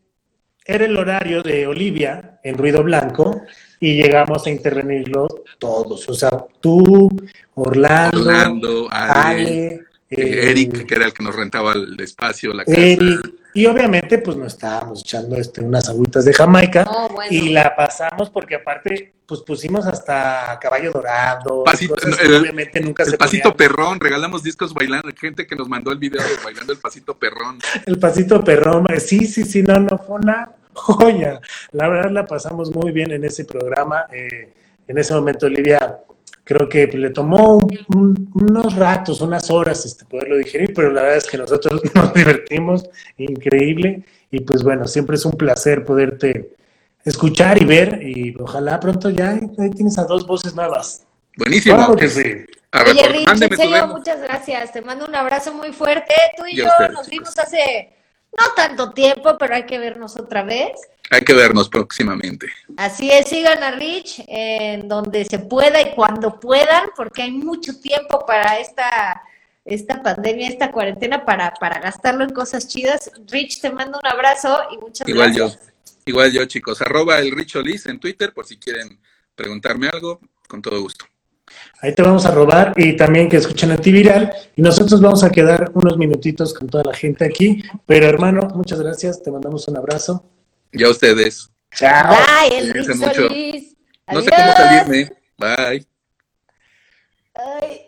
[0.63, 3.41] Era el horario de Olivia en Ruido Blanco
[3.79, 5.27] y llegamos a intervenirlo
[5.57, 6.29] todos, o sea,
[6.59, 7.09] tú,
[7.55, 9.81] Orlando, Orlando, Ale, Ale, eh,
[10.11, 12.79] eh, Eric, que era el que nos rentaba el espacio, la casa.
[12.79, 17.31] Eric, y obviamente pues nos estábamos echando este, unas agüitas de Jamaica bueno.
[17.31, 23.03] y la pasamos porque aparte pues pusimos hasta caballo dorado, Pasito- cosas el- obviamente nunca
[23.03, 23.57] El se pasito ponían.
[23.57, 27.57] perrón, regalamos discos bailando, gente que nos mandó el video de bailando el pasito perrón.
[27.85, 31.39] El pasito perrón, eh, sí, sí, sí, no, no, fue una joya.
[31.71, 34.05] La verdad la pasamos muy bien en ese programa.
[34.11, 34.53] eh,
[34.87, 35.99] en ese momento Olivia
[36.43, 41.01] creo que le tomó un- un- unos ratos, unas horas este, poderlo digerir, pero la
[41.03, 42.83] verdad es que nosotros nos divertimos,
[43.17, 44.03] increíble.
[44.31, 46.51] Y pues bueno, siempre es un placer poderte
[47.03, 51.03] escuchar y ver y ojalá pronto ya ahí tienes a dos voces nuevas.
[51.37, 51.75] Buenísimo.
[51.77, 52.21] Claro que sí.
[52.73, 54.71] A ver, Oye, Rich, en serio, muchas gracias.
[54.71, 56.13] Te mando un abrazo muy fuerte.
[56.37, 57.09] Tú y yo ustedes, nos chicos.
[57.09, 57.89] vimos hace
[58.37, 60.71] no tanto tiempo, pero hay que vernos otra vez.
[61.09, 62.47] Hay que vernos próximamente.
[62.77, 67.77] Así es, sigan a Rich en donde se pueda y cuando puedan, porque hay mucho
[67.79, 69.21] tiempo para esta,
[69.65, 73.11] esta pandemia, esta cuarentena, para, para gastarlo en cosas chidas.
[73.27, 75.47] Rich, te mando un abrazo y muchas Igual yo.
[75.47, 75.73] gracias.
[76.05, 76.81] Igual yo, chicos.
[76.81, 78.99] Arroba el Richo Liz en Twitter por si quieren
[79.35, 81.05] preguntarme algo, con todo gusto.
[81.81, 84.31] Ahí te vamos a robar y también que escuchen Antiviral.
[84.55, 87.63] Y nosotros vamos a quedar unos minutitos con toda la gente aquí.
[87.87, 89.21] Pero hermano, muchas gracias.
[89.23, 90.23] Te mandamos un abrazo.
[90.71, 91.49] Ya ustedes.
[91.73, 92.15] Chao.
[92.15, 92.67] Bye, el
[92.97, 93.29] mucho.
[94.11, 95.11] No sé cómo salirme.
[95.37, 95.87] Bye.
[97.33, 97.81] Ay,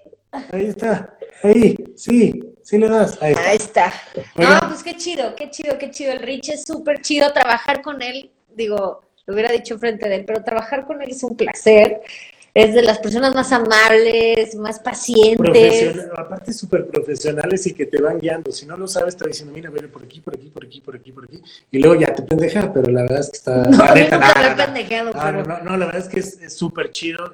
[0.52, 1.16] Ahí está.
[1.44, 1.76] Ahí.
[1.96, 2.54] Sí.
[2.64, 3.22] Sí le das.
[3.22, 3.50] Ahí está.
[3.50, 3.94] ahí está.
[4.36, 6.14] No, pues qué chido, qué chido, qué chido.
[6.14, 8.32] El Rich es súper chido trabajar con él.
[8.56, 12.02] Digo, lo hubiera dicho frente de él, pero trabajar con él es un placer.
[12.56, 15.38] Es de las personas más amables, más pacientes.
[15.38, 18.52] Profesional, aparte súper profesionales y que te van guiando.
[18.52, 20.96] Si no lo sabes, te diciendo, mira, vele por aquí, por aquí, por aquí, por
[20.96, 21.42] aquí, por aquí.
[21.72, 23.64] Y luego ya te pendeja, pero la verdad es que está.
[23.70, 26.92] No, la neta, no, no, pendejado, No, pero- no, la verdad es que es súper
[26.92, 27.34] chido.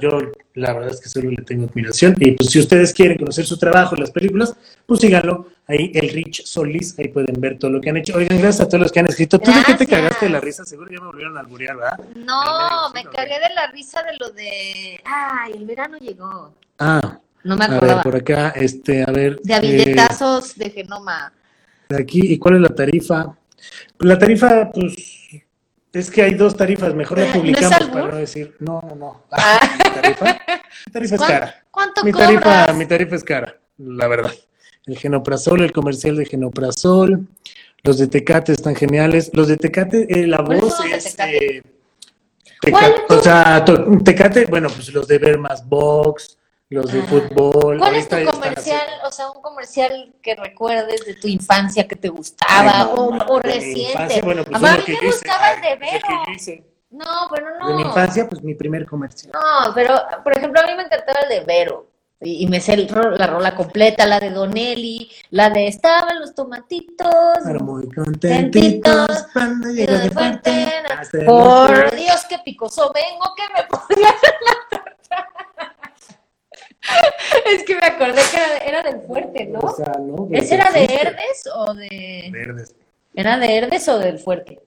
[0.00, 0.10] Yo,
[0.54, 2.14] la verdad es que solo le tengo admiración.
[2.18, 4.54] Y pues, si ustedes quieren conocer su trabajo en las películas,
[4.84, 5.46] pues síganlo.
[5.70, 8.16] Ahí, el Rich Solís, ahí pueden ver todo lo que han hecho.
[8.16, 9.38] Oigan, gracias a todos los que han escrito.
[9.38, 10.64] ¿Tú de qué te cagaste de la risa?
[10.64, 11.98] Seguro ya me volvieron a alburear, ¿verdad?
[12.16, 14.98] No, me Sí, cagué de la risa de lo de.
[15.04, 16.54] Ay, el verano llegó.
[16.78, 19.38] Ah, No me a ver, por acá, este, a ver.
[19.42, 21.34] De eh, billetazos de Genoma.
[21.90, 23.36] de aquí, ¿y cuál es la tarifa?
[23.98, 24.94] La tarifa, pues,
[25.92, 29.24] es que hay dos tarifas, mejor ¿No la publicamos para no decir, no, no, no.
[29.32, 29.60] Ah.
[29.84, 30.24] ¿Mi tarifa?
[30.86, 31.64] Mi tarifa es ¿Cuán- cara.
[31.70, 32.28] ¿Cuánto Mi cobras?
[32.28, 34.32] tarifa, mi tarifa es cara, la verdad.
[34.88, 37.26] El genoprazol, el comercial de genoprazol,
[37.84, 39.30] los de Tecate están geniales.
[39.34, 41.14] Los de Tecate, eh, la ¿Cuáles voz es...
[41.14, 41.56] Tecate?
[41.58, 41.62] eh,
[42.62, 43.18] Teca- ¿Cuál?
[43.18, 43.64] o sea,
[44.02, 46.38] Tecate, bueno, pues los de ver más box,
[46.70, 47.06] los de Ah.
[47.06, 47.78] fútbol.
[47.78, 48.86] ¿Cuál es tu comercial?
[49.06, 53.14] O sea, un comercial que recuerdes de tu infancia que te gustaba Ay, no, o,
[53.14, 53.80] no, o reciente.
[53.92, 56.08] infancia, bueno, pues a mí me gustaba el de Vero.
[56.90, 57.68] No, pero no.
[57.68, 59.32] De mi infancia, pues mi primer comercial.
[59.34, 59.94] No, pero
[60.24, 61.86] por ejemplo, a mí me encantaba el de Vero.
[62.20, 66.34] Y, me sé el ro- la rola completa, la de Donelli, la de Estaban los
[66.34, 67.08] tomatitos.
[67.44, 70.10] Pero muy contentitos cuando de el
[71.24, 71.94] Por.
[71.94, 75.28] Dios, qué picoso vengo, que me podía hacer la torta.
[77.46, 79.60] Es que me acordé que era, era del fuerte, ¿no?
[79.60, 80.84] O sea, no, ¿Ese era de.
[80.86, 82.30] Herdes o de.?
[82.32, 82.74] Verdes.
[83.14, 84.60] ¿Era de Herdes o del fuerte?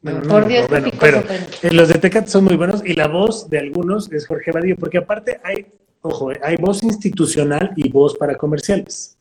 [0.00, 1.46] Bueno, no, Por no, Dios, qué bueno, picoso pero vengo.
[1.62, 4.76] eh, los de Tecate son muy buenos y la voz de algunos es Jorge Vadillo,
[4.76, 5.66] porque aparte hay,
[6.02, 9.16] ojo, eh, hay voz institucional y voz para comerciales.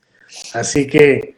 [0.53, 1.35] Así que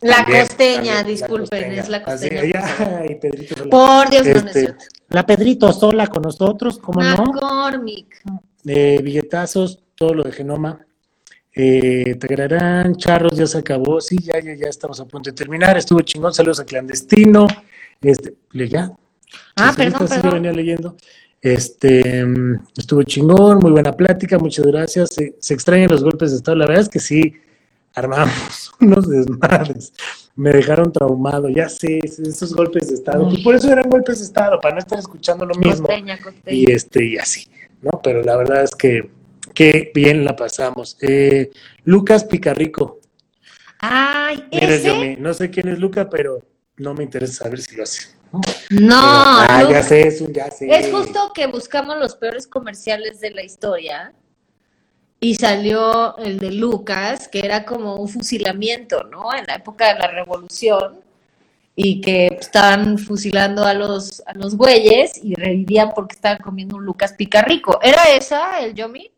[0.00, 2.42] La También, costeña, también, la disculpen, es la Así, costeña.
[2.42, 3.70] ella, ay, Pedrito Sola.
[3.70, 4.84] Por Dios, no, no es Este, cierto.
[5.08, 7.24] la Pedrito Sola con nosotros, ¿cómo no?
[7.26, 8.22] McCormick.
[8.66, 10.84] Eh, billetazos, todo lo de Genoma.
[11.54, 12.18] Eh,
[12.96, 14.00] Charros, ya se acabó.
[14.00, 15.76] Sí, ya, ya, ya estamos a punto de terminar.
[15.76, 16.32] Estuvo chingón.
[16.32, 17.46] Saludos a Clandestino.
[18.00, 18.90] Este, ¿le ya?
[19.56, 20.32] Ah, perdón, perdón.
[20.34, 20.96] venía leyendo.
[21.42, 25.10] Este, mm, estuvo chingón, muy buena plática, muchas gracias.
[25.14, 26.56] Se, se extrañan los golpes de estado.
[26.56, 27.34] La verdad es que sí,
[27.94, 29.92] armamos unos desmadres.
[30.36, 33.28] Me dejaron traumado, ya sé, esos golpes de estado.
[33.44, 36.56] Por eso eran golpes de estado, para no estar escuchando lo mismo Costeña, costeña.
[36.56, 37.48] y este y así,
[37.82, 38.00] ¿no?
[38.02, 39.10] Pero la verdad es que
[39.52, 40.96] qué bien la pasamos.
[41.02, 41.50] Eh,
[41.84, 43.00] Lucas Picarrico,
[43.78, 44.86] Ay, mira, ese.
[44.86, 46.40] yo me- no sé quién es Luca, pero
[46.82, 48.08] no me interesa saber si lo hace.
[48.70, 48.96] ¿no?
[48.96, 50.68] Ah, ya sé, es un ya sé.
[50.70, 54.12] Es justo que buscamos los peores comerciales de la historia
[55.20, 59.32] y salió el de Lucas, que era como un fusilamiento, ¿no?
[59.34, 61.00] En la época de la revolución
[61.74, 66.84] y que estaban fusilando a los, a los güeyes y revivían porque estaban comiendo un
[66.84, 67.78] Lucas picarrico.
[67.82, 69.10] ¿Era esa el Yomi?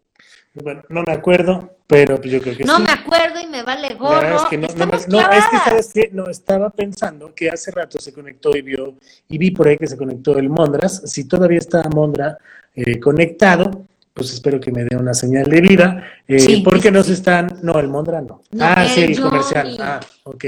[0.55, 2.83] Bueno, no me acuerdo, pero pues yo creo que No sí.
[2.83, 4.37] me acuerdo y me vale gorro.
[4.37, 6.11] es que no, es que sabes qué?
[6.13, 8.95] no estaba pensando que hace rato se conectó y vio
[9.29, 11.03] y vi por ahí que se conectó el Mondras.
[11.05, 12.39] Si todavía está Mondra
[12.75, 13.85] eh, conectado,
[14.15, 16.05] pues espero que me dé una señal de vida.
[16.27, 18.41] Eh, Sí, porque sí, nos están, no, el Mondra no.
[18.53, 19.77] No, ah, sí, el comercial.
[19.81, 20.45] Ah, ok.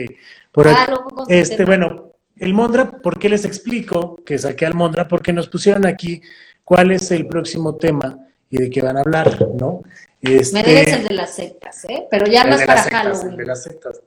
[0.53, 0.87] Por Ah,
[1.29, 5.07] este, bueno, el Mondra, ¿por qué les explico que saqué al Mondra?
[5.07, 6.23] Porque nos pusieron aquí
[6.65, 8.19] cuál es el próximo tema
[8.51, 9.83] y de qué van a hablar, ¿no?
[10.23, 12.07] Este, Me debes el de las sectas, ¿eh?
[12.11, 13.37] Pero ya más para el Halloween.
[13.37, 14.01] de las sectas.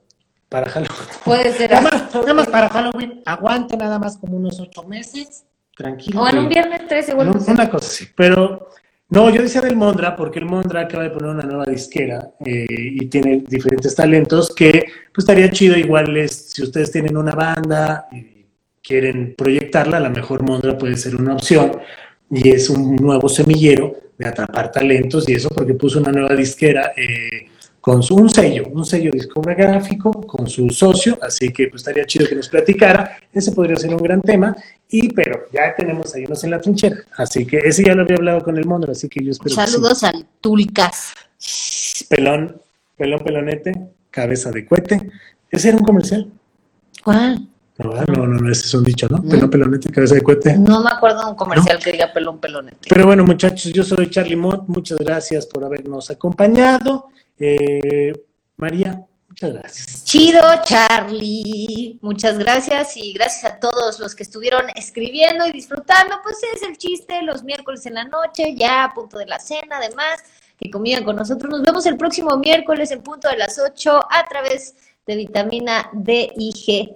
[0.48, 0.98] Para Halloween.
[1.24, 3.22] Puede ser Nada más, nada más para Halloween.
[3.24, 5.44] Aguante nada más como unos ocho meses.
[5.76, 6.22] Tranquilo.
[6.22, 7.52] O en un viernes 13, en bueno, no.
[7.52, 8.08] Una cosa así.
[8.16, 8.68] Pero
[9.10, 12.66] no, yo decía del Mondra porque el Mondra acaba de poner una nueva disquera eh,
[12.68, 18.06] y tiene diferentes talentos que pues estaría chido igual es, si ustedes tienen una banda
[18.12, 18.46] y
[18.80, 21.80] quieren proyectarla, a lo mejor Mondra puede ser una opción
[22.30, 26.92] y es un nuevo semillero de atrapar talentos y eso porque puso una nueva disquera
[26.94, 27.48] eh,
[27.80, 32.28] con su, un sello, un sello discográfico con su socio, así que pues estaría chido
[32.28, 34.54] que nos platicara, ese podría ser un gran tema,
[34.90, 38.16] y pero ya tenemos ahí unos en la trinchera, así que ese ya lo había
[38.16, 39.72] hablado con el Mondra, así que yo espero que sí.
[39.72, 41.14] Saludos al Tulcas.
[42.10, 42.60] Pelón,
[42.98, 43.72] pelón, pelonete,
[44.10, 45.10] cabeza de cohete.
[45.50, 46.30] ¿Ese era un comercial?
[47.02, 47.48] ¿Cuál?
[47.82, 48.06] No, ¿verdad?
[48.08, 49.22] no, no, no, ese es un dicho, ¿no?
[49.22, 50.58] Pelón, pelonete, cabeza de cohete.
[50.58, 52.88] No me acuerdo de un comercial que diga pelón pelonete.
[52.88, 57.08] Pero bueno, muchachos, yo soy Charlie Mott, muchas gracias por habernos acompañado.
[57.38, 58.12] Eh,
[58.56, 60.04] María, muchas gracias.
[60.04, 61.98] Chido, Charlie.
[62.02, 66.16] Muchas gracias y gracias a todos los que estuvieron escribiendo y disfrutando.
[66.22, 69.78] Pues es el chiste los miércoles en la noche, ya a punto de la cena,
[69.78, 70.22] además,
[70.58, 71.50] que comían con nosotros.
[71.50, 74.74] Nos vemos el próximo miércoles en punto de las 8 a través
[75.06, 76.94] de vitamina D y G.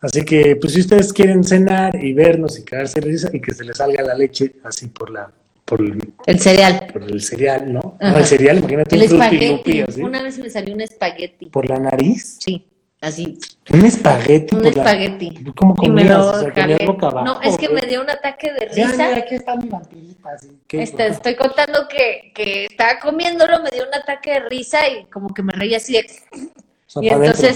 [0.00, 3.64] Así que, pues, si ustedes quieren cenar y vernos y quedarse risa y que se
[3.64, 5.30] les salga la leche así por la
[5.64, 6.86] por el, El cereal.
[6.92, 7.96] por el cereal, ¿no?
[8.00, 8.12] Ajá.
[8.12, 9.84] No, el cereal, imagínate El un espagueti.
[10.00, 11.46] Una vez me salió un espagueti.
[11.46, 12.36] Por la nariz.
[12.38, 12.68] Sí,
[13.00, 13.36] así.
[13.72, 15.44] Un espagueti Un por la- espagueti.
[15.56, 16.10] ¿Cómo comías?
[16.18, 16.86] O sea, comías jalé.
[16.86, 17.24] boca abajo.
[17.26, 18.96] No, es que me dio un ataque de risa.
[18.96, 23.88] ya, aquí está mi vampirita, así Este, estoy contando que, que estaba comiéndolo, me dio
[23.88, 26.06] un ataque de risa y como que me reía así de...
[26.32, 26.46] O
[26.86, 27.48] sea, Y adentro.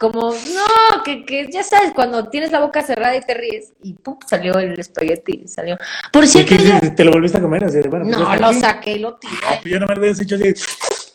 [0.00, 3.92] Como, no, que, que ya sabes, cuando tienes la boca cerrada y te ríes, y
[3.92, 5.76] pum, salió el espagueti, salió.
[6.10, 6.94] Por ¿Y cierto, qué ya-?
[6.94, 7.64] ¿Te lo volviste a comer?
[7.64, 8.60] Así bueno, pues no, lo aquí.
[8.60, 9.34] saqué y lo tiré.
[9.46, 10.54] Ah, pues yo no me lo hubieras hecho así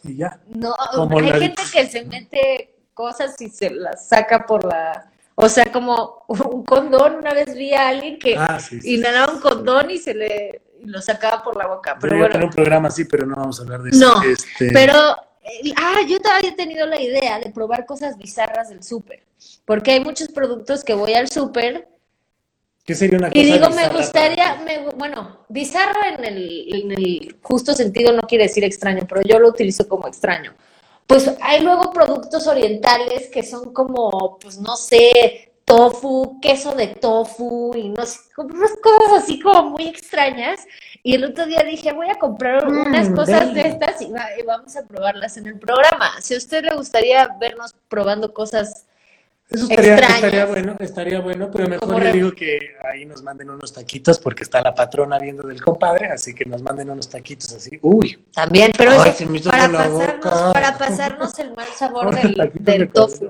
[0.03, 0.39] y ya.
[0.49, 5.11] No, como hay la- gente que se mete cosas y se las saca por la...
[5.33, 8.79] O sea, como un condón, una vez vi a alguien que Ah, sí.
[8.79, 8.95] sí.
[8.95, 11.97] inhalaba un condón y se le y lo sacaba por la boca.
[11.99, 13.99] Pero bueno, un programa así, pero no vamos a hablar de eso.
[14.15, 15.15] No, Este, Pero,
[15.77, 19.23] ah, yo todavía he tenido la idea de probar cosas bizarras del súper,
[19.65, 21.87] porque hay muchos productos que voy al súper
[22.85, 24.65] ¿Qué sería una cosa y digo, me bizarra gustaría, para ti?
[24.65, 29.39] me, bueno, bizarro en el, en el justo sentido no quiere decir extraño, pero yo
[29.39, 30.53] lo utilizo como extraño.
[31.07, 37.73] Pues hay luego productos orientales que son como, pues no sé, tofu, queso de tofu
[37.75, 40.59] y no sé, cosas así como muy extrañas.
[41.07, 44.27] Y el otro día dije, voy a comprar Mm, unas cosas de estas y, va-
[44.39, 46.19] y vamos a probarlas en el programa.
[46.19, 48.87] Si a usted le gustaría vernos probando cosas,
[49.47, 50.15] Eso estaría, extrañas.
[50.23, 52.57] estaría bueno, estaría bueno, pero mejor le digo que
[52.91, 56.63] ahí nos manden unos taquitos porque está la patrona viendo del compadre, así que nos
[56.63, 57.77] manden unos taquitos así.
[57.83, 59.13] Uy, también, pero Ay,
[59.47, 63.27] para, pasarnos, para pasarnos el mal sabor del, del de tofu.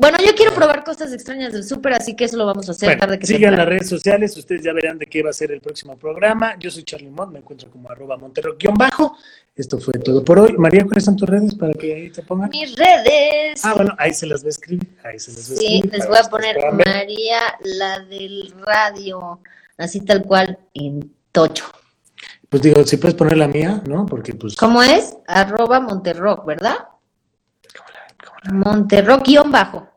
[0.00, 2.88] Bueno, yo quiero probar cosas extrañas del súper, así que eso lo vamos a hacer
[2.88, 5.52] Bueno, tarde que sigan las redes sociales, ustedes ya verán de qué va a ser
[5.52, 6.56] el próximo programa.
[6.58, 9.16] Yo soy Charlie Mont, me encuentro como arroba Montero guion bajo.
[9.54, 10.54] Esto fue todo por hoy.
[10.56, 12.48] María, ¿cuáles son tus redes para que ahí te pongan?
[12.48, 13.62] Mis redes.
[13.62, 14.96] Ah, bueno, ahí se las va a escribir.
[15.04, 15.92] Ahí se las va a Sí, escribir.
[15.92, 16.56] les para voy a poner.
[16.86, 19.40] María, la del radio,
[19.76, 21.66] así tal cual, en tocho.
[22.48, 24.06] Pues digo, si puedes poner la mía, ¿no?
[24.06, 24.56] Porque pues...
[24.56, 25.14] ¿Cómo es?
[25.26, 26.76] Arroba Monterrock, ¿verdad?
[27.76, 29.28] ¿cómo la- cómo la- Monterrock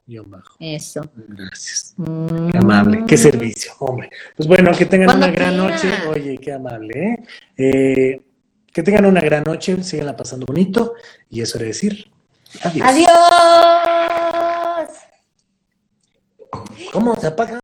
[0.06, 0.56] guion bajo.
[0.60, 1.02] Eso.
[1.16, 1.94] Gracias.
[1.98, 2.50] Mm.
[2.50, 4.10] Qué amable, qué servicio, hombre.
[4.36, 5.90] Pues bueno, que tengan una gran noche.
[6.10, 7.24] Oye, qué amable, ¿eh?
[7.58, 8.22] Eh,
[8.74, 10.96] Que tengan una gran noche, síganla pasando bonito.
[11.30, 12.12] Y eso era decir,
[12.64, 12.88] adiós.
[12.88, 13.10] Adiós.
[16.92, 17.62] ¿Cómo se apaga?